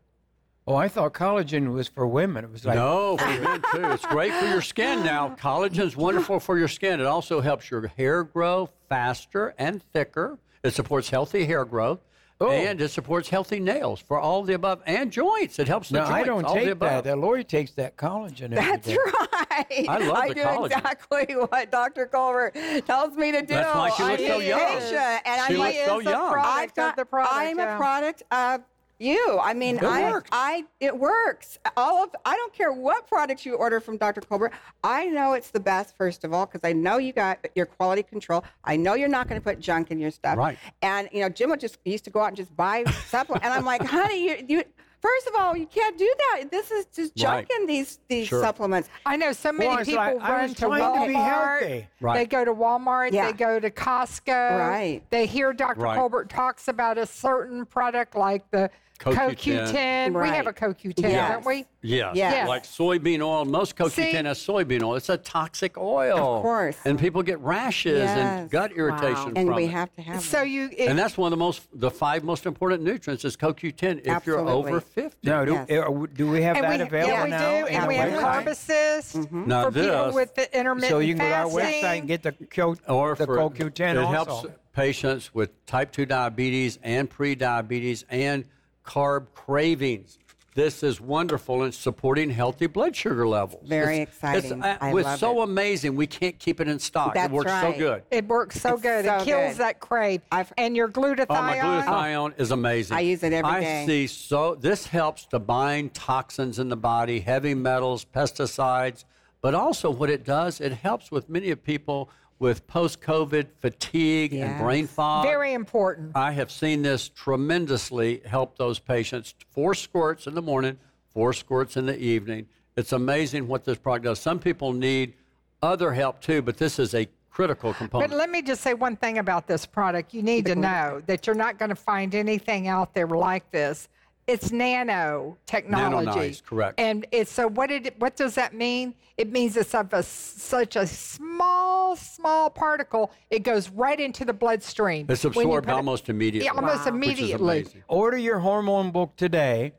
Oh, 0.67 0.75
I 0.75 0.89
thought 0.89 1.15
collagen 1.15 1.73
was 1.73 1.87
for 1.87 2.09
women. 2.09 2.45
It 2.45 2.51
was 2.51 2.65
like 2.65 2.75
No, 2.75 3.17
for 3.17 3.27
men 3.27 3.63
too. 3.73 3.85
It's 3.85 4.05
great 4.07 4.33
for 4.35 4.47
your 4.47 4.61
skin 4.61 5.05
now. 5.05 5.37
Collagen's 5.41 5.97
wonderful 5.97 6.41
for 6.41 6.59
your 6.59 6.69
skin. 6.69 6.99
It 7.01 7.07
also 7.07 7.41
helps 7.41 7.71
your 7.71 7.87
hair 7.87 8.25
grow 8.25 8.69
faster 8.89 9.55
and 9.57 9.81
thicker. 9.93 10.39
It 10.65 10.75
supports 10.75 11.09
healthy 11.09 11.45
hair 11.47 11.65
growth. 11.65 12.01
Oh. 12.43 12.51
And 12.51 12.81
it 12.81 12.89
supports 12.89 13.29
healthy 13.29 13.61
nails 13.61 14.01
for 14.01 14.19
all 14.19 14.41
of 14.41 14.47
the 14.47 14.55
above 14.55 14.81
and 14.87 15.13
joints. 15.13 15.59
It 15.59 15.69
helps 15.69 15.91
the 15.91 15.99
no, 15.99 16.07
joints. 16.07 16.15
I 16.15 16.23
don't 16.25 16.45
all 16.47 16.55
the 16.55 16.61
take 16.61 16.71
above. 16.71 17.05
that. 17.05 17.11
That 17.11 17.19
Lori 17.19 17.45
takes 17.45 17.73
that 17.73 17.97
collagen. 17.99 18.45
every 18.53 18.57
That's 18.57 18.87
day. 18.87 18.97
right. 18.97 19.87
I 19.89 19.99
love 19.99 20.29
the 20.29 20.35
do 20.35 20.41
collagen. 20.43 20.67
exactly 20.67 21.37
what 21.37 21.71
Dr. 21.71 22.07
Colbert 22.07 22.55
tells 22.87 23.15
me 23.15 23.31
to 23.33 23.43
do. 23.43 23.49
That's 23.49 23.75
why 23.75 23.91
she 23.91 24.03
I'm 24.05 24.19
so 24.19 24.39
young. 24.39 24.59
patient, 24.59 25.23
and 25.27 25.47
She 25.49 25.55
I'm 25.55 25.59
like, 25.59 25.75
looks 25.75 25.87
so 25.87 26.01
a 26.01 26.03
young. 26.05 26.33
product 26.33 26.47
I've 26.59 26.75
got, 26.75 26.91
of 26.91 26.97
the 26.97 27.05
product. 27.05 27.35
I'm 27.35 27.59
yeah. 27.59 27.75
a 27.75 27.77
product 27.77 28.23
of 28.31 28.61
you. 29.01 29.39
I 29.43 29.55
mean, 29.55 29.77
It 29.77 29.83
I, 29.85 30.11
works. 30.11 30.31
I, 30.33 30.65
it 30.81 30.97
works. 30.99 31.59
All 31.77 32.05
of, 32.05 32.11
I 32.25 32.37
don't 32.37 32.53
care 32.53 32.73
what 32.73 33.07
products 33.07 33.45
you 33.47 33.55
order 33.55 33.81
from 33.81 33.97
Dr. 33.97 34.21
Colbert. 34.21 34.53
I 34.85 35.07
know 35.07 35.33
it's 35.33 35.51
the 35.51 35.61
best, 35.61 35.97
first 35.97 36.25
of 36.25 36.33
all, 36.33 36.47
because 36.47 36.61
I 36.69 36.73
know 36.73 36.99
you 36.99 37.13
got 37.13 37.39
your 37.55 37.67
quality 37.67 38.03
control. 38.03 38.45
I 38.65 38.77
know 38.77 38.95
you're 38.95 39.09
not 39.09 39.29
going 39.29 39.41
to 39.41 39.45
put 39.45 39.61
junk 39.61 39.91
in 39.91 39.99
your 39.99 40.11
stuff. 40.11 40.37
Right. 40.37 40.59
And 40.83 41.09
you 41.13 41.21
know, 41.21 41.29
Jim 41.29 41.51
would 41.51 41.61
just 41.61 41.79
used 41.85 42.05
to 42.05 42.11
go 42.11 42.21
out 42.21 42.29
and 42.29 42.37
just 42.37 42.55
buy 42.57 42.85
supplements, 43.09 43.45
and 43.45 43.55
I'm 43.55 43.65
like, 43.65 43.83
honey, 43.85 44.25
you, 44.29 44.45
you. 44.49 44.65
First 45.03 45.29
of 45.29 45.35
all, 45.35 45.57
you 45.57 45.65
can't 45.67 45.97
do 45.97 46.15
that. 46.19 46.51
This 46.51 46.71
is 46.71 46.85
just 46.95 47.17
junk 47.17 47.49
Right. 47.49 47.61
in 47.61 47.67
these 47.67 48.01
these 48.11 48.27
Sure. 48.27 48.43
supplements. 48.43 48.91
I 49.07 49.17
know 49.17 49.33
so 49.33 49.51
many 49.51 49.67
Well, 49.67 49.79
people 49.79 49.95
like, 49.95 50.21
I 50.21 50.31
run 50.31 50.43
was 50.43 50.53
to 50.53 50.61
trying 50.67 51.01
to 51.01 51.09
be 51.09 51.15
healthy. 51.15 51.89
Right. 52.03 52.15
They 52.17 52.27
go 52.27 52.45
to 52.45 52.53
Walmart. 52.53 53.13
Yeah. 53.13 53.25
They 53.25 53.33
go 53.33 53.59
to 53.59 53.71
Costco. 53.71 54.59
Right. 54.59 55.03
They 55.09 55.25
hear 55.25 55.55
Dr. 55.55 55.81
Right. 55.81 55.97
Colbert 55.97 56.29
talks 56.29 56.69
about 56.69 56.99
a 56.99 57.07
certain 57.07 57.65
product 57.65 58.15
like 58.15 58.51
the 58.51 58.71
CoQ10. 59.01 59.73
CoQ10. 60.13 60.23
We 60.23 60.29
have 60.29 60.47
a 60.47 60.51
Right. 60.51 60.57
CoQ10, 60.57 61.11
Yes. 61.11 61.33
don't 61.33 61.47
we? 61.47 61.65
Yes. 61.83 62.13
Yes. 62.15 62.49
Like 62.49 62.65
soybean 62.65 63.23
oil. 63.23 63.45
Most 63.47 63.75
CoQ10 63.77 63.91
See? 63.91 64.13
has 64.13 64.39
soybean 64.39 64.83
oil. 64.83 64.97
It's 64.97 65.09
a 65.09 65.17
toxic 65.17 65.79
oil. 65.79 66.37
Of 66.37 66.43
course. 66.43 66.77
And 66.85 66.99
people 66.99 67.23
get 67.23 67.41
rashes 67.41 68.01
Yes. 68.01 68.19
and 68.19 68.51
gut 68.51 68.73
irritation 68.73 69.15
for 69.25 69.31
it. 69.31 69.39
And 69.39 69.55
we 69.55 69.65
it. 69.65 69.71
have 69.71 69.95
to 69.97 70.03
have 70.03 70.21
So 70.23 70.39
that. 70.41 70.49
you, 70.51 70.69
it, 70.77 70.89
and 70.91 70.99
that's 70.99 71.17
one 71.17 71.29
of 71.33 71.39
the 71.39 71.43
most, 71.43 71.63
the 71.73 71.91
five 71.91 72.25
most 72.25 72.45
important 72.45 72.83
nutrients 72.83 73.25
is 73.25 73.37
CoQ10 73.39 74.03
if 74.07 74.27
you're 74.27 74.39
over 74.39 74.81
50. 74.81 75.17
No, 75.27 75.45
do, 75.47 75.53
Yes. 75.53 75.71
uh, 75.71 76.07
do 76.13 76.31
we 76.31 76.43
have 76.43 76.57
and 76.57 76.65
that 76.67 76.79
we, 76.79 76.85
available 76.85 77.13
yeah, 77.15 77.25
we 77.25 77.31
now? 77.31 77.61
do, 77.61 77.67
in 77.67 77.75
and 77.77 77.89
we 77.89 77.95
have 77.95 78.11
website? 78.13 78.45
Herbicist 78.45 79.33
Now 79.47 79.65
for 79.65 79.73
people 79.73 80.05
this- 80.07 80.15
with 80.15 80.35
the 80.35 80.59
intermittent 80.59 80.91
So 80.91 80.99
you 80.99 81.15
can 81.15 81.25
go 81.25 81.29
to 81.31 81.35
our 81.35 81.47
website 81.47 81.99
and 82.01 82.09
get 82.09 82.23
the, 82.23 82.33
co- 82.33 82.77
or 82.87 83.15
the 83.15 83.25
for, 83.25 83.37
CoQ10 83.39 83.93
it 83.93 83.97
also. 83.99 84.13
helps 84.13 84.47
patients 84.75 85.35
with 85.35 85.65
type 85.67 85.91
2 85.93 86.05
diabetes 86.05 86.79
and 86.83 87.09
pre-diabetes 87.09 88.05
and 88.11 88.45
carb 88.91 89.27
cravings 89.35 90.19
this 90.57 90.83
is 90.83 91.01
wonderful 91.01 91.63
in 91.63 91.71
supporting 91.71 92.29
healthy 92.29 92.67
blood 92.67 92.95
sugar 92.97 93.27
levels 93.27 93.65
Very 93.69 93.99
It's- 94.01 94.09
exciting. 94.17 94.59
it's, 94.59 94.65
uh, 94.65 94.77
I 94.81 94.89
it's 94.89 95.05
love 95.05 95.19
so 95.21 95.41
it. 95.41 95.45
amazing 95.45 95.95
we 95.95 96.09
can't 96.09 96.37
keep 96.41 96.61
it 96.61 96.67
in 96.67 96.81
stock 96.81 97.15
That's 97.15 97.27
it 97.27 97.33
works 97.33 97.53
right. 97.53 97.73
so 97.73 97.79
good 97.79 98.03
It 98.11 98.27
works 98.27 98.61
so 98.61 98.73
It's 98.73 98.83
good. 98.83 99.05
so 99.05 99.17
it 99.19 99.25
kills 99.25 99.53
good. 99.53 99.57
that 99.59 99.79
crave. 99.79 100.23
I've- 100.33 100.51
and 100.59 100.77
your 100.77 100.89
glutathione. 100.89 101.27
Oh, 101.31 101.35
my 101.35 101.57
glutathione 101.59 102.35
is 102.41 102.51
amazing. 102.51 102.97
I 102.97 103.01
use 103.01 103.23
it 103.23 103.33
every 103.33 103.49
I 103.49 103.61
day. 103.61 103.87
see 103.87 104.07
so 104.09 104.57
this 104.57 104.89
helps 104.89 105.25
to 105.27 105.39
bind 105.39 105.95
toxins 105.95 106.59
in 106.59 106.69
the 106.69 106.77
body, 106.77 107.21
heavy 107.21 107.55
metals, 107.55 108.05
pesticides, 108.05 109.05
but 109.41 109.55
also 109.55 109.89
what 109.89 110.11
it 110.11 110.25
does, 110.25 110.61
it 110.61 110.73
helps 110.73 111.13
with 111.13 111.29
many 111.31 111.51
of 111.53 111.63
people 111.63 112.11
with 112.41 112.67
post-COVID 112.67 113.47
fatigue 113.59 114.33
and 114.33 114.59
brain 114.59 114.87
fog. 114.87 115.25
Very 115.25 115.53
important. 115.53 116.13
I 116.17 116.33
have 116.33 116.51
seen 116.51 116.83
this 116.83 117.11
tremendously 117.11 118.23
help 118.25 118.57
those 118.57 118.79
patients. 118.79 119.35
Four 119.51 119.75
squirts 119.75 120.27
in 120.27 120.35
the 120.35 120.43
morning, 120.43 120.79
four 121.11 121.35
squirts 121.35 121.77
in 121.77 121.85
the 121.85 121.99
evening. 121.99 122.47
It's 122.77 122.93
amazing 122.93 123.47
what 123.47 123.65
this 123.65 123.77
product 123.77 124.07
does. 124.07 124.19
Some 124.21 124.39
people 124.39 124.73
need 124.73 125.15
other 125.63 125.93
help 125.93 126.23
too, 126.23 126.41
but 126.41 126.57
this 126.57 126.79
is 126.79 126.95
a 126.95 127.07
critical 127.31 127.75
component. 127.75 128.11
But 128.11 128.17
let 128.17 128.31
me 128.31 128.41
just 128.41 128.63
say 128.63 128.73
one 128.73 128.97
thing 128.97 129.19
about 129.19 129.47
this 129.47 129.67
product. 129.67 130.15
You 130.15 130.23
need 130.23 130.47
to 130.47 130.55
know 130.55 131.03
that 131.07 131.27
you're 131.27 131.37
not 131.37 131.59
going 131.59 131.69
to 131.69 131.77
find 131.77 132.15
anything 132.15 132.69
out 132.69 132.95
there 132.95 133.07
like 133.07 133.51
this. 133.51 133.89
It's 134.31 134.53
nano 134.53 135.37
technology. 135.47 136.07
Nanonice, 136.09 136.45
correct. 136.45 136.79
And 136.79 137.05
it's 137.11 137.33
so 137.33 137.49
what 137.49 137.69
did 137.69 137.87
it, 137.87 137.99
what 137.99 138.15
does 138.15 138.37
that 138.37 138.55
mean? 138.55 138.95
It 139.17 139.33
means 139.33 139.57
it's 139.57 139.75
of 139.75 139.93
a, 139.93 139.97
s- 139.97 140.07
such 140.07 140.77
a 140.77 140.87
small 140.87 141.97
small 141.97 142.49
particle. 142.49 143.11
It 143.31 143.41
goes 143.43 143.69
right 143.71 143.99
into 143.99 144.25
the 144.25 144.33
bloodstream. 144.33 145.07
it's 145.09 145.25
absorbed 145.25 145.67
put 145.67 145.73
it- 145.73 145.75
almost 145.75 146.09
immediately. 146.09 146.45
Yeah, 146.47 146.53
almost 146.53 146.85
which 146.93 147.09
is 147.09 147.19
immediately. 147.19 147.67
Order 147.89 148.19
your 148.19 148.39
hormone 148.39 148.93
book 148.93 149.17
today, 149.17 149.73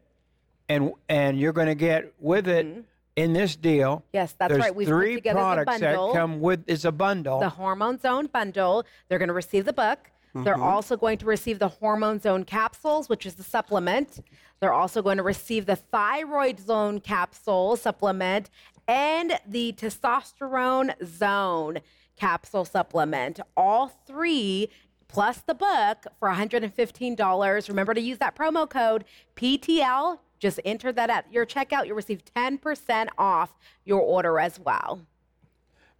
and 0.67 0.91
and 1.07 1.39
you're 1.39 1.53
going 1.53 1.67
to 1.67 1.75
get 1.75 2.13
with 2.19 2.49
it 2.49 2.67
in 3.15 3.31
this 3.33 3.55
deal. 3.55 3.97
Mm-hmm. 3.97 4.05
Yes, 4.13 4.35
that's 4.37 4.51
there's 4.51 4.61
right. 4.61 4.75
We've 4.75 4.87
put 4.87 4.93
three 4.93 5.15
together 5.15 5.39
the 5.39 5.43
products 5.45 5.79
bundle. 5.79 6.07
that 6.13 6.19
come 6.19 6.41
with. 6.41 6.63
It's 6.67 6.83
a 6.83 6.91
bundle. 6.91 7.39
the 7.39 7.49
Hormone 7.49 7.99
Zone 8.01 8.27
bundle. 8.27 8.83
They're 9.07 9.19
going 9.19 9.29
to 9.29 9.33
receive 9.33 9.63
the 9.63 9.73
book. 9.73 10.11
They're 10.33 10.53
mm-hmm. 10.53 10.63
also 10.63 10.95
going 10.95 11.17
to 11.19 11.25
receive 11.25 11.59
the 11.59 11.67
Hormone 11.67 12.19
Zone 12.19 12.43
capsules, 12.45 13.09
which 13.09 13.25
is 13.25 13.35
the 13.35 13.43
supplement. 13.43 14.23
They're 14.59 14.73
also 14.73 15.01
going 15.01 15.17
to 15.17 15.23
receive 15.23 15.65
the 15.65 15.75
Thyroid 15.75 16.59
Zone 16.59 17.01
capsule 17.01 17.75
supplement 17.75 18.49
and 18.87 19.39
the 19.45 19.73
Testosterone 19.73 20.93
Zone 21.05 21.79
capsule 22.15 22.65
supplement. 22.65 23.39
All 23.57 23.87
three 24.05 24.69
plus 25.07 25.39
the 25.39 25.53
book 25.53 26.05
for 26.19 26.29
$115. 26.29 27.67
Remember 27.67 27.93
to 27.93 28.01
use 28.01 28.17
that 28.19 28.35
promo 28.35 28.69
code 28.69 29.03
PTL. 29.35 30.19
Just 30.39 30.59
enter 30.65 30.91
that 30.91 31.09
at 31.09 31.31
your 31.31 31.45
checkout. 31.45 31.85
You'll 31.85 31.97
receive 31.97 32.23
10% 32.35 33.07
off 33.17 33.51
your 33.85 33.99
order 33.99 34.39
as 34.39 34.59
well. 34.59 35.01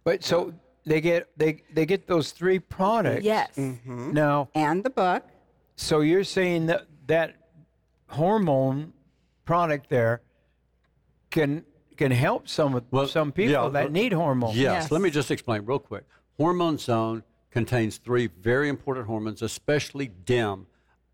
but 0.04 0.24
so 0.24 0.54
they 0.84 1.00
get 1.00 1.28
they 1.36 1.62
they 1.72 1.86
get 1.86 2.06
those 2.06 2.32
three 2.32 2.58
products. 2.58 3.24
Yes. 3.24 3.56
Now, 3.86 4.48
and 4.54 4.82
the 4.84 4.90
book. 4.90 5.24
so 5.76 6.00
you're 6.00 6.24
saying 6.24 6.66
that 6.66 6.86
that 7.06 7.36
hormone 8.08 8.92
product 9.44 9.88
there 9.88 10.20
can 11.30 11.64
can 11.96 12.10
help 12.10 12.48
some 12.48 12.74
of 12.74 12.84
Well, 12.90 13.06
some 13.06 13.32
people 13.32 13.52
yeah, 13.52 13.68
that 13.68 13.86
uh, 13.86 13.90
need 13.90 14.12
hormones. 14.12 14.56
Yes. 14.56 14.84
Yes. 14.84 14.90
Let 14.90 15.02
me 15.02 15.10
just 15.10 15.30
explain 15.30 15.64
real 15.64 15.78
quick. 15.78 16.04
Hormone 16.36 16.78
Zone 16.78 17.22
contains 17.50 17.98
three 17.98 18.28
very 18.40 18.68
important 18.68 19.06
hormones, 19.06 19.42
especially 19.42 20.08
DIM. 20.24 20.66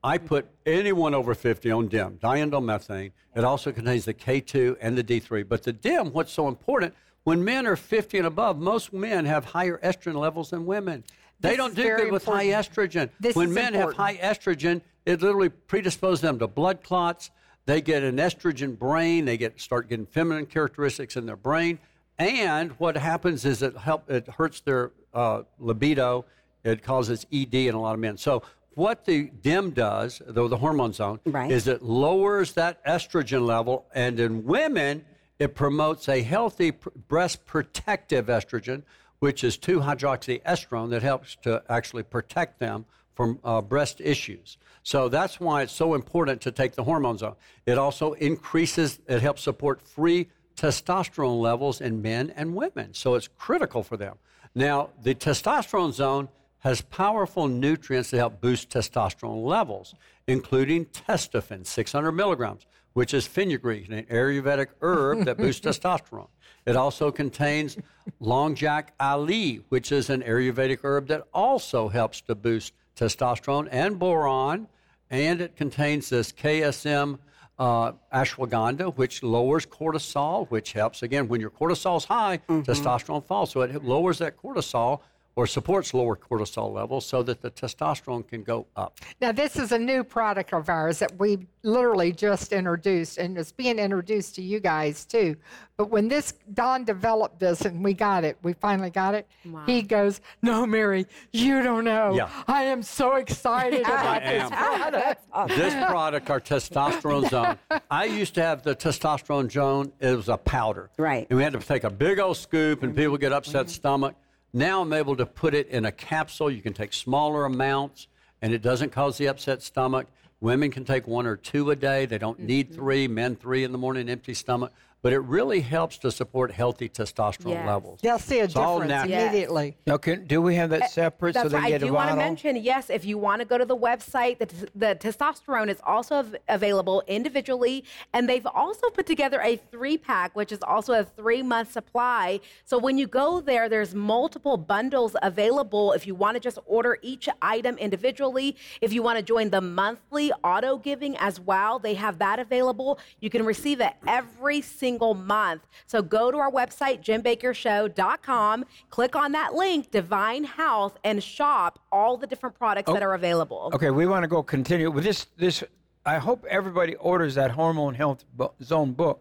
I 0.02 0.16
put 0.18 0.46
anyone 0.64 1.12
over 1.12 1.35
50 1.35 1.71
on 1.73 1.88
DIM, 1.88 2.19
diindomethane. 2.19 3.10
It 3.35 3.44
also 3.44 3.73
contains 3.73 4.04
the 4.04 4.14
K2 4.14 4.77
and 4.81 4.96
the 4.96 5.02
D3. 5.02 5.46
But 5.48 5.64
the 5.64 5.73
DIM, 5.73 6.12
what's 6.12 6.33
so 6.33 6.46
important, 6.46 6.94
when 7.29 7.44
men 7.44 7.66
are 7.66 7.76
50 7.76 8.16
and 8.16 8.26
above, 8.26 8.58
most 8.58 8.90
men 8.94 9.26
have 9.26 9.44
higher 9.44 9.79
estrogen 9.85 10.14
levels 10.14 10.48
than 10.48 10.64
women. 10.64 11.04
They 11.40 11.50
This 11.50 11.58
don't 11.58 11.74
do 11.74 11.83
good 11.83 12.10
with 12.10 12.24
high 12.24 12.46
estrogen. 12.46 13.10
This 13.20 13.37
when 13.37 13.52
men 13.52 13.74
important. 13.74 13.98
have 13.98 14.06
high 14.06 14.16
estrogen, 14.16 14.81
it 15.04 15.20
literally 15.20 15.50
predisposes 15.50 16.22
them 16.22 16.38
to 16.38 16.46
blood 16.46 16.83
clots. 16.83 17.31
they 17.66 17.83
get 17.83 18.02
an 18.02 18.16
estrogen 18.16 18.79
brain. 18.79 19.26
They 19.26 19.37
get 19.37 19.60
start 19.60 19.90
getting 19.90 20.06
feminine 20.06 20.46
characteristics 20.46 21.16
in 21.18 21.26
their 21.26 21.37
brain. 21.37 21.79
And 22.18 22.70
what 22.81 22.96
happens 22.96 23.44
is 23.44 23.60
it 23.60 23.76
help 23.76 24.10
it 24.10 24.26
hurts 24.26 24.60
their 24.62 24.92
uh, 25.12 25.42
libido. 25.58 26.24
It 26.64 26.83
causes 26.83 27.26
ED 27.31 27.54
in 27.54 27.74
a 27.74 27.81
lot 27.81 27.92
of 27.92 28.00
men. 28.00 28.16
So 28.16 28.42
what 28.70 29.04
the 29.04 29.24
DIM 29.42 29.72
does, 29.72 30.22
though 30.26 30.48
the 30.48 30.56
hormone 30.56 30.94
zone, 30.94 31.20
Right. 31.26 31.50
is 31.50 31.68
it 31.68 31.83
lowers 31.83 32.54
that 32.54 32.83
estrogen 32.87 33.44
level, 33.44 33.85
and 33.94 34.18
in 34.18 34.44
women, 34.46 35.04
it 35.39 35.55
promotes 35.55 36.09
a 36.09 36.23
healthy 36.23 36.73
breast 37.09 37.47
protective 37.47 38.27
estrogen, 38.27 38.83
which 39.21 39.45
is 39.45 39.57
2-hydroxyestrone 39.59 40.91
that 40.91 41.03
helps 41.03 41.37
to 41.37 41.63
actually 41.69 42.03
protect 42.03 42.59
them 42.59 42.85
from 43.15 43.39
uh, 43.43 43.61
breast 43.61 44.01
issues. 44.01 44.59
So 44.83 45.09
that's 45.09 45.41
why 45.41 45.63
it's 45.63 45.73
so 45.73 45.95
important 45.95 46.41
to 46.43 46.53
take 46.53 46.75
the 46.75 46.85
hormones 46.85 47.21
zone. 47.21 47.35
It 47.67 47.77
also 47.77 48.13
increases, 48.15 49.01
it 49.09 49.23
helps 49.23 49.43
support 49.43 49.83
free 49.83 50.29
testosterone 50.57 51.41
levels 51.41 51.81
in 51.81 52.03
men 52.03 52.33
and 52.37 52.55
women. 52.55 52.95
So 52.95 53.15
it's 53.15 53.29
critical 53.29 53.83
for 53.83 53.97
them. 53.97 54.17
Now, 54.55 54.91
the 55.03 55.15
testosterone 55.15 55.93
zone 55.93 56.29
has 56.61 56.81
powerful 56.81 57.47
nutrients 57.47 58.11
that 58.11 58.19
help 58.19 58.41
boost 58.41 58.71
testosterone 58.71 59.45
levels, 59.45 59.95
including 60.27 60.87
testofen, 60.87 61.67
600 61.67 62.13
milligrams, 62.13 62.67
which 62.93 63.15
is 63.15 63.27
fenugreek, 63.27 63.89
an 63.89 64.05
Ayurvedic 64.05 64.69
herb 64.81 65.25
that 65.25 65.37
boosts 65.37 65.65
testosterone. 65.67 66.29
It 66.67 66.77
also 66.77 67.11
contains 67.11 67.77
Longjak 68.21 68.89
Ali, 69.01 69.63
which 69.69 69.93
is 69.93 70.11
an 70.11 70.23
Ayurvedic 70.23 70.81
herb 70.83 71.09
that 71.09 71.27
also 71.33 71.89
helps 71.89 72.21
to 72.23 72.35
boost 72.35 72.75
testosterone 72.97 73.69
and 73.71 73.99
boron. 73.99 74.69
And 75.11 75.41
it 75.41 75.57
contains 75.57 76.11
this 76.11 76.33
KSM 76.33 77.19
uh, 77.59 77.93
ashwagandha, 78.13 78.95
which 78.97 79.23
lowers 79.23 79.67
cortisol, 79.67 80.49
which 80.51 80.73
helps, 80.73 81.03
again, 81.03 81.29
when 81.29 81.41
your 81.41 81.51
cortisol's 81.51 82.05
high, 82.05 82.41
testosterone 82.49 83.25
falls. 83.25 83.51
So 83.51 83.63
it 83.63 83.85
lowers 83.85 84.19
that 84.19 84.37
cortisol 84.37 85.01
or 85.39 85.47
supports 85.47 85.95
lower 85.95 86.17
cortisol 86.17 86.73
levels 86.75 87.07
so 87.07 87.23
that 87.23 87.41
the 87.41 87.49
testosterone 87.49 88.27
can 88.27 88.43
go 88.43 88.67
up. 88.75 88.99
Now, 89.21 89.31
this 89.31 89.55
is 89.55 89.71
a 89.71 89.79
new 89.79 90.03
product 90.03 90.53
of 90.53 90.69
ours 90.69 90.99
that 90.99 91.17
we 91.17 91.47
literally 91.63 92.11
just 92.11 92.53
introduced, 92.53 93.19
and 93.19 93.39
it's 93.39 93.53
being 93.53 93.79
introduced 93.79 94.35
to 94.35 94.43
you 94.43 94.59
guys 94.59 95.05
too. 95.05 95.37
But 95.77 95.91
when 95.91 96.09
this 96.09 96.35
Don 96.55 96.83
developed 96.83 97.39
this 97.39 97.61
and 97.61 97.85
we 97.85 97.95
got 97.95 98.25
it, 98.25 98.37
we 98.43 98.53
finally 98.53 98.91
got 98.91 99.15
it. 99.15 99.29
He 99.65 99.83
goes, 99.83 100.21
"No, 100.43 100.67
Mary, 100.67 101.07
you 101.33 101.63
don't 101.63 101.85
know. 101.85 102.15
Yeah. 102.17 102.29
I 102.49 102.65
am 102.65 102.83
so 102.83 103.15
excited 103.15 103.83
about 103.87 104.25
this 104.25 104.51
product." 104.51 105.23
this 105.57 105.75
product, 105.89 106.31
our 106.31 106.41
testosterone 106.41 107.31
zone, 107.31 107.59
I 107.89 108.07
used 108.07 108.35
to 108.35 108.43
have 108.43 108.65
the 108.65 108.75
testosterone 108.75 109.53
zone, 109.53 109.93
it 110.01 110.17
was 110.17 110.29
a 110.29 110.37
powder. 110.37 110.91
Right. 110.99 111.29
And 111.31 111.37
we 111.37 111.45
had 111.45 111.53
to 111.53 111.61
take 111.61 111.85
a 111.85 111.91
big 111.91 112.19
old 112.19 112.39
scoop, 112.39 112.83
and 112.83 112.97
people 112.97 113.17
get 113.19 113.33
upset 113.33 113.71
stomach. 113.71 114.17
Now 114.53 114.81
I'm 114.81 114.92
able 114.92 115.17
to 115.17 115.27
put 115.27 115.55
it 115.55 115.69
in 115.69 115.85
a 115.85 115.92
capsule. 115.92 116.51
You 116.51 116.63
can 116.63 116.73
take 116.73 116.92
smaller 116.92 117.44
amounts, 117.44 118.09
and 118.40 118.53
it 118.53 118.63
doesn't 118.63 118.90
cause 118.90 119.19
the 119.19 119.29
upset 119.29 119.63
stomach. 119.63 120.07
Women 120.40 120.71
can 120.71 120.85
take 120.85 121.07
one 121.07 121.27
or 121.27 121.37
two 121.37 121.71
a 121.71 121.77
day. 121.77 122.07
They 122.07 122.19
don't 122.19 122.38
need 122.40 122.67
mm-hmm. 122.67 122.75
three, 122.77 123.09
men 123.09 123.37
three 123.37 123.65
in 123.65 123.73
the 123.73 123.79
morning, 123.79 124.09
empty 124.09 124.35
stomach. 124.35 124.73
But 125.01 125.13
it 125.13 125.21
really 125.21 125.61
helps 125.61 125.96
to 125.99 126.11
support 126.11 126.51
healthy 126.51 126.88
testosterone 126.88 127.51
Yes. 127.53 127.67
levels. 127.67 128.01
They'll 128.03 128.19
see 128.19 128.40
a 128.40 128.44
It's 128.44 128.57
all 128.57 128.81
difference. 128.81 129.09
Yes. 129.09 129.23
immediately. 129.31 129.77
Now, 129.87 129.96
can, 129.96 130.27
do 130.27 130.42
we 130.42 130.57
have 130.57 130.71
that 130.71 130.83
eh, 130.83 130.87
separate 130.88 131.37
so 131.37 131.49
they 131.49 131.57
right. 131.57 131.65
I 131.67 131.69
get 131.71 131.83
a 131.85 131.87
do 131.87 131.92
want 131.92 132.11
to 132.11 132.17
mention, 132.17 132.57
yes, 132.57 132.90
if 132.90 133.05
you 133.05 133.17
want 133.17 133.40
to 133.40 133.44
go 133.46 133.57
to 133.57 133.65
the 133.65 133.77
website, 133.77 134.38
the, 134.38 134.46
t- 134.46 134.57
the 134.75 134.96
testosterone 135.01 135.69
is 135.69 135.81
also 135.85 136.17
av- 136.17 136.35
available 136.49 137.05
individually. 137.07 137.85
And 138.13 138.29
they've 138.29 138.46
also 138.46 138.90
put 138.90 139.07
together 139.07 139.40
a 139.40 139.55
three 139.71 139.99
pack, 139.99 140.35
which 140.35 140.51
is 140.51 140.59
also 140.63 140.94
a 140.94 141.05
three 141.05 141.42
month 141.44 141.71
supply. 141.71 142.40
So 142.65 142.77
when 142.77 142.99
you 142.99 143.07
go 143.07 143.40
there, 143.40 143.69
there's 143.69 143.94
multiple 143.94 144.57
bundles 144.57 145.15
available 145.23 145.92
if 145.92 146.09
you 146.09 146.17
want 146.17 146.35
to 146.35 146.40
just 146.40 146.59
order 146.67 146.99
each 147.03 147.29
item 147.40 147.79
individually. 147.79 148.57
If 148.81 148.92
you 148.92 149.05
want 149.05 149.19
to 149.19 149.23
join 149.23 149.51
the 149.51 149.61
monthly 149.61 150.33
auto 150.42 150.77
giving 150.77 151.17
as 151.19 151.38
well, 151.38 151.79
they 151.79 151.94
have 151.94 152.19
that 152.19 152.40
available. 152.40 152.99
You 153.21 153.31
can 153.31 153.44
receive 153.44 153.81
it 153.81 153.92
every 154.05 154.61
single 154.61 154.88
month. 154.99 155.67
So 155.87 156.01
go 156.01 156.31
to 156.31 156.39
our 156.39 156.51
website, 156.51 157.03
jimbakkershow.com, 157.03 158.65
click 158.91 159.15
on 159.17 159.33
that 159.33 159.55
link, 159.55 159.91
Divine 159.91 160.45
Health, 160.45 160.97
and 161.05 161.23
shop 161.23 161.79
all 161.93 162.17
the 162.17 162.27
different 162.27 162.57
products 162.57 162.91
that 162.93 163.03
are 163.03 163.15
available. 163.15 163.71
Okay, 163.75 163.91
we 163.91 164.07
want 164.07 164.23
to 164.23 164.29
go 164.29 164.43
continue 164.43 164.91
with 164.91 165.05
this. 165.05 165.27
This 165.37 165.63
I 166.07 166.17
hope 166.19 166.45
everybody 166.49 166.95
orders 166.97 167.35
that 167.35 167.51
hormone 167.51 167.95
health 167.95 168.25
bo- 168.35 168.55
zone 168.63 168.93
book. 168.93 169.21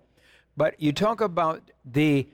But 0.55 0.79
you 0.81 0.93
talk 0.93 1.19
about 1.21 1.61
the 1.85 2.27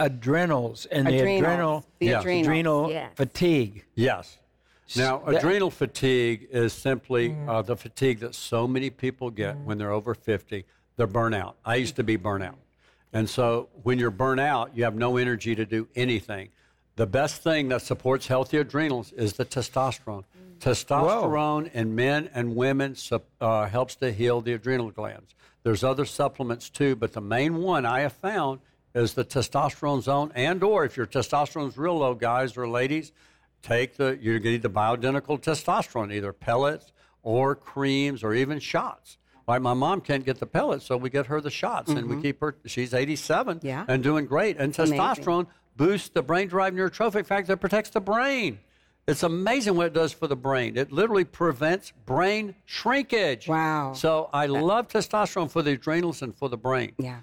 adrenals 0.00 0.86
and 0.86 1.06
the 1.06 1.18
adrenal, 1.18 1.84
The 1.98 2.06
Yeah. 2.06 2.20
adrenals. 2.20 2.46
adrenal 2.46 2.90
Yes. 2.90 3.12
fatigue. 3.16 3.84
Yes. 3.94 4.38
Now, 4.96 5.18
that- 5.18 5.36
adrenal 5.36 5.70
fatigue 5.70 6.48
is 6.50 6.72
simply 6.72 7.36
uh, 7.46 7.60
the 7.62 7.76
fatigue 7.76 8.20
that 8.20 8.34
so 8.34 8.66
many 8.66 8.88
people 8.88 9.30
get 9.30 9.58
when 9.58 9.76
they're 9.76 9.92
over 9.92 10.14
50. 10.14 10.64
They're 10.96 11.06
burnout. 11.06 11.54
I 11.64 11.74
used 11.76 11.96
to 11.96 12.02
be 12.02 12.16
burnout. 12.16 12.54
And 13.12 13.28
so 13.28 13.68
when 13.82 13.98
you're 13.98 14.10
burnt 14.10 14.40
out, 14.40 14.76
you 14.76 14.84
have 14.84 14.94
no 14.94 15.16
energy 15.16 15.54
to 15.54 15.64
do 15.64 15.88
anything. 15.94 16.50
The 16.96 17.06
best 17.06 17.42
thing 17.42 17.68
that 17.68 17.82
supports 17.82 18.26
healthy 18.26 18.58
adrenals 18.58 19.12
is 19.12 19.34
the 19.34 19.44
testosterone. 19.44 20.24
Testosterone 20.58 21.72
in 21.72 21.94
men 21.94 22.28
and 22.34 22.56
women 22.56 22.96
uh, 23.40 23.66
helps 23.66 23.94
to 23.96 24.12
heal 24.12 24.40
the 24.40 24.54
adrenal 24.54 24.90
glands. 24.90 25.34
There's 25.62 25.84
other 25.84 26.04
supplements 26.04 26.68
too, 26.68 26.96
but 26.96 27.12
the 27.12 27.20
main 27.20 27.62
one 27.62 27.86
I 27.86 28.00
have 28.00 28.14
found 28.14 28.60
is 28.94 29.14
the 29.14 29.24
testosterone 29.24 30.02
zone. 30.02 30.32
And 30.34 30.62
or 30.62 30.84
if 30.84 30.96
your 30.96 31.06
testosterone's 31.06 31.78
real 31.78 31.98
low, 31.98 32.14
guys 32.14 32.56
or 32.56 32.68
ladies, 32.68 33.12
take 33.62 33.96
the 33.96 34.18
you 34.20 34.38
need 34.40 34.62
the 34.62 34.70
bioidentical 34.70 35.40
testosterone, 35.40 36.12
either 36.12 36.32
pellets 36.32 36.92
or 37.22 37.54
creams 37.54 38.24
or 38.24 38.34
even 38.34 38.58
shots. 38.58 39.18
Like 39.48 39.62
my 39.62 39.72
mom 39.72 40.02
can't 40.02 40.24
get 40.26 40.38
the 40.38 40.46
pellets, 40.46 40.84
so 40.84 40.98
we 40.98 41.08
get 41.08 41.26
her 41.26 41.40
the 41.40 41.50
shots, 41.50 41.90
and 41.90 42.06
we 42.06 42.16
mm-hmm. 42.16 42.22
keep 42.22 42.40
her. 42.42 42.56
She's 42.66 42.92
87 42.92 43.60
Yeah. 43.62 43.86
and 43.88 44.02
doing 44.02 44.26
great. 44.26 44.58
And 44.58 44.78
Amazing. 44.78 44.98
testosterone 44.98 45.46
boosts 45.74 46.10
the 46.10 46.22
brain-derived 46.22 46.76
neurotrophic 46.76 47.24
factor 47.24 47.52
that 47.52 47.56
protects 47.56 47.88
the 47.90 48.00
brain. 48.00 48.58
It's 49.06 49.22
amazing 49.22 49.74
what 49.74 49.86
it 49.86 49.94
does 49.94 50.12
for 50.12 50.26
the 50.26 50.36
brain. 50.36 50.76
It 50.76 50.92
literally 50.92 51.24
prevents 51.24 51.94
brain 52.04 52.54
shrinkage. 52.66 53.48
Wow. 53.48 53.94
So 53.94 54.28
I 54.34 54.44
love 54.44 54.88
testosterone 54.88 55.50
for 55.50 55.62
the 55.62 55.72
adrenals 55.72 56.20
and 56.20 56.36
for 56.36 56.50
the 56.50 56.58
brain. 56.58 56.92
Yeah. 56.98 57.20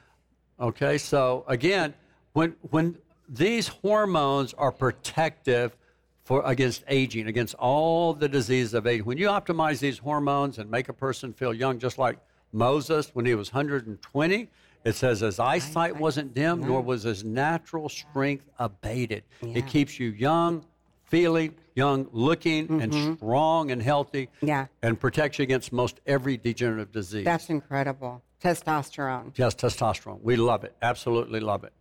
Okay, 0.59 0.97
so 0.97 1.45
again, 1.47 1.93
when 2.33 2.55
when 2.71 2.97
these 3.29 3.67
hormones 3.67 4.55
are 4.55 4.71
protective 4.71 5.77
for 6.25 6.41
against 6.43 6.83
aging, 6.87 7.27
against 7.27 7.53
all 7.55 8.13
the 8.13 8.27
diseases 8.27 8.73
of 8.73 8.85
aging, 8.87 9.05
when 9.05 9.17
you 9.17 9.27
optimize 9.27 9.79
these 9.79 9.99
hormones 9.99 10.57
and 10.57 10.69
make 10.69 10.89
a 10.89 10.93
person 10.93 11.31
feel 11.31 11.53
young, 11.53 11.79
just 11.79 11.97
like 11.97 12.17
Moses 12.51 13.11
when 13.13 13.25
he 13.25 13.35
was 13.35 13.53
120, 13.53 14.49
it 14.83 14.95
says 14.95 15.19
his 15.19 15.39
eyesight 15.39 15.95
wasn't 15.95 16.33
dim, 16.33 16.61
nor 16.61 16.81
was 16.81 17.03
his 17.03 17.23
natural 17.23 17.89
strength 17.89 18.49
abated. 18.59 19.23
It 19.41 19.67
keeps 19.67 19.99
you 19.99 20.09
young, 20.09 20.65
feeling 21.05 21.55
young, 21.75 22.07
looking, 22.11 22.81
and 22.81 22.91
mm-hmm. 22.91 23.15
strong 23.15 23.69
and 23.71 23.81
healthy, 23.81 24.29
Yeah. 24.41 24.67
and 24.81 24.99
protects 24.99 25.39
you 25.39 25.43
against 25.43 25.71
most 25.71 25.99
every 26.07 26.37
degenerative 26.37 26.91
disease. 26.91 27.25
That's 27.25 27.49
incredible. 27.49 28.23
Testosterone. 28.43 29.31
Yes, 29.35 29.55
testosterone. 29.55 30.21
We 30.21 30.35
love 30.35 30.63
it. 30.63 30.75
Absolutely 30.81 31.39
love 31.39 31.63
it. 31.63 31.73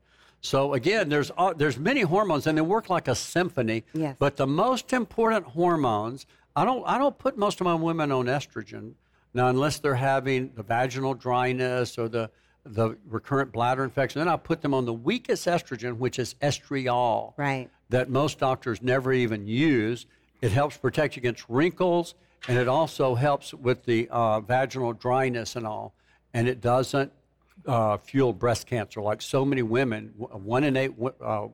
So 0.44 0.74
again, 0.74 1.08
there's 1.08 1.30
uh, 1.38 1.54
there's 1.54 1.78
many 1.78 2.02
hormones, 2.02 2.46
and 2.46 2.58
they 2.58 2.62
work 2.62 2.90
like 2.90 3.08
a 3.08 3.14
symphony. 3.14 3.82
Yes. 3.94 4.14
But 4.18 4.36
the 4.36 4.46
most 4.46 4.92
important 4.92 5.46
hormones, 5.46 6.26
I 6.54 6.66
don't 6.66 6.84
I 6.86 6.98
don't 6.98 7.16
put 7.18 7.38
most 7.38 7.60
of 7.62 7.64
my 7.64 7.74
women 7.74 8.12
on 8.12 8.26
estrogen 8.26 8.92
now, 9.32 9.48
unless 9.48 9.78
they're 9.78 9.94
having 9.94 10.52
the 10.54 10.62
vaginal 10.62 11.14
dryness 11.14 11.96
or 11.96 12.08
the 12.10 12.30
the 12.66 12.96
recurrent 13.08 13.52
bladder 13.52 13.84
infection. 13.84 14.20
Then 14.20 14.28
I 14.28 14.36
put 14.36 14.60
them 14.60 14.74
on 14.74 14.84
the 14.84 14.92
weakest 14.92 15.46
estrogen, 15.46 15.96
which 15.96 16.18
is 16.18 16.34
estriol 16.42 17.32
Right. 17.38 17.70
that 17.88 18.10
most 18.10 18.38
doctors 18.38 18.82
never 18.82 19.14
even 19.14 19.46
use. 19.46 20.04
It 20.42 20.52
helps 20.52 20.76
protect 20.76 21.16
against 21.16 21.48
wrinkles, 21.48 22.14
and 22.48 22.58
it 22.58 22.68
also 22.68 23.14
helps 23.14 23.54
with 23.54 23.84
the 23.86 24.08
uh, 24.10 24.40
vaginal 24.40 24.92
dryness 24.92 25.56
and 25.56 25.66
all. 25.66 25.94
And 26.34 26.48
it 26.48 26.60
doesn't 26.60 27.12
uh, 27.66 27.96
fuel 27.96 28.32
breast 28.32 28.66
cancer 28.66 29.00
like 29.00 29.22
so 29.22 29.44
many 29.44 29.62
women. 29.62 30.12
One 30.16 30.64
in 30.64 30.76
eight 30.76 30.92
uh, 31.20 31.48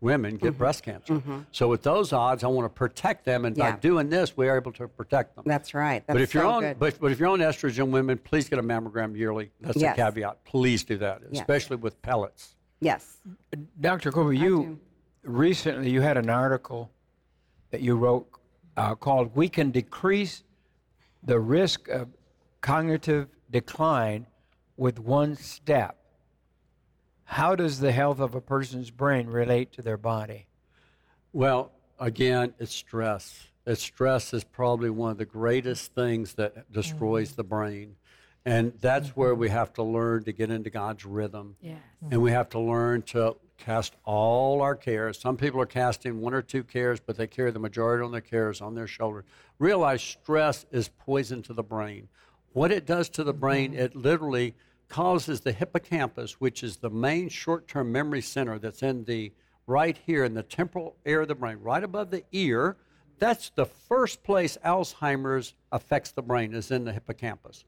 women 0.00 0.36
get 0.36 0.50
Mm-hmm. 0.50 0.58
breast 0.58 0.82
cancer. 0.84 1.22
So 1.52 1.68
with 1.68 1.82
those 1.82 2.12
odds, 2.12 2.44
I 2.44 2.46
want 2.48 2.66
to 2.66 2.68
protect 2.68 3.24
them, 3.24 3.44
and 3.44 3.56
by 3.56 3.72
doing 3.72 4.08
this, 4.08 4.36
we 4.36 4.48
are 4.48 4.56
able 4.56 4.72
to 4.72 4.86
protect 4.88 5.34
them. 5.34 5.44
That's 5.46 5.74
right. 5.74 6.04
That's 6.06 6.14
but 6.14 6.22
if 6.22 6.34
you're 6.34 6.44
on, 6.46 6.62
good. 6.62 6.78
but, 6.78 7.00
but 7.00 7.10
if 7.12 7.18
you're 7.18 7.28
on 7.28 7.40
estrogen, 7.40 7.90
women, 7.90 8.18
please 8.18 8.48
get 8.48 8.58
a 8.58 8.62
mammogram 8.62 9.16
yearly. 9.16 9.50
That's 9.60 9.76
Yes. 9.78 9.94
a 9.94 9.96
caveat. 9.96 10.44
Please 10.44 10.84
do 10.84 10.98
that, 10.98 11.22
Yes. 11.30 11.40
especially 11.40 11.76
with 11.76 12.00
pellets. 12.02 12.54
yes. 12.80 13.16
Dr. 13.80 14.12
Colbert, 14.12 14.34
you 14.34 14.78
recently 15.24 15.90
you 15.90 16.00
had 16.00 16.16
an 16.16 16.30
article 16.30 16.90
that 17.70 17.80
you 17.80 17.96
wrote 17.96 18.28
uh, 18.76 18.94
called 18.94 19.34
"We 19.34 19.48
Can 19.48 19.72
Decrease 19.72 20.44
the 21.24 21.40
Risk 21.40 21.88
of 21.88 22.08
Cognitive 22.60 23.26
Decline 23.50 24.26
with 24.78 24.98
one 24.98 25.36
step. 25.36 25.98
How 27.24 27.54
does 27.54 27.80
the 27.80 27.92
health 27.92 28.20
of 28.20 28.34
a 28.34 28.40
person's 28.40 28.90
brain 28.90 29.26
relate 29.26 29.72
to 29.72 29.82
their 29.82 29.98
body? 29.98 30.46
Well, 31.34 31.72
again, 32.00 32.54
it's 32.58 32.74
stress. 32.74 33.48
It's 33.66 33.82
stress 33.82 34.32
is 34.32 34.44
probably 34.44 34.88
one 34.88 35.10
of 35.10 35.18
the 35.18 35.26
greatest 35.26 35.94
things 35.94 36.34
that 36.34 36.72
destroys 36.72 37.30
mm-hmm. 37.30 37.36
the 37.36 37.44
brain. 37.44 37.96
And 38.46 38.72
that's 38.80 39.10
where 39.10 39.32
mm-hmm. 39.32 39.40
we 39.40 39.48
have 39.50 39.74
to 39.74 39.82
learn 39.82 40.24
to 40.24 40.32
get 40.32 40.50
into 40.50 40.70
God's 40.70 41.04
rhythm. 41.04 41.56
Yes. 41.60 41.80
And 42.10 42.22
we 42.22 42.30
have 42.30 42.48
to 42.50 42.60
learn 42.60 43.02
to 43.02 43.36
cast 43.58 43.94
all 44.04 44.62
our 44.62 44.76
cares. 44.76 45.18
Some 45.18 45.36
people 45.36 45.60
are 45.60 45.66
casting 45.66 46.20
one 46.20 46.32
or 46.32 46.40
two 46.40 46.62
cares, 46.62 47.00
but 47.00 47.16
they 47.18 47.26
carry 47.26 47.50
the 47.50 47.58
majority 47.58 48.06
of 48.06 48.12
their 48.12 48.22
cares 48.22 48.62
on 48.62 48.74
their 48.74 48.86
shoulders. 48.86 49.24
Realize 49.58 50.00
stress 50.00 50.64
is 50.70 50.88
poison 50.88 51.42
to 51.42 51.52
the 51.52 51.64
brain. 51.64 52.08
What 52.52 52.72
it 52.72 52.86
does 52.86 53.10
to 53.10 53.24
the 53.24 53.34
brain, 53.34 53.72
mm-hmm. 53.72 53.80
it 53.80 53.96
literally 53.96 54.54
causes 54.88 55.40
the 55.40 55.52
hippocampus, 55.52 56.40
which 56.40 56.62
is 56.62 56.76
the 56.76 56.90
main 56.90 57.28
short 57.28 57.68
term 57.68 57.92
memory 57.92 58.22
center 58.22 58.58
that's 58.58 58.82
in 58.82 59.04
the 59.04 59.32
right 59.66 59.98
here 60.06 60.24
in 60.24 60.34
the 60.34 60.42
temporal 60.42 60.96
area 61.04 61.22
of 61.22 61.28
the 61.28 61.34
brain, 61.34 61.58
right 61.60 61.84
above 61.84 62.10
the 62.10 62.24
ear. 62.32 62.76
That's 63.18 63.50
the 63.50 63.66
first 63.66 64.22
place 64.22 64.56
Alzheimer's 64.64 65.54
affects 65.72 66.12
the 66.12 66.22
brain, 66.22 66.54
is 66.54 66.70
in 66.70 66.84
the 66.84 66.92
hippocampus. 66.92 67.64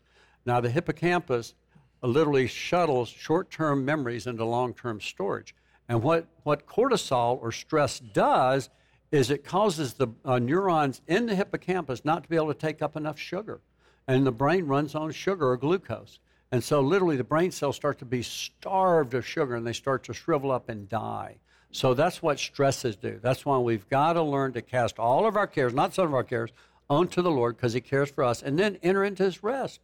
Now, 0.46 0.60
the 0.60 0.70
hippocampus 0.70 1.54
literally 2.02 2.46
shuttles 2.46 3.08
short 3.08 3.50
term 3.50 3.84
memories 3.84 4.26
into 4.26 4.44
long 4.44 4.74
term 4.74 5.00
storage. 5.00 5.54
And 5.88 6.02
what, 6.02 6.26
what 6.44 6.66
cortisol 6.66 7.42
or 7.42 7.52
stress 7.52 7.98
does 7.98 8.70
is 9.10 9.30
it 9.30 9.44
causes 9.44 9.94
the 9.94 10.08
uh, 10.24 10.38
neurons 10.38 11.02
in 11.08 11.26
the 11.26 11.34
hippocampus 11.34 12.04
not 12.04 12.22
to 12.22 12.28
be 12.28 12.36
able 12.36 12.52
to 12.52 12.54
take 12.54 12.80
up 12.80 12.96
enough 12.96 13.18
sugar. 13.18 13.60
And 14.06 14.24
the 14.24 14.32
brain 14.32 14.66
runs 14.66 14.94
on 14.94 15.10
sugar 15.10 15.50
or 15.50 15.56
glucose. 15.56 16.20
And 16.52 16.62
so, 16.64 16.80
literally, 16.80 17.16
the 17.16 17.24
brain 17.24 17.52
cells 17.52 17.76
start 17.76 17.98
to 18.00 18.04
be 18.04 18.22
starved 18.22 19.14
of 19.14 19.24
sugar 19.24 19.54
and 19.54 19.66
they 19.66 19.72
start 19.72 20.02
to 20.04 20.14
shrivel 20.14 20.50
up 20.50 20.68
and 20.68 20.88
die. 20.88 21.36
So, 21.70 21.94
that's 21.94 22.22
what 22.22 22.40
stresses 22.40 22.96
do. 22.96 23.20
That's 23.22 23.46
why 23.46 23.58
we've 23.58 23.88
got 23.88 24.14
to 24.14 24.22
learn 24.22 24.52
to 24.54 24.62
cast 24.62 24.98
all 24.98 25.26
of 25.26 25.36
our 25.36 25.46
cares, 25.46 25.72
not 25.72 25.94
some 25.94 26.06
of 26.06 26.14
our 26.14 26.24
cares, 26.24 26.50
onto 26.88 27.22
the 27.22 27.30
Lord 27.30 27.56
because 27.56 27.72
He 27.72 27.80
cares 27.80 28.10
for 28.10 28.24
us, 28.24 28.42
and 28.42 28.58
then 28.58 28.78
enter 28.82 29.04
into 29.04 29.22
His 29.22 29.44
rest. 29.44 29.80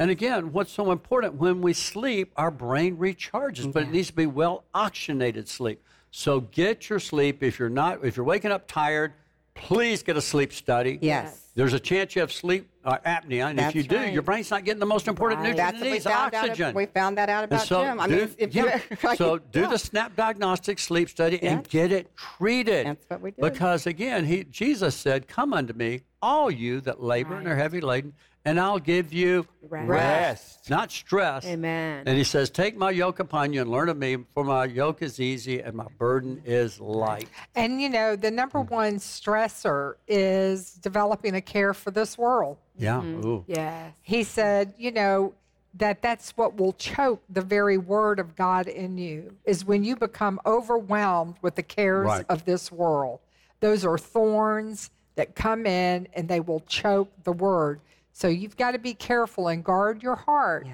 And 0.00 0.10
again, 0.12 0.52
what's 0.52 0.70
so 0.70 0.92
important 0.92 1.34
when 1.34 1.60
we 1.60 1.72
sleep, 1.72 2.32
our 2.36 2.52
brain 2.52 2.96
recharges, 2.96 3.70
but 3.72 3.82
it 3.82 3.90
needs 3.90 4.06
to 4.06 4.14
be 4.14 4.26
well 4.26 4.64
oxygenated 4.72 5.48
sleep. 5.48 5.82
So 6.12 6.40
get 6.40 6.88
your 6.88 7.00
sleep. 7.00 7.42
If 7.42 7.58
you're 7.58 7.68
not, 7.68 8.04
if 8.04 8.16
you're 8.16 8.24
waking 8.24 8.52
up 8.52 8.68
tired, 8.68 9.12
please 9.54 10.04
get 10.04 10.16
a 10.16 10.20
sleep 10.20 10.52
study. 10.52 11.00
Yes. 11.02 11.48
There's 11.56 11.74
a 11.74 11.80
chance 11.80 12.14
you 12.14 12.20
have 12.20 12.32
sleep 12.32 12.70
uh, 12.88 12.98
apnea, 13.06 13.50
and 13.50 13.60
if 13.60 13.74
you 13.74 13.82
do, 13.82 13.96
right. 13.96 14.12
your 14.12 14.22
brain's 14.22 14.50
not 14.50 14.64
getting 14.64 14.80
the 14.80 14.86
most 14.86 15.08
important 15.08 15.40
Right. 15.40 15.48
nutrient 15.50 15.72
That's 15.74 15.86
it 15.86 15.90
needs, 15.92 16.06
oxygen. 16.06 16.66
out. 16.68 16.74
We 16.74 16.86
found 16.86 17.18
that 17.18 17.28
out 17.28 17.44
And 17.44 17.52
about 17.52 17.66
so 17.66 17.82
Jim. 17.84 18.00
I 18.00 18.06
do, 18.08 18.16
mean, 18.16 18.34
if 18.38 18.54
yeah. 18.54 18.80
you 19.02 19.14
so 19.16 19.38
do 19.38 19.60
yeah. 19.60 19.68
the 19.68 19.78
SNAP 19.78 20.16
diagnostic 20.16 20.78
sleep 20.78 21.08
study 21.08 21.42
and 21.42 21.60
Yes. 21.60 21.66
get 21.68 21.92
it 21.92 22.10
treated. 22.16 22.86
That's 22.86 23.04
what 23.08 23.20
we 23.20 23.30
did. 23.32 23.40
Because 23.42 23.86
again, 23.86 24.24
he 24.24 24.44
Jesus 24.44 24.94
said, 24.94 25.28
"Come 25.28 25.52
unto 25.52 25.72
me, 25.74 26.00
all 26.22 26.50
you 26.50 26.80
that 26.82 27.02
labor 27.02 27.36
and 27.36 27.46
are 27.46 27.56
heavy 27.56 27.80
laden, 27.80 28.14
and 28.44 28.58
I'll 28.60 28.78
give 28.78 29.12
you 29.12 29.46
Rest. 29.62 29.88
rest, 29.88 30.70
not 30.70 30.90
stress." 30.90 31.44
Amen. 31.46 32.04
And 32.06 32.16
he 32.16 32.24
says, 32.24 32.50
"Take 32.50 32.76
my 32.76 32.90
yoke 32.90 33.18
upon 33.20 33.52
you 33.52 33.60
and 33.62 33.70
learn 33.70 33.88
of 33.88 33.96
me, 33.96 34.16
for 34.34 34.44
my 34.44 34.64
yoke 34.64 35.02
is 35.02 35.20
easy 35.20 35.60
and 35.60 35.74
my 35.74 35.86
burden 35.98 36.42
is 36.44 36.80
light." 36.80 37.28
And 37.54 37.80
you 37.82 37.88
know, 37.88 38.16
the 38.16 38.30
number 38.30 38.60
one 38.60 38.96
stressor 38.96 39.94
is 40.06 40.72
developing 40.74 41.34
a 41.34 41.40
care 41.40 41.74
for 41.74 41.90
this 41.90 42.16
world. 42.16 42.56
Yeah. 42.76 43.00
Mm-hmm. 43.00 43.26
Ooh. 43.26 43.44
Yes. 43.46 43.92
He 44.02 44.22
said, 44.24 44.74
you 44.78 44.92
know, 44.92 45.34
that 45.74 46.00
that's 46.00 46.36
what 46.36 46.56
will 46.56 46.72
choke 46.72 47.22
the 47.28 47.42
very 47.42 47.76
word 47.76 48.18
of 48.18 48.34
God 48.34 48.66
in 48.66 48.98
you 48.98 49.36
is 49.44 49.64
when 49.64 49.84
you 49.84 49.96
become 49.96 50.40
overwhelmed 50.46 51.36
with 51.42 51.56
the 51.56 51.62
cares 51.62 52.06
Right. 52.06 52.24
of 52.28 52.44
this 52.46 52.72
world. 52.72 53.20
Those 53.60 53.84
are 53.84 53.98
thorns 53.98 54.90
that 55.16 55.34
come 55.34 55.66
in 55.66 56.08
and 56.14 56.28
they 56.28 56.40
will 56.40 56.60
choke 56.60 57.10
the 57.24 57.32
word. 57.32 57.80
So 58.18 58.26
you've 58.26 58.56
got 58.56 58.72
to 58.72 58.80
be 58.80 58.94
careful 58.94 59.46
and 59.46 59.62
guard 59.62 60.02
your 60.02 60.16
heart. 60.16 60.66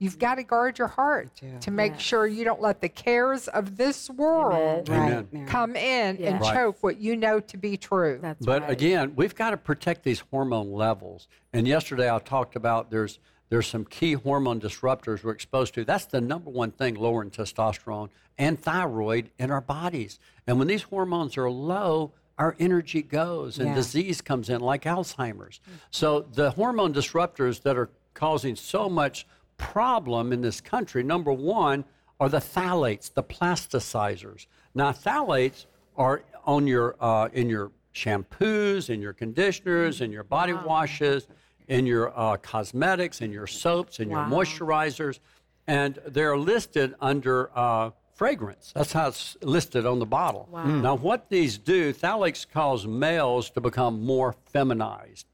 You've 0.00 0.18
got 0.18 0.34
to 0.36 0.42
guard 0.42 0.80
your 0.80 0.88
heart 0.88 1.30
to 1.60 1.70
make 1.70 2.00
sure 2.00 2.26
you 2.26 2.42
don't 2.44 2.60
let 2.60 2.80
the 2.80 2.88
cares 2.88 3.46
of 3.46 3.76
this 3.76 4.10
world 4.10 4.90
Amen. 4.90 5.28
Right. 5.30 5.46
come 5.46 5.76
in 5.76 6.16
and 6.16 6.40
Right. 6.40 6.54
choke 6.54 6.78
what 6.80 6.98
you 6.98 7.14
know 7.14 7.38
to 7.38 7.56
be 7.56 7.76
true. 7.76 8.18
That's 8.20 8.44
But 8.44 8.62
right. 8.62 8.70
again, 8.72 9.12
we've 9.14 9.34
got 9.34 9.50
to 9.50 9.56
protect 9.56 10.02
these 10.02 10.24
hormone 10.32 10.72
levels. 10.72 11.28
And 11.52 11.68
yesterday 11.68 12.12
I 12.12 12.18
talked 12.18 12.56
about 12.56 12.90
there's 12.90 13.20
there's 13.48 13.66
some 13.66 13.84
key 13.84 14.14
hormone 14.14 14.60
disruptors 14.60 15.22
we're 15.22 15.32
exposed 15.32 15.74
to. 15.74 15.84
That's 15.84 16.06
the 16.06 16.22
number 16.22 16.50
one 16.50 16.72
thing 16.72 16.94
lowering 16.94 17.30
testosterone 17.30 18.08
and 18.38 18.58
thyroid 18.58 19.30
in 19.38 19.50
our 19.52 19.60
bodies. 19.60 20.18
And 20.46 20.58
when 20.58 20.68
these 20.68 20.84
hormones 20.84 21.36
are 21.36 21.50
low, 21.50 22.12
our 22.38 22.56
energy 22.58 23.02
goes 23.02 23.58
and 23.58 23.68
Yeah. 23.68 23.74
disease 23.74 24.20
comes 24.20 24.48
in 24.48 24.60
like 24.60 24.82
Alzheimer's. 24.82 25.60
So 25.90 26.20
the 26.20 26.50
hormone 26.52 26.92
disruptors 26.92 27.62
that 27.62 27.76
are 27.76 27.90
causing 28.14 28.56
so 28.56 28.88
much 28.88 29.26
problem 29.56 30.32
in 30.32 30.40
this 30.40 30.60
country, 30.60 31.02
number 31.02 31.32
one, 31.32 31.84
are 32.18 32.28
the 32.28 32.38
phthalates, 32.40 33.12
the 33.12 33.22
plasticizers. 33.22 34.46
Now, 34.74 34.92
phthalates 34.92 35.66
are 35.96 36.22
on 36.44 36.66
your 36.66 36.96
uh, 37.00 37.28
in 37.32 37.48
your 37.48 37.72
shampoos, 37.94 38.88
in 38.90 39.02
your 39.02 39.12
conditioners, 39.12 40.00
in 40.00 40.10
your 40.10 40.24
body 40.24 40.52
washes, 40.52 41.28
in 41.68 41.84
your 41.86 42.18
uh, 42.18 42.36
cosmetics, 42.38 43.20
in 43.20 43.30
your 43.32 43.46
soaps, 43.46 44.00
in 44.00 44.08
your 44.10 44.20
moisturizers, 44.24 45.18
and 45.66 45.98
they're 46.06 46.36
listed 46.38 46.94
under 47.00 47.50
uh, 47.56 47.90
fragrance. 48.14 48.72
That's 48.74 48.92
how 48.92 49.08
it's 49.08 49.36
listed 49.42 49.86
on 49.86 49.98
the 49.98 50.06
bottle. 50.06 50.48
Mm. 50.52 50.82
Now, 50.82 50.94
what 50.94 51.28
these 51.28 51.58
do, 51.58 51.92
phthalates 51.92 52.46
cause 52.48 52.86
males 52.86 53.50
to 53.50 53.60
become 53.60 54.04
more 54.04 54.34
feminized. 54.46 55.26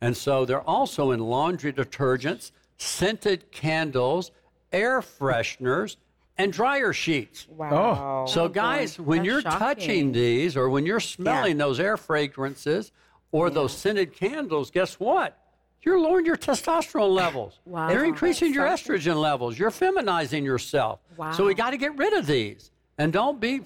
And 0.00 0.16
so 0.16 0.44
they're 0.44 0.60
also 0.68 1.12
in 1.12 1.20
laundry 1.20 1.72
detergents, 1.72 2.50
scented 2.76 3.50
candles, 3.52 4.30
air 4.72 5.00
fresheners, 5.00 5.96
and 6.36 6.52
dryer 6.52 6.92
sheets. 6.92 7.46
wow. 7.48 8.24
Oh. 8.24 8.30
So, 8.30 8.48
guys, 8.48 8.98
when 8.98 9.18
That's 9.18 9.26
you're 9.26 9.40
shocking. 9.42 9.58
touching 9.58 10.12
these 10.12 10.56
or 10.56 10.68
when 10.68 10.84
you're 10.84 11.00
smelling 11.00 11.56
those 11.58 11.78
air 11.78 11.96
fragrances 11.96 12.90
or 13.30 13.50
those 13.50 13.72
scented 13.76 14.12
candles, 14.14 14.70
guess 14.70 14.98
what? 14.98 15.38
You're 15.84 15.98
lowering 16.00 16.26
your 16.26 16.36
testosterone 16.36 17.14
levels. 17.14 17.60
Wow. 17.64 17.90
You're 17.90 18.04
increasing 18.04 18.54
your 18.54 18.66
estrogen 18.66 19.20
levels. 19.20 19.58
You're 19.58 19.70
feminizing 19.70 20.44
yourself. 20.44 21.00
Wow. 21.16 21.32
So, 21.32 21.44
we 21.44 21.54
got 21.54 21.70
to 21.70 21.76
get 21.76 21.96
rid 21.96 22.12
of 22.14 22.26
these. 22.26 22.70
And 22.98 23.12
don't 23.12 23.40
be. 23.40 23.60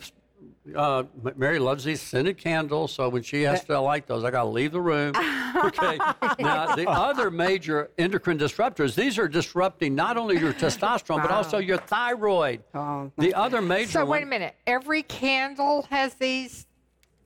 Uh, 0.76 1.04
Mary 1.36 1.58
loves 1.58 1.82
these 1.84 2.00
scented 2.00 2.36
candles, 2.36 2.92
so 2.92 3.08
when 3.08 3.22
she 3.22 3.42
has 3.42 3.64
to 3.64 3.80
light 3.80 4.06
those, 4.06 4.22
I 4.22 4.30
got 4.30 4.42
to 4.42 4.48
leave 4.50 4.72
the 4.72 4.80
room. 4.80 5.12
Okay. 5.64 5.96
now, 6.38 6.76
the 6.76 6.86
other 6.88 7.30
major 7.30 7.90
endocrine 7.98 8.38
disruptors, 8.38 8.94
these 8.94 9.18
are 9.18 9.26
disrupting 9.26 9.94
not 9.94 10.16
only 10.16 10.38
your 10.38 10.52
testosterone, 10.62 11.20
but 11.20 11.32
also 11.32 11.58
your 11.58 11.78
thyroid. 11.78 12.62
Oh, 12.74 13.10
the 13.18 13.34
other 13.34 13.60
major 13.60 13.90
So 13.90 14.00
one, 14.00 14.08
wait 14.10 14.22
a 14.22 14.26
minute. 14.26 14.54
Every 14.68 15.02
candle 15.02 15.86
has 15.90 16.14
these. 16.14 16.67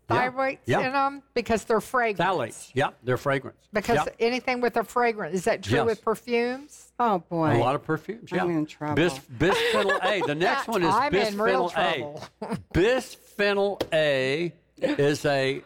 Thyroids 0.09 0.59
Yeah. 0.67 0.81
in 0.81 0.93
them 0.93 1.23
because 1.35 1.65
they're 1.65 1.81
fragrance. 1.81 2.19
Phthalates. 2.21 2.71
Yep, 2.75 2.99
they're 3.03 3.17
fragrance. 3.17 3.59
Because 3.73 3.97
Yep. 3.99 4.17
anything 4.21 4.61
with 4.61 4.77
a 4.77 4.85
fragrance 4.85 5.35
is 5.35 5.45
that 5.45 5.63
true 5.63 5.79
Yes. 5.79 5.87
with 5.87 6.03
perfumes? 6.03 6.93
oh 6.99 7.19
boy. 7.29 7.57
a 7.57 7.59
lot 7.59 7.75
of 7.75 7.83
perfumes. 7.83 8.31
Yeah. 8.31 8.43
I'm 8.45 8.51
in 8.51 8.67
trouble. 8.67 8.95
Bis- 8.95 9.19
bisphenol 9.39 10.05
A. 10.05 10.21
The 10.27 10.35
next 10.49 10.69
one 10.69 10.83
is 10.83 10.95
I'm 10.95 11.15
in 11.15 11.39
real 11.41 11.71
bisphenol 11.71 11.93
A. 11.95 11.95
trouble. 11.99 12.23
bisphenol 12.75 13.83
A 13.93 14.53
is 14.81 15.25
a 15.25 15.63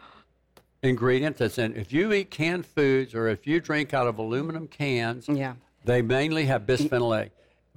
ingredient 0.83 1.37
that's 1.37 1.57
in. 1.57 1.75
If 1.75 1.91
you 1.91 2.13
eat 2.13 2.29
canned 2.31 2.65
foods 2.65 3.13
or 3.15 3.27
if 3.27 3.45
you 3.47 3.59
drink 3.59 3.93
out 3.93 4.07
of 4.07 4.17
aluminum 4.19 4.67
cans, 4.67 5.27
Yeah. 5.27 5.53
they 5.83 6.01
mainly 6.01 6.45
have 6.45 6.63
bisphenol 6.63 7.17
A. 7.19 7.29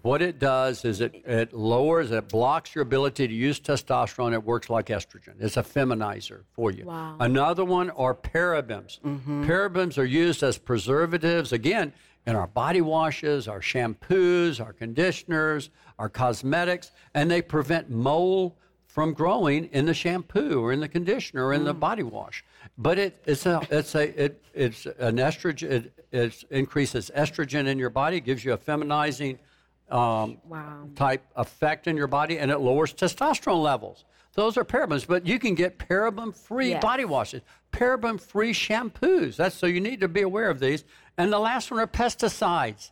What 0.03 0.23
it 0.23 0.39
does 0.39 0.85
is 0.85 1.01
it, 1.01 1.15
it 1.27 1.53
lowers, 1.53 2.11
it 2.11 2.29
blocks 2.29 2.75
your 2.75 2.83
ability 2.83 3.29
to 3.29 3.35
use 3.35 3.61
testosterone. 3.61 4.33
It 4.33 4.43
works 4.43 4.71
like 4.71 4.87
estrogen. 4.87 5.35
It's 5.39 5.57
a 5.57 5.63
feminizer 5.63 6.43
for 6.53 6.71
you. 6.71 6.87
Wow. 6.87 7.17
Another 7.21 7.65
one 7.65 7.91
are 7.91 8.15
parabens. 8.15 9.01
Mm-hmm. 9.01 9.45
Parabens 9.45 9.99
are 9.99 10.05
used 10.05 10.43
as 10.43 10.59
preservatives, 10.59 11.53
again, 11.53 11.93
in 12.27 12.37
our 12.37 12.47
body 12.47 12.81
washes, 12.81 13.49
our 13.49 13.61
shampoos, 13.61 14.65
our 14.65 14.73
conditioners, 14.73 15.71
our 15.99 16.09
cosmetics, 16.09 16.93
and 17.15 17.31
they 17.31 17.43
prevent 17.43 17.91
mole 17.91 18.57
from 18.87 19.13
growing 19.13 19.67
in 19.67 19.87
the 19.87 19.95
shampoo 19.95 20.61
or 20.61 20.73
in 20.73 20.81
the 20.81 20.89
conditioner 20.89 21.47
or 21.47 21.53
in 21.53 21.65
the 21.65 21.75
mm. 21.75 21.81
body 21.81 22.03
wash. 22.03 22.45
But 22.77 22.99
it, 22.99 23.23
it's 23.25 23.47
a 23.47 23.61
it's 23.71 23.95
a 23.95 24.25
it, 24.25 24.43
it's 24.53 24.87
an 24.87 25.17
estrogen. 25.17 25.71
It, 25.71 25.93
it 26.11 26.45
increases 26.51 27.11
estrogen 27.15 27.67
in 27.67 27.79
your 27.79 27.91
body, 27.91 28.21
gives 28.21 28.45
you 28.45 28.53
a 28.53 28.59
feminizing 28.59 29.39
um, 29.93 30.39
Wow. 30.49 30.89
type 30.95 31.25
effect 31.37 31.87
in 31.87 31.97
your 31.97 32.07
body, 32.07 32.39
and 32.39 32.51
it 32.51 32.59
lowers 32.59 32.93
testosterone 32.93 33.63
levels. 33.63 34.05
Those 34.35 34.57
are 34.57 34.65
parabens, 34.65 35.07
but 35.07 35.27
you 35.27 35.39
can 35.39 35.55
get 35.55 35.79
paraben-free 35.79 36.71
Yes. 36.71 36.83
body 36.83 37.05
washes, 37.05 37.43
paraben-free 37.73 38.53
shampoos. 38.53 39.37
That's 39.37 39.57
so 39.57 39.67
you 39.67 39.81
need 39.81 40.01
to 40.01 40.09
be 40.09 40.23
aware 40.23 40.51
of 40.51 40.61
these. 40.61 40.85
And 41.19 41.33
the 41.33 41.39
last 41.39 41.71
one 41.71 41.81
are 41.81 41.87
pesticides. 41.87 42.91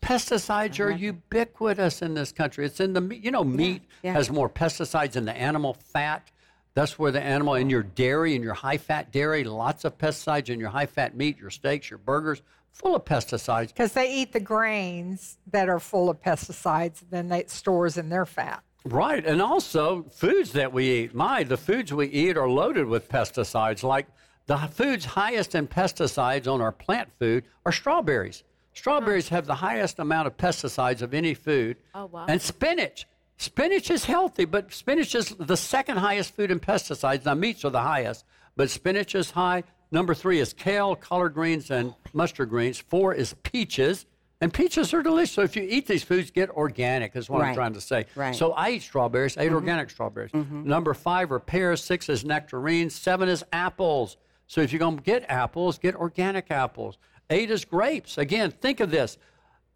Pesticides 0.00 0.78
are 0.78 0.90
ubiquitous 0.90 2.02
in 2.02 2.14
this 2.14 2.30
country. 2.30 2.64
It's 2.64 2.78
in 2.78 2.92
the 2.92 3.00
meat. 3.00 3.24
You 3.24 3.32
know, 3.32 3.42
meat 3.42 3.82
yeah. 4.02 4.12
has 4.12 4.30
more 4.30 4.48
pesticides 4.48 5.12
than 5.12 5.24
the 5.24 5.36
animal 5.36 5.74
fat. 5.74 6.30
That's 6.74 6.98
where 6.98 7.10
the 7.10 7.20
animal 7.20 7.54
in 7.54 7.70
your 7.70 7.82
dairy, 7.82 8.36
in 8.36 8.42
your 8.42 8.54
high 8.54 8.76
fat 8.76 9.10
dairy, 9.10 9.42
lots 9.44 9.84
of 9.84 9.98
pesticides 9.98 10.48
in 10.50 10.60
your 10.60 10.68
high 10.68 10.86
fat 10.86 11.16
meat, 11.16 11.38
your 11.38 11.50
steaks, 11.50 11.90
your 11.90 11.98
burgers, 11.98 12.42
full 12.76 12.94
of 12.94 13.04
pesticides. 13.04 13.68
Because 13.68 13.92
they 13.92 14.12
eat 14.12 14.32
the 14.32 14.40
grains 14.40 15.38
that 15.50 15.68
are 15.68 15.80
full 15.80 16.10
of 16.10 16.20
pesticides, 16.20 17.02
then 17.10 17.28
they 17.28 17.44
stores 17.46 17.96
in 17.96 18.10
their 18.10 18.26
fat. 18.26 18.62
Right, 18.84 19.24
and 19.24 19.42
also 19.42 20.04
foods 20.04 20.52
that 20.52 20.72
we 20.72 20.88
eat. 20.90 21.14
My, 21.14 21.42
the 21.42 21.56
foods 21.56 21.92
we 21.92 22.06
eat 22.06 22.36
are 22.36 22.48
loaded 22.48 22.86
with 22.86 23.08
pesticides. 23.08 23.82
Like 23.82 24.06
the 24.46 24.58
foods 24.58 25.04
highest 25.04 25.54
in 25.54 25.66
pesticides 25.66 26.46
on 26.46 26.60
our 26.60 26.70
plant 26.70 27.08
food 27.18 27.44
are 27.64 27.72
strawberries. 27.72 28.44
Strawberries 28.74 29.30
have 29.30 29.46
the 29.46 29.54
highest 29.54 29.98
amount 29.98 30.26
of 30.26 30.36
pesticides 30.36 31.00
of 31.00 31.14
any 31.14 31.32
food. 31.32 31.78
Oh, 31.94 32.06
wow. 32.06 32.26
And 32.28 32.40
spinach. 32.40 33.06
Spinach 33.38 33.90
is 33.90 34.04
healthy, 34.04 34.44
but 34.44 34.72
spinach 34.72 35.14
is 35.14 35.30
the 35.30 35.56
second 35.56 35.96
highest 35.96 36.36
food 36.36 36.50
in 36.50 36.60
pesticides. 36.60 37.24
Now, 37.24 37.34
meats 37.34 37.64
are 37.64 37.70
the 37.70 37.80
highest, 37.80 38.24
but 38.54 38.70
spinach 38.70 39.14
is 39.14 39.30
high. 39.30 39.64
Number 39.90 40.14
three 40.14 40.40
is 40.40 40.52
kale, 40.52 40.96
collard 40.96 41.34
greens, 41.34 41.70
and 41.70 41.94
mustard 42.12 42.50
greens. 42.50 42.78
Four 42.78 43.14
is 43.14 43.34
peaches. 43.42 44.06
And 44.42 44.52
peaches 44.52 44.92
are 44.92 45.02
delicious. 45.02 45.34
So 45.34 45.42
if 45.42 45.56
you 45.56 45.62
eat 45.62 45.86
these 45.86 46.02
foods, 46.04 46.30
get 46.30 46.50
organic, 46.50 47.16
is 47.16 47.30
what 47.30 47.40
I'm 47.40 47.54
trying 47.54 47.72
to 47.72 47.80
say. 47.80 48.04
Right. 48.14 48.34
So 48.34 48.52
I 48.52 48.70
eat 48.72 48.82
strawberries, 48.82 49.38
I 49.38 49.46
eat 49.46 49.52
organic 49.52 49.88
strawberries. 49.88 50.30
Number 50.34 50.92
five 50.92 51.32
are 51.32 51.40
pears, 51.40 51.82
six 51.82 52.10
is 52.10 52.22
nectarines, 52.22 52.94
seven 52.94 53.30
is 53.30 53.42
apples. 53.52 54.18
So 54.46 54.60
if 54.60 54.72
you're 54.72 54.78
going 54.78 54.98
to 54.98 55.02
get 55.02 55.24
apples, 55.30 55.78
get 55.78 55.94
organic 55.94 56.50
apples. 56.50 56.98
Eight 57.30 57.50
is 57.50 57.64
grapes. 57.64 58.18
Again, 58.18 58.50
think 58.50 58.80
of 58.80 58.90
this. 58.90 59.16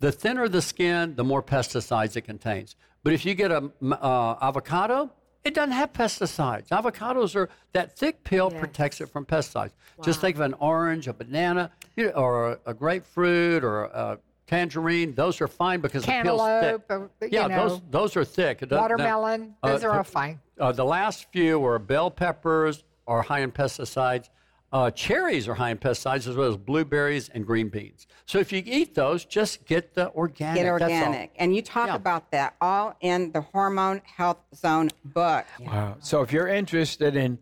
The 0.01 0.13
thinner 0.13 0.47
the 0.47 0.61
skin, 0.63 1.15
the 1.17 1.25
more 1.25 1.43
pesticides 1.43 2.17
it 2.17 2.23
contains. 2.23 2.77
But 3.03 3.15
if 3.15 3.25
you 3.25 3.35
get 3.35 3.51
a 3.51 3.71
m- 3.81 3.95
uh, 3.99 4.35
avocado, 4.43 5.11
it 5.45 5.55
doesn't 5.55 5.73
have 5.73 5.93
pesticides. 5.93 6.69
Avocados 6.69 7.35
are 7.35 7.49
that 7.73 7.97
thick 7.97 8.23
peel 8.25 8.51
protects 8.51 9.01
it 9.01 9.07
from 9.09 9.25
pesticides. 9.25 9.73
Just 10.03 10.21
think 10.21 10.37
of 10.37 10.43
an 10.43 10.55
orange, 10.55 11.09
a 11.09 11.13
banana, 11.13 11.71
you 11.97 12.07
know, 12.07 12.13
or 12.13 12.53
a, 12.53 12.59
a 12.67 12.75
grapefruit, 12.75 13.63
or 13.65 13.85
a 13.85 14.19
tangerine. 14.47 15.15
Those 15.15 15.41
are 15.41 15.49
fine 15.49 15.81
because 15.81 16.05
the 16.05 16.21
peel's 16.23 16.41
thick. 16.41 16.89
Cantaloupe, 16.89 17.13
uh, 17.23 17.27
yeah, 17.31 17.47
know, 17.47 17.69
those 17.69 17.81
those 17.91 18.17
are 18.17 18.25
thick. 18.25 18.65
Watermelon, 18.71 19.55
uh, 19.63 19.69
those 19.73 19.85
are 19.85 19.93
all 19.93 20.01
uh, 20.01 20.05
fine. 20.05 20.41
Uh, 20.59 20.73
the 20.73 20.85
last 20.85 21.27
few 21.33 21.59
were 21.59 21.79
bell 21.79 22.11
peppers 22.11 22.85
are 23.07 23.23
high 23.23 23.41
in 23.41 23.53
pesticides. 23.53 24.29
Uh, 24.73 24.89
cherries 24.91 25.49
are 25.49 25.55
high 25.55 25.71
in 25.71 25.79
pesticides 25.79 26.29
as 26.29 26.37
well 26.37 26.49
as 26.49 26.57
blueberries 26.57 27.29
and 27.31 27.45
green 27.45 27.69
beans. 27.69 28.07
So 28.25 28.39
if 28.39 28.53
you 28.53 28.63
eat 28.65 28.95
those, 28.95 29.25
just 29.25 29.67
get 29.67 29.95
the 29.95 30.13
organic. 30.13 30.63
Get 30.63 30.79
that's 30.79 30.83
all. 30.93 30.99
organic. 31.09 31.33
And 31.37 31.57
you 31.57 31.61
talk 31.63 31.89
Yeah. 31.89 31.97
about 31.97 32.31
that 32.31 32.55
all 32.61 32.95
in 33.01 33.33
the 33.33 33.41
Hormone 33.41 34.01
Health 34.05 34.39
Zone 34.55 34.91
book. 35.05 35.45
Wow. 35.59 35.97
So 35.99 36.23
if 36.23 36.33
you're 36.33 36.47
interested 36.47 37.17
in 37.17 37.39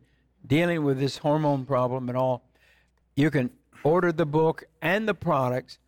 dealing 0.46 0.84
with 0.84 0.98
this 0.98 1.18
hormone 1.18 1.66
problem 1.66 2.08
at 2.08 2.16
all, 2.16 2.44
you 3.14 3.30
can 3.30 3.50
order 3.84 4.10
the 4.10 4.24
book 4.24 4.64
and 4.80 5.06
the 5.06 5.14
products 5.14 5.78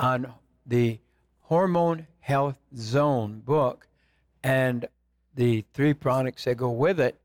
on 0.00 0.32
the 0.66 0.98
Hormone 1.42 2.08
Health 2.18 2.58
Zone 2.76 3.40
book 3.44 3.86
and 4.42 4.88
the 5.36 5.64
three 5.72 5.94
products 5.94 6.44
that 6.44 6.56
go 6.56 6.70
with 6.70 6.98
it. 6.98 7.19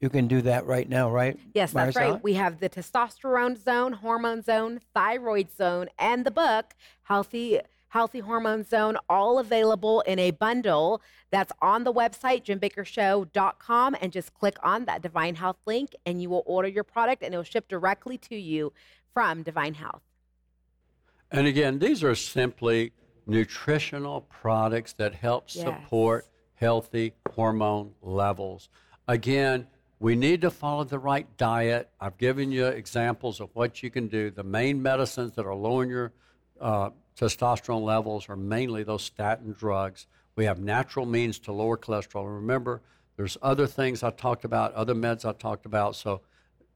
You 0.00 0.08
can 0.08 0.28
do 0.28 0.40
that 0.42 0.64
right 0.64 0.88
now, 0.88 1.10
right? 1.10 1.38
Yes, 1.52 1.72
that's 1.72 1.96
Marisol? 1.96 2.12
right. 2.12 2.22
We 2.24 2.34
have 2.34 2.58
the 2.58 2.70
testosterone 2.70 3.62
zone, 3.62 3.92
hormone 3.92 4.42
zone, 4.42 4.80
thyroid 4.94 5.52
zone, 5.54 5.88
and 5.98 6.24
the 6.24 6.30
book 6.30 6.74
Healthy 7.02 7.60
Healthy 7.88 8.20
Hormone 8.20 8.62
Zone, 8.64 8.96
all 9.08 9.40
available 9.40 10.00
in 10.02 10.20
a 10.20 10.30
bundle 10.30 11.02
that's 11.32 11.50
on 11.60 11.82
the 11.82 11.92
website 11.92 12.44
jimbakkershow.com 12.44 13.96
and 14.00 14.12
just 14.12 14.32
click 14.32 14.56
on 14.62 14.84
that 14.84 15.02
Divine 15.02 15.34
Health 15.34 15.56
link 15.66 15.96
and 16.06 16.22
you 16.22 16.30
will 16.30 16.44
order 16.46 16.68
your 16.68 16.84
product 16.84 17.24
and 17.24 17.34
it 17.34 17.36
will 17.36 17.42
ship 17.42 17.66
directly 17.66 18.16
to 18.18 18.36
you 18.36 18.72
from 19.12 19.42
Divine 19.42 19.74
Health. 19.74 20.02
And 21.32 21.48
again, 21.48 21.80
these 21.80 22.04
are 22.04 22.14
simply 22.14 22.92
nutritional 23.26 24.20
products 24.20 24.92
that 24.94 25.16
help 25.16 25.46
Yes. 25.48 25.64
support 25.64 26.28
healthy 26.54 27.14
hormone 27.34 27.94
levels. 28.02 28.68
Again, 29.08 29.66
we 30.00 30.16
need 30.16 30.40
to 30.40 30.50
follow 30.50 30.82
the 30.82 30.98
right 30.98 31.26
diet. 31.36 31.90
I've 32.00 32.16
given 32.16 32.50
you 32.50 32.66
examples 32.66 33.38
of 33.38 33.50
what 33.52 33.82
you 33.82 33.90
can 33.90 34.08
do. 34.08 34.30
The 34.30 34.42
main 34.42 34.82
medicines 34.82 35.32
that 35.32 35.44
are 35.44 35.54
lowering 35.54 35.90
your 35.90 36.12
uh, 36.58 36.90
testosterone 37.18 37.84
levels 37.84 38.26
are 38.30 38.36
mainly 38.36 38.82
those 38.82 39.02
statin 39.02 39.52
drugs. 39.52 40.06
We 40.36 40.46
have 40.46 40.58
natural 40.58 41.04
means 41.04 41.38
to 41.40 41.52
lower 41.52 41.76
cholesterol. 41.76 42.24
And 42.24 42.34
remember, 42.36 42.80
there's 43.18 43.36
other 43.42 43.66
things 43.66 44.02
I 44.02 44.08
talked 44.08 44.46
about, 44.46 44.72
other 44.72 44.94
meds 44.94 45.26
I 45.26 45.32
talked 45.34 45.66
about. 45.66 45.94
So 45.96 46.22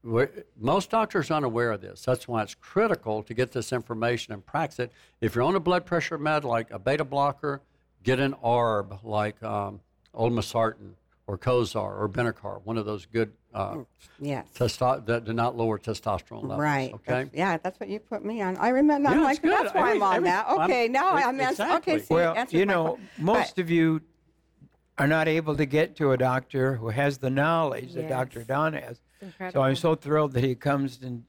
most 0.03 0.91
doctors 0.91 1.31
are 1.31 1.33
unaware 1.33 1.71
of 1.71 1.81
this. 1.81 2.05
That's 2.05 2.27
why 2.27 2.43
it's 2.43 2.53
critical 2.53 3.23
to 3.23 3.33
get 3.33 3.51
this 3.51 3.73
information 3.73 4.33
and 4.33 4.45
practice 4.45 4.77
it. 4.77 4.91
If 5.19 5.33
you're 5.33 5.43
on 5.43 5.55
a 5.55 5.59
blood 5.59 5.87
pressure 5.87 6.19
med 6.19 6.43
like 6.43 6.69
a 6.69 6.77
beta 6.77 7.03
blocker, 7.03 7.61
get 8.03 8.19
an 8.19 8.35
ARB 8.43 9.03
like 9.03 9.41
um, 9.41 9.79
olmesartan 10.13 10.93
or 11.27 11.37
Cozaar 11.37 11.99
or 11.99 12.07
Benicar, 12.07 12.61
one 12.63 12.77
of 12.77 12.85
those 12.85 13.05
good 13.05 13.33
uh, 13.53 13.77
Yes. 14.19 14.47
testo- 14.55 15.05
that 15.05 15.25
do 15.25 15.33
not 15.33 15.55
lower 15.57 15.79
testosterone 15.79 16.41
levels. 16.43 16.59
Right. 16.59 16.93
Okay. 16.93 17.03
That's- 17.07 17.29
yeah, 17.33 17.57
that's 17.57 17.79
what 17.79 17.89
you 17.89 17.99
put 17.99 18.23
me 18.23 18.41
on. 18.41 18.57
I 18.57 18.69
remember. 18.69 19.09
I'm 19.09 19.19
Yeah, 19.19 19.23
like, 19.23 19.41
good. 19.41 19.51
that's 19.51 19.73
why 19.73 19.81
Every- 19.91 19.93
I'm 19.93 20.03
on 20.03 20.15
every- 20.17 20.29
that. 20.29 20.47
I'm- 20.47 20.61
Okay, 20.69 20.87
now 20.87 21.13
I'm 21.13 21.39
ans- 21.39 21.51
exactly. 21.51 21.93
okay. 21.95 22.03
See, 22.03 22.13
Well, 22.13 22.45
you 22.49 22.65
know, 22.65 22.95
que- 22.95 23.23
most 23.23 23.55
but- 23.55 23.61
of 23.63 23.71
you 23.71 24.01
are 24.97 25.07
not 25.07 25.27
able 25.27 25.55
to 25.55 25.65
get 25.65 25.95
to 25.97 26.11
a 26.11 26.17
doctor 26.17 26.75
who 26.75 26.89
has 26.89 27.17
the 27.17 27.29
knowledge 27.29 27.93
that 27.93 28.07
Dr. 28.09 28.43
Don 28.43 28.73
has. 28.73 29.01
So. 29.51 29.61
I'm 29.61 29.75
so 29.75 29.95
thrilled 29.95 30.33
that 30.33 30.43
he 30.43 30.53
comes 30.53 31.01
and 31.01 31.23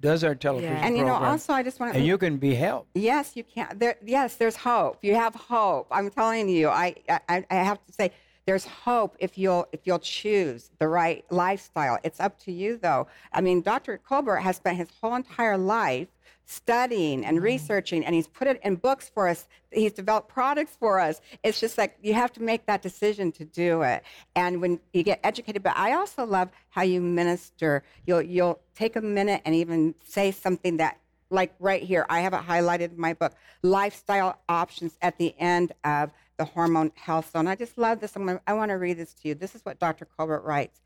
does 0.00 0.22
our 0.22 0.34
television 0.34 0.76
and 0.76 0.96
you 0.98 1.04
know, 1.04 1.14
also, 1.14 1.54
I 1.54 1.62
just 1.62 1.80
want 1.80 1.92
to. 1.94 1.98
and 1.98 2.06
you 2.06 2.18
can 2.18 2.36
be 2.36 2.54
helped. 2.54 2.90
Yes, 2.94 3.32
you 3.36 3.42
can. 3.44 3.78
There, 3.78 3.96
yes, 4.04 4.36
there's 4.36 4.56
hope. 4.56 4.98
You 5.02 5.14
have 5.14 5.34
hope. 5.34 5.86
I'm 5.90 6.10
telling 6.10 6.48
you. 6.50 6.68
I, 6.68 6.94
I, 7.08 7.44
I 7.50 7.54
have 7.54 7.82
to 7.86 7.92
say, 7.92 8.10
there's 8.46 8.66
hope 8.66 9.16
if 9.18 9.38
you'll 9.38 9.66
if 9.72 9.80
you'll 9.84 9.98
choose 9.98 10.70
the 10.78 10.88
right 10.88 11.24
lifestyle. 11.30 11.98
It's 12.04 12.20
up 12.20 12.38
to 12.40 12.52
you, 12.52 12.76
though. 12.76 13.06
I 13.32 13.40
mean, 13.40 13.62
Dr. 13.62 13.98
Colbert 13.98 14.38
has 14.38 14.56
spent 14.56 14.76
his 14.76 14.88
whole 15.00 15.14
entire 15.14 15.56
life 15.56 16.08
studying 16.46 17.24
and 17.24 17.38
mm. 17.38 17.42
researching, 17.42 18.04
and 18.04 18.14
he's 18.14 18.26
put 18.26 18.46
it 18.46 18.60
in 18.62 18.76
books 18.76 19.10
for 19.12 19.28
us. 19.28 19.48
He's 19.72 19.92
developed 19.92 20.28
products 20.28 20.76
for 20.78 21.00
us. 21.00 21.20
It's 21.42 21.58
just 21.58 21.78
like 21.78 21.96
you 22.02 22.14
have 22.14 22.32
to 22.34 22.42
make 22.42 22.66
that 22.66 22.82
decision 22.82 23.32
to 23.32 23.44
do 23.44 23.82
it. 23.82 24.02
And 24.36 24.60
when 24.60 24.80
you 24.92 25.02
get 25.02 25.20
educated, 25.24 25.62
but 25.62 25.76
I 25.76 25.94
also 25.94 26.26
love 26.26 26.50
how 26.70 26.82
you 26.82 27.00
minister. 27.00 27.82
You'll 28.06 28.22
you'll 28.22 28.60
take 28.74 28.96
a 28.96 29.00
minute 29.00 29.42
and 29.44 29.54
even 29.54 29.94
say 30.04 30.30
something 30.30 30.76
that 30.78 30.98
like 31.30 31.54
right 31.58 31.82
here, 31.82 32.06
I 32.08 32.20
have 32.20 32.34
it 32.34 32.42
highlighted 32.42 32.92
in 32.92 33.00
my 33.00 33.14
book, 33.14 33.32
lifestyle 33.62 34.38
options 34.48 34.96
at 35.02 35.18
the 35.18 35.34
end 35.38 35.72
of 35.82 36.10
the 36.36 36.44
hormone 36.44 36.92
health 36.96 37.30
zone. 37.30 37.46
I 37.46 37.54
just 37.54 37.78
love 37.78 38.00
this. 38.00 38.12
Gonna, 38.12 38.40
I 38.46 38.54
want 38.54 38.70
to 38.70 38.74
read 38.74 38.98
this 38.98 39.14
to 39.14 39.28
you. 39.28 39.34
This 39.34 39.54
is 39.54 39.64
what 39.64 39.78
Dr. 39.78 40.04
Colbert 40.04 40.42
writes. 40.42 40.80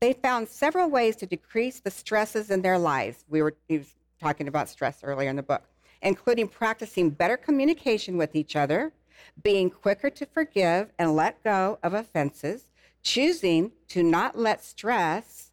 They 0.00 0.12
found 0.12 0.48
several 0.48 0.88
ways 0.88 1.16
to 1.16 1.26
decrease 1.26 1.80
the 1.80 1.90
stresses 1.90 2.50
in 2.50 2.62
their 2.62 2.78
lives. 2.78 3.24
We 3.28 3.42
were 3.42 3.54
talking 4.20 4.48
about 4.48 4.68
stress 4.68 5.00
earlier 5.02 5.28
in 5.28 5.36
the 5.36 5.42
book, 5.42 5.64
including 6.02 6.48
practicing 6.48 7.10
better 7.10 7.36
communication 7.36 8.16
with 8.16 8.34
each 8.34 8.56
other, 8.56 8.92
being 9.42 9.70
quicker 9.70 10.10
to 10.10 10.26
forgive 10.26 10.90
and 10.98 11.14
let 11.14 11.42
go 11.42 11.78
of 11.82 11.94
offenses, 11.94 12.68
choosing 13.02 13.72
to 13.88 14.02
not 14.02 14.38
let 14.38 14.64
stress 14.64 15.50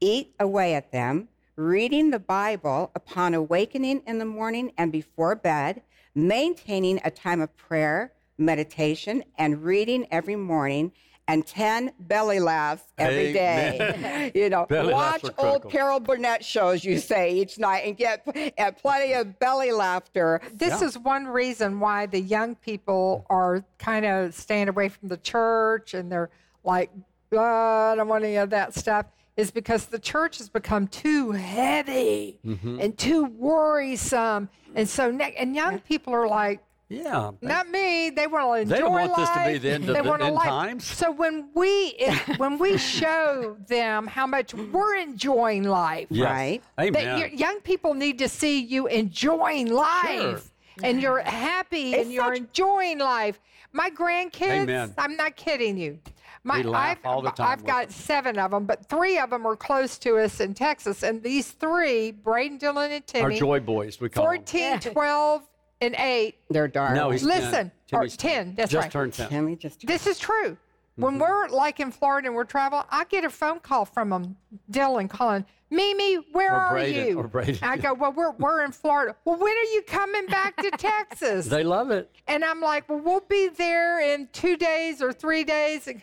eat 0.00 0.34
away 0.40 0.74
at 0.74 0.92
them, 0.92 1.28
reading 1.56 2.10
the 2.10 2.18
Bible 2.18 2.90
upon 2.94 3.34
awakening 3.34 4.02
in 4.06 4.18
the 4.18 4.24
morning 4.24 4.72
and 4.76 4.90
before 4.90 5.34
bed, 5.34 5.82
maintaining 6.14 7.00
a 7.04 7.10
time 7.10 7.40
of 7.40 7.56
prayer, 7.56 8.12
meditation, 8.38 9.24
and 9.38 9.62
reading 9.64 10.06
every 10.10 10.36
morning, 10.36 10.92
and 11.26 11.46
10 11.46 11.92
belly 12.00 12.38
laughs 12.38 12.82
every 12.98 13.32
day. 13.32 14.30
you 14.34 14.50
know, 14.50 14.66
Belly 14.66 14.92
watch 14.92 15.24
old. 15.38 15.70
Carol 15.70 15.98
Burnett 16.00 16.44
shows, 16.44 16.84
you 16.84 16.98
say, 16.98 17.32
each 17.32 17.58
night 17.58 17.84
and 17.86 17.96
get 17.96 18.26
uh, 18.58 18.72
plenty 18.72 19.14
of 19.14 19.38
belly 19.38 19.72
laughter. 19.72 20.42
This 20.52 20.82
is 20.82 20.98
one 20.98 21.26
reason 21.26 21.80
why 21.80 22.04
the 22.06 22.20
young 22.20 22.54
people 22.56 23.24
are 23.30 23.64
kind 23.78 24.04
of 24.04 24.34
staying 24.34 24.68
away 24.68 24.90
from 24.90 25.08
the 25.08 25.16
church 25.16 25.94
and 25.94 26.12
they're 26.12 26.28
like, 26.62 26.90
"Uh, 27.32 27.40
I 27.40 27.94
don't 27.96 28.08
want 28.08 28.24
any 28.24 28.36
of 28.36 28.50
that 28.50 28.74
stuff, 28.74 29.06
is 29.38 29.50
because 29.50 29.86
the 29.86 29.98
church 29.98 30.36
has 30.38 30.50
become 30.50 30.88
too 30.88 31.30
heavy 31.32 32.38
Mm-hmm. 32.44 32.80
and 32.80 32.98
too 32.98 33.24
worrisome. 33.24 34.50
And 34.74 34.86
so, 34.88 35.10
ne- 35.10 35.34
and 35.38 35.54
young 35.56 35.78
people 35.80 36.12
are 36.14 36.28
like, 36.28 36.60
Yeah. 36.88 37.30
not 37.40 37.68
me. 37.70 38.10
They 38.10 38.26
want 38.26 38.56
to 38.56 38.62
enjoy 38.62 38.74
They 38.74 38.80
don't 38.80 38.92
want 38.92 39.16
this 39.16 39.30
to 39.30 39.44
be 39.46 39.58
the 39.58 39.70
end 39.72 39.88
of 39.88 39.94
They 39.96 40.02
the 40.02 40.08
wanna 40.08 40.26
end 40.26 40.34
life. 40.34 40.48
times. 40.48 40.84
So 40.84 41.10
when 41.10 41.48
we 41.54 41.94
when 42.36 42.58
we 42.58 42.76
show 42.78 43.56
them 43.66 44.06
how 44.06 44.26
much 44.26 44.52
we're 44.54 44.96
enjoying 44.96 45.64
life, 45.64 46.08
Yes. 46.10 46.30
Right. 46.30 46.62
that 46.76 46.86
Amen. 46.96 47.18
your 47.18 47.28
young 47.28 47.60
people 47.60 47.94
need 47.94 48.18
to 48.18 48.28
see 48.28 48.60
you 48.60 48.86
enjoying 48.86 49.68
life. 49.72 50.50
and 50.82 51.00
you're 51.00 51.20
happy 51.20 51.92
It's 51.94 52.02
and 52.02 52.12
you're 52.12 52.34
such- 52.34 52.38
enjoying 52.38 52.98
life. 52.98 53.40
My 53.72 53.90
grandkids, 53.90 54.62
Amen. 54.62 54.94
I'm 54.98 55.16
not 55.16 55.36
kidding 55.36 55.78
you. 55.78 55.98
My, 56.42 56.58
We 56.58 56.64
laugh 56.64 56.98
I've, 56.98 57.06
all 57.06 57.22
the 57.22 57.30
time 57.30 57.46
I've 57.48 57.64
got 57.64 57.84
them. 57.84 57.92
seven 57.92 58.38
of 58.38 58.50
them, 58.50 58.64
but 58.66 58.84
three 58.86 59.16
of 59.18 59.30
them 59.30 59.46
are 59.46 59.56
close 59.56 59.96
to 59.98 60.18
us 60.18 60.40
in 60.40 60.52
Texas. 60.52 61.02
And 61.02 61.22
these 61.22 61.52
three, 61.52 62.10
Braden, 62.10 62.58
Dylan, 62.58 62.86
and 62.90 62.92
Our 62.94 63.00
Timmy, 63.30 63.38
joy 63.38 63.60
boys, 63.60 64.00
we 64.00 64.08
call 64.10 64.24
14, 64.24 64.80
12, 64.80 65.42
and 65.80 65.94
8. 65.98 66.36
They're 66.50 66.68
dark. 66.68 66.94
No, 66.94 67.10
he's 67.10 67.22
Listen, 67.22 67.70
10. 67.88 67.98
or 67.98 67.98
Timmy's 68.00 68.16
10, 68.16 68.54
that's 68.54 68.70
Just 68.72 68.84
right. 68.84 68.90
turned 68.92 69.12
10. 69.12 69.28
Timmy 69.28 69.56
just. 69.56 69.86
This 69.86 70.06
is 70.06 70.18
true. 70.18 70.56
When 70.96 71.14
Mm-hmm. 71.14 71.20
we're 71.22 71.48
like 71.48 71.80
in 71.80 71.90
Florida 71.90 72.28
and 72.28 72.36
we're 72.36 72.44
traveling, 72.44 72.84
I 72.90 73.04
get 73.04 73.24
a 73.24 73.30
phone 73.30 73.58
call 73.58 73.84
from 73.84 74.10
them, 74.10 74.36
Dylan 74.70 75.10
calling, 75.10 75.44
Mimi, 75.68 76.14
where 76.30 76.52
Or 76.54 76.56
are 76.60 76.70
Braden, 76.74 77.08
you? 77.08 77.18
or 77.18 77.26
Braden. 77.26 77.58
I 77.62 77.76
go, 77.76 77.94
well, 77.94 78.12
we're, 78.12 78.30
we're 78.32 78.64
in 78.64 78.70
Florida. 78.70 79.16
Well, 79.24 79.36
when 79.36 79.52
are 79.52 79.70
you 79.74 79.82
coming 79.88 80.26
back 80.26 80.56
to 80.58 80.70
Texas? 80.78 81.46
They 81.46 81.64
love 81.64 81.90
it. 81.90 82.10
and 82.28 82.44
I'm 82.44 82.60
like, 82.60 82.88
well, 82.88 83.00
we'll 83.00 83.24
be 83.28 83.48
there 83.48 84.00
in 84.14 84.28
two 84.32 84.56
days 84.56 85.02
or 85.02 85.12
three 85.12 85.42
days. 85.42 85.88
And, 85.88 86.00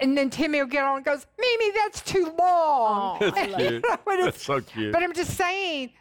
and 0.00 0.16
then 0.16 0.30
Timmy 0.30 0.60
will 0.60 0.66
get 0.66 0.82
on 0.84 0.96
and 0.96 1.04
goes, 1.04 1.26
Mimi, 1.38 1.70
that's 1.72 2.00
too 2.00 2.34
long. 2.38 3.18
That's 3.20 3.54
cute. 3.56 3.82
But 3.82 4.14
it's- 4.14 4.24
That's 4.24 4.42
so 4.42 4.60
cute. 4.62 4.94
But 4.94 5.02
I'm 5.02 5.12
just 5.12 5.36
saying, 5.36 5.90
y- 5.90 5.92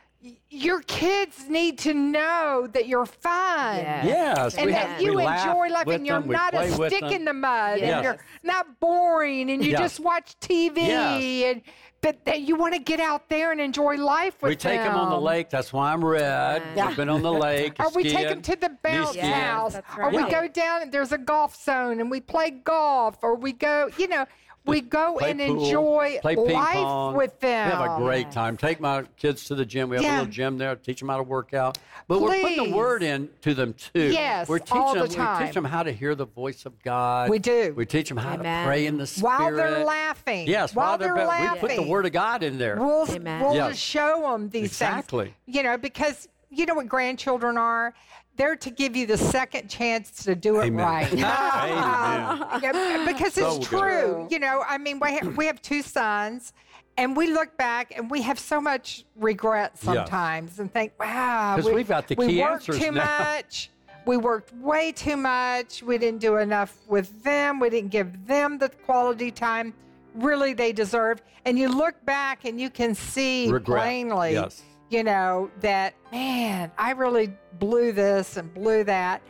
your 0.50 0.82
kids 0.82 1.48
need 1.50 1.80
to 1.80 1.94
know 1.94 2.68
that 2.74 2.88
you're 2.88 3.06
fine. 3.06 3.78
Yes. 3.80 4.06
Yes, 4.06 4.56
And 4.56 4.66
we, 4.68 4.72
that 4.74 4.88
have, 4.90 5.02
you 5.02 5.18
enjoy 5.20 5.68
life 5.70 5.88
and 5.88 6.06
you're 6.06 6.22
them, 6.22 6.30
not 6.30 6.54
a 6.54 6.72
stick 6.72 7.04
in 7.04 7.26
the 7.26 7.34
mud 7.34 7.80
Yes. 7.80 7.94
and 7.94 8.04
you're 8.04 8.18
not 8.44 8.80
boring 8.80 9.50
and 9.50 9.64
you 9.64 9.72
Yes. 9.72 9.80
just 9.80 10.00
watch 10.00 10.36
TV 10.40 10.78
Yes. 10.78 11.24
and 11.54 11.62
but 12.02 12.26
that 12.26 12.42
you 12.42 12.56
want 12.56 12.74
to 12.74 12.80
get 12.80 13.00
out 13.00 13.30
there 13.30 13.52
and 13.52 13.62
enjoy 13.62 13.96
life 13.96 14.34
with 14.42 14.42
them. 14.42 14.50
We 14.50 14.56
take 14.56 14.82
them 14.82 14.96
on 14.96 15.12
the 15.12 15.20
lake. 15.22 15.52
That's 15.52 15.72
why 15.72 15.94
I'm 15.94 16.04
red. 16.04 16.64
Yeah. 16.76 16.88
We've 16.88 16.98
been 16.98 17.10
on 17.10 17.22
the 17.22 17.32
lake. 17.32 17.74
Or 17.80 17.90
we 17.92 18.04
take 18.04 18.28
them 18.28 18.42
to 18.42 18.56
the 18.56 18.76
bounce 18.84 19.10
skiing. 19.12 19.26
house, 19.26 19.74
that's 19.74 19.98
or 20.00 20.10
we 20.10 20.18
right. 20.18 20.32
go 20.32 20.48
down 20.48 20.82
and 20.82 20.92
there's 20.92 21.12
a 21.12 21.18
golf 21.20 21.56
zone 21.64 22.00
and 22.00 22.10
we 22.10 22.20
play 22.20 22.50
golf, 22.50 23.18
or 23.22 23.36
we 23.36 23.54
go, 23.54 23.90
you 24.00 24.08
know, 24.08 24.26
we 24.66 24.82
go 24.82 25.16
Play 25.18 25.32
and 25.32 25.40
pool, 25.40 25.64
enjoy 25.66 26.20
play 26.22 26.36
ping 26.36 26.52
life 26.52 26.76
pong. 26.76 27.16
with 27.16 27.40
them. 27.40 27.68
We 27.68 27.76
have 27.76 27.98
a 27.98 28.02
great 28.04 28.32
time. 28.32 28.58
Take 28.58 28.80
my 28.80 29.04
kids 29.18 29.46
to 29.46 29.56
the 29.56 29.66
gym. 29.66 29.90
We 29.90 29.96
have 29.98 30.04
Yeah. 30.06 30.12
a 30.12 30.18
little 30.20 30.32
gym 30.32 30.58
there. 30.60 30.76
Teach 30.76 31.00
them 31.00 31.10
how 31.10 31.18
to 31.18 31.24
work 31.24 31.54
out. 31.54 31.78
But 32.08 32.22
we're 32.22 32.40
putting 32.42 32.70
the 32.72 32.76
word 32.78 33.02
in 33.04 33.30
to 33.42 33.54
them 33.56 33.74
too. 33.74 34.12
Yes, 34.12 34.48
we're 34.48 34.60
teaching 34.60 34.78
all 34.78 34.94
the 34.94 35.00
them. 35.02 35.10
We 35.10 35.16
time. 35.16 35.46
teach 35.46 35.54
them 35.56 35.66
how 35.66 35.84
to 35.84 35.92
hear 35.92 36.14
the 36.14 36.26
voice 36.26 36.66
of 36.66 36.82
God. 36.84 37.30
We 37.30 37.40
do. 37.40 37.74
We 37.76 37.86
teach 37.86 38.08
them 38.10 38.18
how 38.18 38.34
Amen. 38.36 38.64
to 38.64 38.68
pray 38.68 38.86
in 38.86 38.98
the 38.98 39.08
spirit. 39.08 39.24
while 39.40 39.56
they're 39.56 39.84
laughing. 39.84 40.48
Yes, 40.48 40.76
while, 40.76 40.98
they're, 40.98 41.16
they're 41.16 41.28
we 41.54 41.60
put 41.60 41.76
the 41.76 41.88
word 41.88 42.06
of 42.06 42.12
God 42.12 42.44
in 42.44 42.58
there. 42.58 42.78
We'll, 42.78 43.10
Amen. 43.12 43.42
we'll 43.42 43.56
Yes. 43.56 43.72
just 43.72 43.82
show 43.82 44.22
them 44.32 44.50
these 44.50 44.66
Exactly. 44.66 45.26
things. 45.26 45.36
You 45.48 45.64
know, 45.64 45.78
because 45.78 46.28
you 46.50 46.66
know 46.66 46.76
what 46.76 46.88
grandchildren 46.88 47.58
are? 47.58 47.94
They're 48.38 48.56
to 48.56 48.70
give 48.70 48.96
you 48.96 49.06
the 49.06 49.18
second 49.18 49.70
chance 49.70 50.24
to 50.24 50.36
do 50.36 50.60
it 50.62 50.68
Amen. 50.68 50.86
right. 50.86 51.12
Amen. 51.14 52.48
Yeah, 52.62 53.04
because 53.06 53.34
So 53.34 53.58
it's 53.58 53.68
good. 53.68 53.80
true. 53.80 54.28
You 54.30 54.40
know, 54.40 54.64
I 54.68 54.78
mean, 54.78 55.00
we 55.00 55.12
have, 55.14 55.38
we 55.38 55.46
have 55.46 55.62
two 55.62 55.82
sons, 55.82 56.54
and 56.98 57.16
we 57.16 57.28
look 57.28 57.56
back 57.58 57.94
and 57.96 58.10
we 58.10 58.22
have 58.22 58.40
so 58.40 58.60
much 58.62 59.06
regret 59.16 59.78
sometimes 59.78 60.60
and 60.60 60.72
think, 60.72 60.94
wow, 61.00 61.56
'Cause 61.56 61.66
we, 61.66 61.74
we've 61.74 61.88
got 61.88 62.08
the 62.08 62.16
key 62.16 62.26
we 62.28 62.40
worked 62.42 62.54
answers 62.70 62.80
too 62.80 62.92
now." 62.92 63.20
much. 63.20 63.70
We 64.06 64.18
worked 64.18 64.52
way 64.56 64.92
too 64.92 65.16
much. 65.18 65.84
We 65.84 65.98
didn't 66.00 66.22
do 66.22 66.38
enough 66.38 66.76
with 66.88 67.22
them. 67.24 67.60
We 67.60 67.70
didn't 67.70 67.92
give 67.92 68.26
them 68.26 68.58
the 68.58 68.70
quality 68.70 69.30
time 69.30 69.74
really 70.16 70.54
they 70.54 70.74
deserve. 70.74 71.22
And 71.46 71.58
you 71.58 71.70
look 71.70 72.04
back 72.06 72.46
and 72.46 72.60
you 72.60 72.70
can 72.70 72.96
see 72.96 73.50
Regret, 73.50 73.82
plainly, 73.84 74.34
yes. 74.34 74.64
You 74.92 75.04
know, 75.04 75.50
that, 75.62 75.94
man, 76.12 76.72
I 76.78 76.92
really 76.92 77.32
blew 77.60 77.92
this 77.94 78.38
and 78.38 78.54
blew 78.54 78.84
that. 78.84 79.22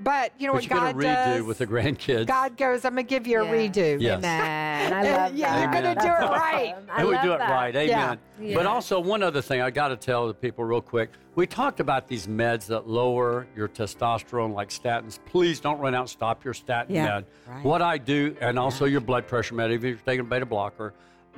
But 0.00 0.32
you 0.38 0.46
know 0.46 0.52
But 0.52 0.56
what 0.56 0.64
you 0.64 0.68
God 0.70 0.86
get 0.86 0.94
a 0.94 0.98
redo 0.98 1.36
does? 1.38 1.42
with 1.44 1.58
the 1.58 1.66
grandkids. 1.66 2.26
God 2.26 2.58
goes, 2.58 2.84
I'm 2.84 2.94
going 2.94 3.06
to 3.06 3.08
give 3.08 3.26
you 3.26 3.40
a 3.40 3.44
Yeah. 3.46 3.52
redo. 3.52 4.00
Yes. 4.00 4.18
Amen. 4.18 4.92
I 4.92 5.02
Yeah, 5.04 5.16
love 5.24 5.34
yeah, 5.36 5.50
that. 5.56 5.60
you're 5.74 5.82
gonna 5.94 6.00
do 6.00 6.06
it 6.26 6.28
right. 6.30 6.74
I 6.90 6.98
and 7.00 7.08
we 7.08 7.14
do 7.22 7.32
it 7.32 7.38
that. 7.38 7.50
right. 7.50 7.74
Amen. 7.74 8.18
Yeah. 8.38 8.54
But 8.56 8.66
also, 8.66 9.00
one 9.00 9.22
other 9.22 9.40
thing 9.40 9.62
I 9.62 9.70
got 9.70 9.88
to 9.88 9.96
tell 9.96 10.28
the 10.28 10.34
people 10.34 10.64
real 10.64 10.82
quick. 10.82 11.12
We 11.34 11.46
talked 11.46 11.80
about 11.80 12.08
these 12.08 12.26
meds 12.26 12.66
that 12.66 12.86
lower 12.86 13.46
your 13.56 13.68
testosterone, 13.68 14.52
like 14.54 14.68
statins. 14.68 15.18
Please 15.24 15.60
don't 15.60 15.78
run 15.78 15.94
out 15.94 16.10
stop 16.10 16.44
your 16.44 16.52
statin 16.54 16.94
Yeah, 16.94 17.04
med. 17.06 17.24
right. 17.48 17.64
What 17.64 17.80
I 17.80 17.96
do, 17.96 18.36
and 18.42 18.58
also 18.58 18.84
your 18.84 19.00
blood 19.00 19.26
pressure 19.26 19.54
med, 19.54 19.70
if 19.70 19.82
you're 19.82 19.96
taking 19.96 20.20
a 20.20 20.24
beta 20.24 20.44
blocker, 20.46 20.92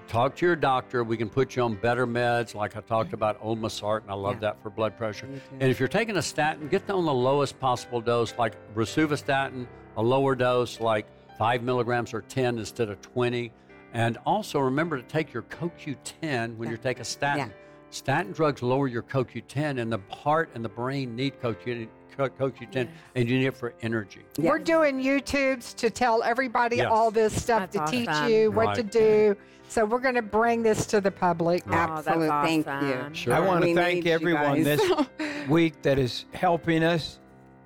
talk 0.07 0.37
to 0.37 0.47
your 0.47 0.57
doctor. 0.57 1.03
We 1.05 1.17
can 1.17 1.29
put 1.29 1.57
you 1.57 1.63
on 1.63 1.75
better 1.75 2.07
meds, 2.07 2.55
like 2.55 2.77
I 2.77 2.81
talked 2.81 3.13
about 3.13 3.43
Olmesart, 3.43 4.03
and 4.03 4.11
I 4.11 4.15
love 4.15 4.35
Yeah. 4.35 4.41
that 4.53 4.63
for 4.63 4.71
blood 4.71 4.97
pressure. 4.97 5.27
And 5.61 5.63
if 5.71 5.79
you're 5.79 5.89
taking 5.89 6.17
a 6.17 6.23
statin, 6.23 6.69
get 6.69 6.89
on 6.91 7.05
the 7.05 7.13
lowest 7.13 7.59
possible 7.59 8.01
dose, 8.01 8.35
like 8.39 8.55
rosuvastatin, 8.75 9.67
a 9.97 10.03
lower 10.03 10.35
dose, 10.35 10.81
like 10.81 11.07
five 11.37 11.63
milligrams 11.63 12.15
or 12.15 12.23
10 12.23 12.59
instead 12.59 12.89
of 12.89 13.01
20. 13.01 13.53
And 13.95 14.19
also 14.27 14.59
remember 14.61 14.97
to 14.97 15.03
take 15.03 15.33
your 15.33 15.43
CoQ10 15.45 16.57
when 16.57 16.71
you 16.71 16.77
take 16.77 17.01
a 17.01 17.05
statin. 17.05 17.49
Yeah. 17.49 17.55
Statin 17.91 18.33
drugs 18.33 18.63
lower 18.63 18.87
your 18.87 19.03
CoQ10, 19.03 19.81
and 19.81 19.91
the 19.91 19.99
heart 20.11 20.51
and 20.55 20.63
the 20.65 20.69
brain 20.69 21.17
need 21.17 21.41
CoQ10, 21.41 21.89
CoQ10 22.19 22.89
and 23.15 23.29
you 23.31 23.39
need 23.39 23.47
it 23.47 23.57
for 23.57 23.73
energy. 23.81 24.23
Yeah. 24.37 24.51
We're 24.51 24.59
doing 24.59 25.01
YouTubes 25.01 25.75
to 25.77 25.89
tell 25.89 26.23
everybody 26.25 26.79
Yes. 26.79 26.89
all 26.91 27.11
this 27.13 27.33
stuff 27.41 27.71
That's 27.71 27.91
to 27.93 27.97
teach 27.97 28.31
you 28.31 28.51
what 28.51 28.75
to 28.75 28.83
Right. 28.83 28.91
do. 28.91 29.37
So 29.69 29.85
we're 29.85 29.99
going 30.01 30.15
to 30.15 30.23
bring 30.23 30.63
this 30.63 30.87
to 30.87 31.01
the 31.01 31.11
public. 31.11 31.63
Oh, 31.67 31.71
that's 31.71 32.09
Absolute. 32.09 32.29
Thank 32.65 32.67
you. 32.67 33.15
Sure. 33.15 33.35
I 33.35 33.41
want 33.41 33.65
to 33.65 33.75
thank 33.75 34.07
everyone 34.07 34.63
this 34.63 34.81
week 35.49 35.83
that 35.83 35.99
is 35.99 36.25
helping 36.33 36.83
us 36.83 37.19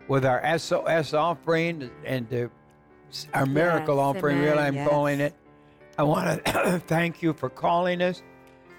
with 0.08 0.24
our 0.24 0.58
SOS 0.58 1.14
offering 1.14 1.90
and 2.04 2.28
the, 2.28 2.50
our 3.32 3.46
miracle 3.46 3.96
Yes, 3.96 4.02
offering, 4.02 4.38
amen. 4.38 4.48
really, 4.50 4.62
I'm 4.62 4.74
Yes. 4.74 4.88
calling 4.90 5.20
it. 5.20 5.34
I 5.96 6.02
want 6.02 6.44
to 6.44 6.78
thank 6.86 7.22
you 7.22 7.32
for 7.32 7.48
calling 7.48 8.02
us. 8.02 8.20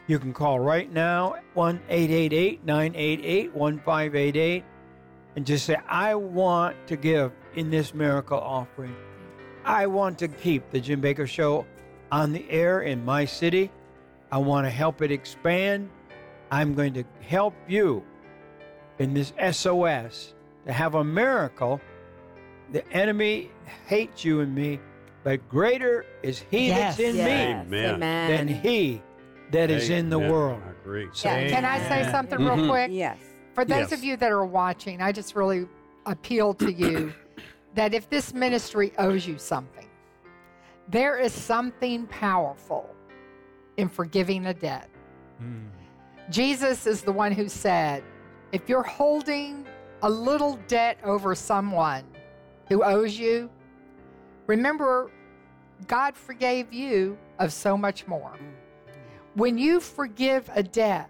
You 0.07 0.19
can 0.19 0.33
call 0.33 0.59
right 0.59 0.91
now, 0.91 1.35
1 1.53 1.79
888 1.87 2.65
988 2.65 3.55
1588, 3.55 4.63
and 5.37 5.45
just 5.45 5.65
say, 5.65 5.77
I 5.87 6.13
want 6.15 6.75
to 6.87 6.97
give 6.97 7.31
in 7.55 7.69
this 7.69 7.93
miracle 7.93 8.37
offering. 8.39 8.95
I 9.63 9.87
want 9.87 10.19
to 10.19 10.27
keep 10.27 10.69
the 10.71 10.81
Jim 10.81 11.01
Bakker 11.01 11.25
Show 11.27 11.65
on 12.13 12.31
the 12.31 12.47
air 12.51 12.81
in 12.81 13.03
my 13.03 13.25
city. 13.25 13.71
I 14.31 14.37
want 14.37 14.67
to 14.67 14.69
help 14.69 15.01
it 15.01 15.11
expand. 15.11 15.89
I'm 16.51 16.75
going 16.75 16.93
to 16.93 17.03
help 17.27 17.55
you 17.67 18.03
in 18.99 19.15
this 19.15 19.33
SOS 19.51 20.35
to 20.67 20.71
have 20.71 20.93
a 20.93 21.03
miracle. 21.03 21.81
The 22.71 22.87
enemy 22.91 23.49
hates 23.87 24.23
you 24.23 24.41
and 24.41 24.53
me, 24.53 24.79
but 25.23 25.47
greater 25.49 26.05
is 26.21 26.43
he 26.51 26.69
that's 26.69 26.99
in 26.99 27.15
Yes, 27.15 27.25
me 27.25 27.31
Amen. 27.81 27.95
Amen. 27.95 28.31
than 28.31 28.47
he 28.47 29.01
that 29.51 29.71
is 29.71 29.89
in 29.89 30.09
the 30.09 30.19
world. 30.19 30.61
I 30.67 30.69
agree. 30.81 31.07
Yeah, 31.23 31.49
Can 31.49 31.65
I 31.65 31.79
say 31.89 32.09
something 32.11 32.37
real 32.37 32.57
Mhm. 32.57 32.69
quick? 32.69 32.91
Yes. 32.93 33.17
For 33.55 33.65
those 33.65 33.89
Yes. 33.89 33.91
of 33.91 34.03
you 34.03 34.17
that 34.17 34.31
are 34.31 34.45
watching, 34.45 35.01
I 35.01 35.11
just 35.11 35.35
really 35.35 35.67
appeal 36.05 36.53
to 36.55 36.71
you 36.71 37.11
that 37.73 37.93
if 37.95 38.07
this 38.09 38.33
ministry 38.35 38.93
owes 38.99 39.25
you 39.27 39.37
something, 39.39 39.82
there 40.89 41.17
is 41.17 41.33
something 41.33 42.07
powerful 42.07 42.93
in 43.77 43.89
forgiving 43.89 44.45
a 44.47 44.53
debt. 44.53 44.89
Hmm. 45.39 45.67
Jesus 46.29 46.87
is 46.87 47.01
the 47.01 47.11
one 47.11 47.31
who 47.31 47.49
said, 47.49 48.03
if 48.51 48.69
you're 48.69 48.83
holding 48.83 49.65
a 50.01 50.09
little 50.09 50.59
debt 50.67 50.97
over 51.03 51.35
someone 51.35 52.03
who 52.69 52.83
owes 52.83 53.17
you, 53.17 53.49
remember, 54.47 55.11
God 55.87 56.15
forgave 56.15 56.71
you 56.71 57.17
of 57.39 57.51
so 57.51 57.77
much 57.77 58.07
more. 58.07 58.33
Mm. 58.37 58.53
When 59.35 59.57
you 59.57 59.79
forgive 59.79 60.49
a 60.53 60.63
debt, 60.63 61.09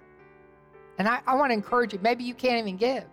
and 0.98 1.08
I, 1.08 1.20
I 1.28 1.36
want 1.36 1.50
to 1.50 1.54
encourage 1.54 1.94
you, 1.94 2.00
maybe 2.02 2.24
you 2.24 2.34
can't 2.34 2.60
even 2.60 2.78
give, 2.78 3.06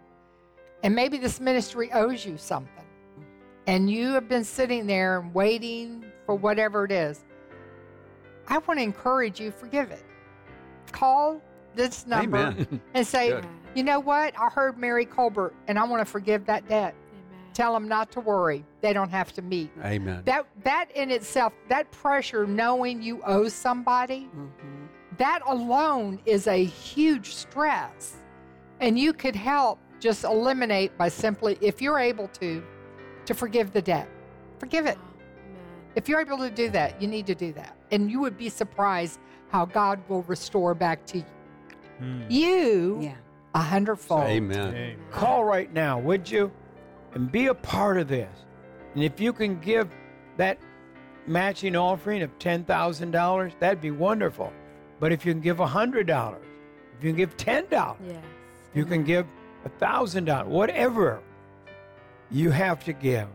and 0.82 0.94
maybe 0.94 1.18
this 1.18 1.40
ministry 1.40 1.92
owes 1.92 2.24
you 2.24 2.36
something, 2.38 2.84
mm. 3.18 3.24
and 3.66 3.90
you 3.90 4.12
have 4.12 4.28
been 4.28 4.44
sitting 4.44 4.86
there 4.86 5.20
and 5.20 5.34
waiting 5.34 6.04
for 6.30 6.36
whatever 6.36 6.84
it 6.84 6.92
is. 6.92 7.24
I 8.46 8.58
want 8.58 8.78
to 8.78 8.84
encourage 8.84 9.40
you, 9.40 9.50
forgive 9.50 9.90
it. 9.90 10.04
Call 10.92 11.42
this 11.74 12.06
number 12.06 12.36
Amen. 12.36 12.80
and 12.94 13.04
say, 13.04 13.30
Good. 13.30 13.46
you 13.74 13.82
know 13.82 13.98
what? 13.98 14.32
I 14.38 14.46
heard 14.48 14.78
Mary 14.78 15.04
Colbert, 15.04 15.52
and 15.66 15.76
I 15.76 15.82
want 15.82 16.02
to 16.02 16.04
forgive 16.04 16.46
that 16.46 16.68
debt. 16.68 16.94
Amen. 16.94 17.40
Tell 17.52 17.74
them 17.74 17.88
not 17.88 18.12
to 18.12 18.20
worry; 18.20 18.64
they 18.80 18.92
don't 18.92 19.08
have 19.10 19.32
to 19.32 19.42
meet. 19.42 19.72
Amen. 19.84 20.22
That 20.24 20.46
that 20.62 20.92
in 20.94 21.10
itself, 21.10 21.52
that 21.68 21.90
pressure, 21.90 22.46
knowing 22.46 23.02
you 23.02 23.20
owe 23.26 23.48
somebody, 23.48 24.28
Mhm. 24.32 24.50
that 25.18 25.40
alone 25.44 26.20
is 26.26 26.46
a 26.46 26.64
huge 26.64 27.34
stress, 27.34 28.14
and 28.78 28.96
you 28.96 29.12
could 29.12 29.34
help 29.34 29.80
just 29.98 30.22
eliminate 30.22 30.96
by 30.96 31.08
simply, 31.08 31.58
if 31.60 31.82
you're 31.82 31.98
able 31.98 32.28
to, 32.28 32.62
to 33.26 33.34
forgive 33.34 33.72
the 33.72 33.82
debt, 33.82 34.08
forgive 34.60 34.86
it. 34.86 34.96
Amen. 35.90 35.96
If 35.96 36.08
you're 36.08 36.20
able 36.20 36.38
to 36.38 36.50
do 36.50 36.70
that, 36.70 37.00
you 37.00 37.08
need 37.08 37.26
to 37.26 37.34
do 37.34 37.52
that, 37.54 37.76
and 37.90 38.10
you 38.10 38.20
would 38.20 38.36
be 38.38 38.48
surprised 38.48 39.20
how 39.50 39.64
God 39.66 40.00
will 40.08 40.22
restore 40.22 40.74
back 40.74 41.04
to 41.06 41.18
you. 41.18 41.24
Hmm. 41.98 42.22
You 42.28 43.00
Yeah. 43.02 43.14
a 43.54 43.60
hundredfold. 43.60 44.24
Amen. 44.24 44.96
Call 45.10 45.44
right 45.44 45.72
now, 45.72 45.98
would 45.98 46.30
you? 46.30 46.50
And 47.14 47.30
be 47.30 47.46
a 47.48 47.54
part 47.54 47.98
of 47.98 48.08
this. 48.08 48.30
And 48.94 49.02
if 49.02 49.20
you 49.20 49.32
can 49.32 49.58
give 49.60 49.88
that 50.36 50.58
matching 51.26 51.74
offering 51.76 52.22
of 52.22 52.30
$10,000, 52.38 53.54
that'd 53.58 53.80
be 53.80 53.90
wonderful. 53.90 54.52
But 55.00 55.12
if 55.12 55.26
you 55.26 55.32
can 55.32 55.40
give 55.40 55.58
$100, 55.60 56.38
if 56.98 57.04
you 57.04 57.10
can 57.10 57.16
give 57.16 57.36
$10, 57.36 57.96
Yes. 58.06 58.22
if 58.70 58.76
you 58.76 58.84
can 58.84 59.02
give 59.02 59.26
$1,000, 59.64 60.46
whatever 60.46 61.20
you 62.30 62.50
have 62.50 62.84
to 62.84 62.92
give, 62.92 63.26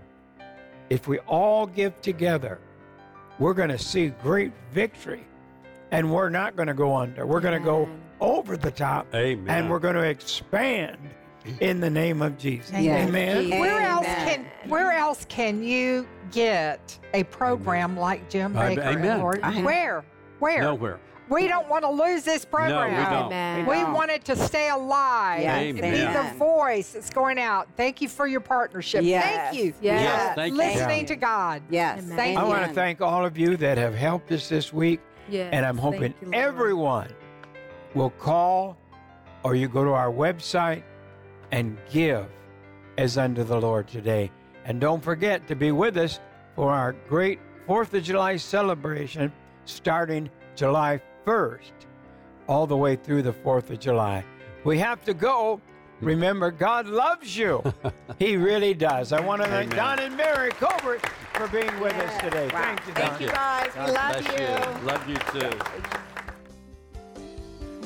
if 0.89 1.07
we 1.07 1.19
all 1.19 1.65
give 1.65 1.99
together, 2.01 2.59
we're 3.39 3.53
going 3.53 3.69
to 3.69 3.77
see 3.77 4.09
great 4.21 4.51
victory. 4.71 5.25
And 5.91 6.11
we're 6.11 6.29
not 6.29 6.55
going 6.55 6.67
to 6.67 6.73
go 6.73 6.95
under. 6.95 7.25
We're 7.25 7.41
going 7.41 7.59
to 7.59 7.65
go 7.65 7.87
over 8.19 8.57
the 8.57 8.71
top. 8.71 9.07
Amen. 9.13 9.55
And 9.55 9.69
we're 9.69 9.79
going 9.79 9.95
to 9.95 10.03
expand 10.03 10.97
in 11.59 11.79
the 11.79 11.89
name 11.89 12.21
of 12.21 12.37
Jesus. 12.37 12.71
Yes. 12.71 13.07
Amen. 13.07 13.59
Where 13.59 13.81
else 13.81 14.05
can 14.05 14.45
Where 14.67 14.91
else 14.91 15.25
can 15.29 15.63
you 15.63 16.07
get 16.31 16.97
a 17.13 17.23
program 17.25 17.95
like 17.97 18.29
Jim 18.29 18.53
Bakker? 18.53 18.83
Amen. 18.83 19.19
Lord? 19.19 19.43
Where? 19.63 20.03
Where? 20.39 20.61
Nowhere. 20.61 20.99
We 21.29 21.47
don't 21.47 21.67
want 21.67 21.83
to 21.83 21.89
lose 21.89 22.23
this 22.23 22.45
program. 22.45 22.91
No, 22.93 22.99
we 22.99 23.03
don't. 23.03 23.25
Amen. 23.25 23.65
We 23.65 23.83
want 23.83 24.11
it 24.11 24.23
to 24.25 24.35
stay 24.35 24.69
alive. 24.69 25.41
Yes, 25.41 25.69
and 25.69 25.81
Be 25.81 25.89
the 25.89 26.37
voice 26.37 26.91
that's 26.91 27.09
going 27.09 27.39
out. 27.39 27.67
Thank 27.75 28.01
you 28.01 28.07
for 28.07 28.27
your 28.27 28.41
partnership. 28.41 29.03
Yes. 29.03 29.23
Thank 29.23 29.57
you. 29.57 29.73
Yes. 29.81 30.01
Yes, 30.01 30.35
thank. 30.35 30.55
Listening 30.55 31.01
Yeah. 31.01 31.05
to 31.07 31.15
God. 31.15 31.61
Yes. 31.69 32.03
Amen. 32.03 32.17
Thank 32.17 32.37
I 32.37 32.43
you. 32.43 32.47
want 32.47 32.67
to 32.67 32.73
thank 32.73 33.01
all 33.01 33.25
of 33.25 33.37
you 33.37 33.57
that 33.57 33.77
have 33.77 33.95
helped 33.95 34.31
us 34.31 34.47
this 34.49 34.71
week. 34.71 34.99
Yes. 35.27 35.49
And 35.51 35.65
I'm 35.65 35.77
hoping 35.77 36.13
you, 36.21 36.31
everyone 36.33 37.09
will 37.95 38.11
call 38.11 38.77
or 39.43 39.55
you 39.55 39.67
go 39.67 39.83
to 39.83 39.91
our 39.91 40.11
website 40.11 40.83
and 41.51 41.77
give 41.89 42.27
as 42.97 43.17
unto 43.17 43.43
the 43.43 43.59
Lord 43.59 43.87
today. 43.87 44.31
And 44.65 44.79
don't 44.79 45.03
forget 45.03 45.47
to 45.47 45.55
be 45.55 45.71
with 45.71 45.97
us 45.97 46.19
for 46.55 46.71
our 46.71 46.93
great 47.09 47.39
4th 47.67 47.93
of 47.93 48.03
July 48.03 48.37
celebration 48.37 49.31
starting 49.65 50.29
July 50.55 51.01
1st, 51.25 51.71
all 52.47 52.67
the 52.67 52.77
way 52.77 52.95
through 52.95 53.23
the 53.23 53.33
4th 53.33 53.69
of 53.69 53.79
July. 53.79 54.23
We 54.63 54.77
have 54.79 55.03
to 55.05 55.13
go. 55.13 55.61
Remember, 56.01 56.51
God 56.51 56.87
loves 56.87 57.37
you. 57.37 57.63
he 58.19 58.37
really 58.37 58.73
does. 58.73 59.13
I 59.13 59.21
want 59.21 59.41
to 59.41 59.47
thank 59.47 59.75
Don 59.75 59.99
and 59.99 60.15
Mary 60.15 60.51
Colbert 60.51 61.01
for 61.33 61.47
being 61.47 61.79
with 61.79 61.93
us 61.93 62.21
today. 62.21 62.49
Wow. 62.53 62.75
Thank 62.75 62.87
you, 62.87 62.93
Don. 62.93 63.09
Thank 63.09 63.21
you 63.21 63.27
guys. 63.27 63.71
We 63.75 63.91
love 63.93 64.25
bless 64.25 64.39
you. 64.39 64.85
Love 64.85 65.09
you 65.09 65.15
too. 65.39 65.57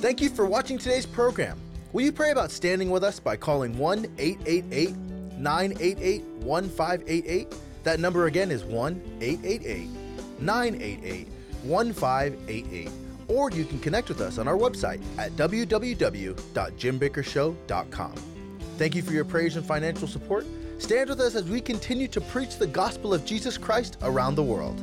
Thank 0.01 0.21
you 0.21 0.29
for 0.29 0.45
watching 0.45 0.77
today's 0.77 1.05
program. 1.05 1.59
Will 1.91 2.03
you 2.03 2.11
pray 2.11 2.31
about 2.31 2.51
standing 2.51 2.89
with 2.89 3.03
us 3.03 3.19
by 3.19 3.35
calling 3.35 3.77
1 3.77 4.05
888 4.17 4.95
988 5.37 6.23
1588? 6.23 7.55
That 7.83 7.99
number 7.99 8.25
again 8.27 8.51
is 8.51 8.63
1 8.63 9.19
888 9.21 9.89
988 10.39 11.27
1588. 11.63 12.89
Or 13.29 13.49
you 13.51 13.63
can 13.63 13.79
connect 13.79 14.09
with 14.09 14.19
us 14.19 14.37
on 14.37 14.47
our 14.47 14.57
website 14.57 15.01
at 15.17 15.31
www.jimbakkershow.com. 15.33 18.13
Thank 18.77 18.95
you 18.95 19.01
for 19.01 19.13
your 19.13 19.25
prayers 19.25 19.55
and 19.55 19.65
financial 19.65 20.07
support. 20.07 20.45
Stand 20.79 21.09
with 21.09 21.19
us 21.19 21.35
as 21.35 21.43
we 21.43 21.61
continue 21.61 22.07
to 22.07 22.21
preach 22.21 22.57
the 22.57 22.67
gospel 22.67 23.13
of 23.13 23.25
Jesus 23.25 23.57
Christ 23.57 23.97
around 24.01 24.35
the 24.35 24.43
world. 24.43 24.81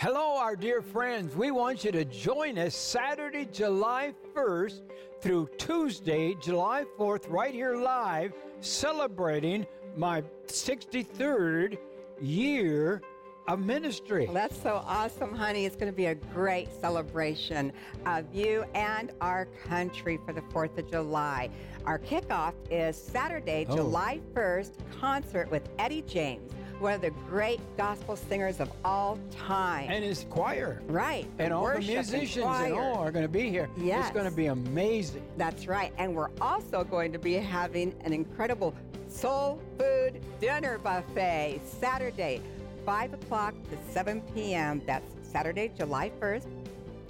Hello, 0.00 0.38
our 0.38 0.56
dear 0.56 0.80
friends. 0.80 1.34
We 1.34 1.50
want 1.50 1.84
you 1.84 1.92
to 1.92 2.04
join 2.04 2.56
us 2.56 2.74
Saturday, 2.74 3.48
July 3.52 4.14
1st 4.34 4.80
through 5.20 5.48
Tuesday, 5.58 6.34
July 6.40 6.84
4th, 6.98 7.28
right 7.28 7.52
here 7.52 7.76
live, 7.76 8.32
celebrating 8.60 9.66
my 9.96 10.22
63rd 10.46 11.78
year 12.20 13.02
of 13.48 13.60
ministry. 13.60 14.26
Well, 14.26 14.34
that's 14.34 14.60
so 14.62 14.82
awesome, 14.86 15.34
honey. 15.34 15.64
It's 15.64 15.74
going 15.74 15.90
to 15.90 15.96
be 15.96 16.06
a 16.06 16.14
great 16.14 16.68
celebration 16.80 17.72
of 18.06 18.32
you 18.32 18.64
and 18.74 19.10
our 19.22 19.46
country 19.66 20.18
for 20.24 20.32
the 20.34 20.42
4th 20.42 20.76
of 20.78 20.88
July. 20.90 21.48
Our 21.86 21.98
kickoff 21.98 22.52
is 22.70 22.96
Saturday, 22.96 23.66
Oh. 23.68 23.76
July 23.76 24.20
1st, 24.34 24.72
concert 25.00 25.50
with 25.50 25.66
Eddie 25.78 26.02
James, 26.02 26.52
one 26.78 26.92
of 26.92 27.00
the 27.00 27.10
great 27.10 27.60
gospel 27.78 28.16
singers 28.16 28.60
of 28.60 28.70
all 28.84 29.18
time. 29.30 29.88
And 29.90 30.04
his 30.04 30.26
choir. 30.28 30.82
right. 30.86 31.26
And 31.38 31.50
all 31.52 31.66
the 31.72 31.78
musicians 31.78 32.36
and 32.36 32.44
choir. 32.44 32.74
all 32.74 32.98
are 32.98 33.10
going 33.10 33.24
to 33.24 33.32
be 33.32 33.48
here. 33.48 33.70
Yes. 33.78 34.06
It's 34.08 34.14
going 34.14 34.28
to 34.30 34.36
be 34.36 34.46
amazing. 34.46 35.22
That's 35.38 35.66
right. 35.66 35.92
And 35.96 36.14
we're 36.14 36.30
also 36.42 36.84
going 36.84 37.12
to 37.12 37.18
be 37.18 37.32
having 37.34 37.94
an 38.04 38.12
incredible 38.12 38.74
soul 39.08 39.58
food 39.78 40.20
dinner 40.38 40.76
buffet 40.78 41.62
Saturday, 41.64 42.42
5 42.88 43.12
o'clock 43.12 43.54
to 43.64 43.92
7 43.92 44.22
p.m. 44.34 44.80
That's 44.86 45.12
Saturday, 45.20 45.70
July 45.76 46.10
1st. 46.18 46.46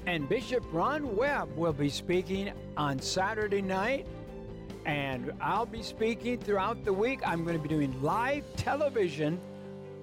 And 0.07 0.29
Bishop 0.29 0.65
Ron 0.73 1.15
Webb 1.15 1.57
will 1.57 1.73
be 1.73 1.89
speaking 1.89 2.51
on 2.77 2.99
Saturday 2.99 3.63
night. 3.63 4.05
And 4.87 5.33
I'll 5.41 5.67
be 5.67 5.85
speaking 5.85 6.41
throughout 6.41 6.85
the 6.85 6.93
week. 6.93 7.21
I'm 7.25 7.45
going 7.45 7.57
to 7.57 7.63
be 7.63 7.69
doing 7.69 7.95
live 8.03 8.43
television 8.57 9.41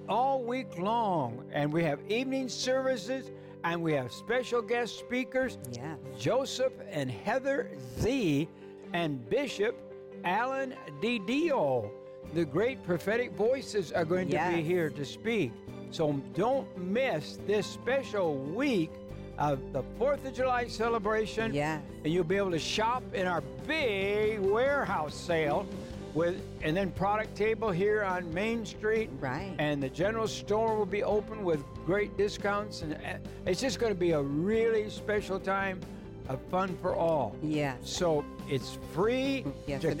all 0.08 0.42
week 0.42 0.78
long. 0.78 1.44
And 1.52 1.70
we 1.70 1.84
have 1.84 2.00
evening 2.08 2.48
services 2.48 3.30
and 3.62 3.82
we 3.82 3.92
have 3.92 4.10
special 4.12 4.62
guest 4.62 4.98
speakers 4.98 5.58
Yes. 5.72 5.98
Joseph 6.18 6.72
and 6.88 7.10
Heather 7.10 7.68
Z 8.00 8.48
and 8.94 9.28
Bishop 9.28 9.76
Alan 10.24 10.72
DiDio. 11.02 11.90
The 12.34 12.44
great 12.44 12.82
prophetic 12.82 13.32
voices 13.32 13.92
are 13.92 14.04
going 14.04 14.28
to 14.30 14.52
be 14.54 14.62
here 14.62 14.88
to 14.90 15.04
speak. 15.04 15.52
So 15.90 16.12
don't 16.34 16.66
miss 16.76 17.38
this 17.46 17.66
special 17.66 18.36
week 18.36 18.90
of 19.38 19.58
the 19.72 19.82
4th 19.98 20.24
of 20.26 20.34
July 20.34 20.66
celebration. 20.66 21.52
Yes. 21.54 21.82
And 22.04 22.12
you'll 22.12 22.24
be 22.24 22.36
able 22.36 22.50
to 22.52 22.58
shop 22.58 23.02
in 23.14 23.26
our 23.26 23.42
big 23.66 24.40
warehouse 24.40 25.14
sale 25.14 25.66
with 26.14 26.40
and 26.62 26.74
then 26.74 26.90
product 26.92 27.36
table 27.36 27.70
here 27.70 28.02
on 28.02 28.32
Main 28.32 28.64
Street. 28.64 29.10
Right. 29.20 29.54
And 29.58 29.82
the 29.82 29.90
general 29.90 30.26
store 30.26 30.76
will 30.76 30.86
be 30.86 31.02
open 31.02 31.44
with 31.44 31.62
great 31.84 32.16
discounts 32.16 32.80
and 32.82 32.94
uh, 32.94 33.18
it's 33.44 33.60
just 33.60 33.78
going 33.78 33.92
to 33.92 33.98
be 33.98 34.12
a 34.12 34.22
really 34.22 34.88
special 34.88 35.38
time 35.38 35.80
of 36.28 36.40
fun 36.50 36.76
for 36.80 36.94
all. 36.94 37.36
Yes. 37.42 37.76
So 37.82 38.24
it's 38.48 38.78
free 38.94 39.44
Yes, 39.66 39.82
to 39.82 39.88
it 39.88 39.90
is. 39.92 39.98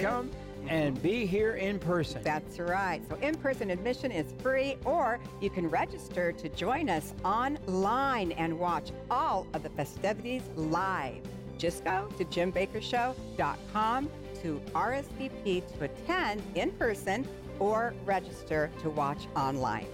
And 0.68 1.00
be 1.02 1.26
here 1.26 1.54
in 1.54 1.78
person. 1.78 2.22
That's 2.22 2.58
right. 2.58 3.00
So 3.08 3.16
in 3.22 3.36
person 3.36 3.70
admission 3.70 4.10
is 4.10 4.34
free, 4.42 4.76
or 4.84 5.20
you 5.40 5.50
can 5.50 5.68
register 5.68 6.32
to 6.32 6.48
join 6.48 6.88
us 6.88 7.14
online 7.24 8.32
and 8.32 8.58
watch 8.58 8.90
all 9.10 9.46
of 9.54 9.62
the 9.62 9.70
festivities 9.70 10.42
live. 10.56 11.22
Just 11.58 11.84
go 11.84 12.08
to 12.18 12.24
jimbakkershow.com 12.24 14.10
to 14.42 14.60
RSVP 14.74 15.78
to 15.78 15.84
attend 15.84 16.42
in 16.54 16.70
person 16.72 17.26
or 17.58 17.94
register 18.04 18.70
to 18.82 18.90
watch 18.90 19.28
online. 19.34 19.86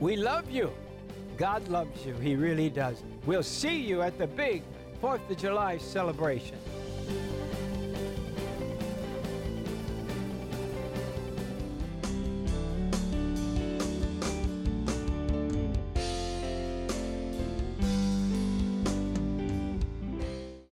We 0.00 0.16
love 0.16 0.50
you. 0.50 0.72
God 1.36 1.66
loves 1.68 2.06
you. 2.06 2.14
He 2.14 2.36
really 2.36 2.70
does. 2.70 3.02
We'll 3.26 3.42
see 3.42 3.78
you 3.78 4.02
at 4.02 4.16
the 4.18 4.26
big 4.26 4.62
4th 5.02 5.28
of 5.28 5.36
July 5.36 5.78
celebration. 5.78 6.56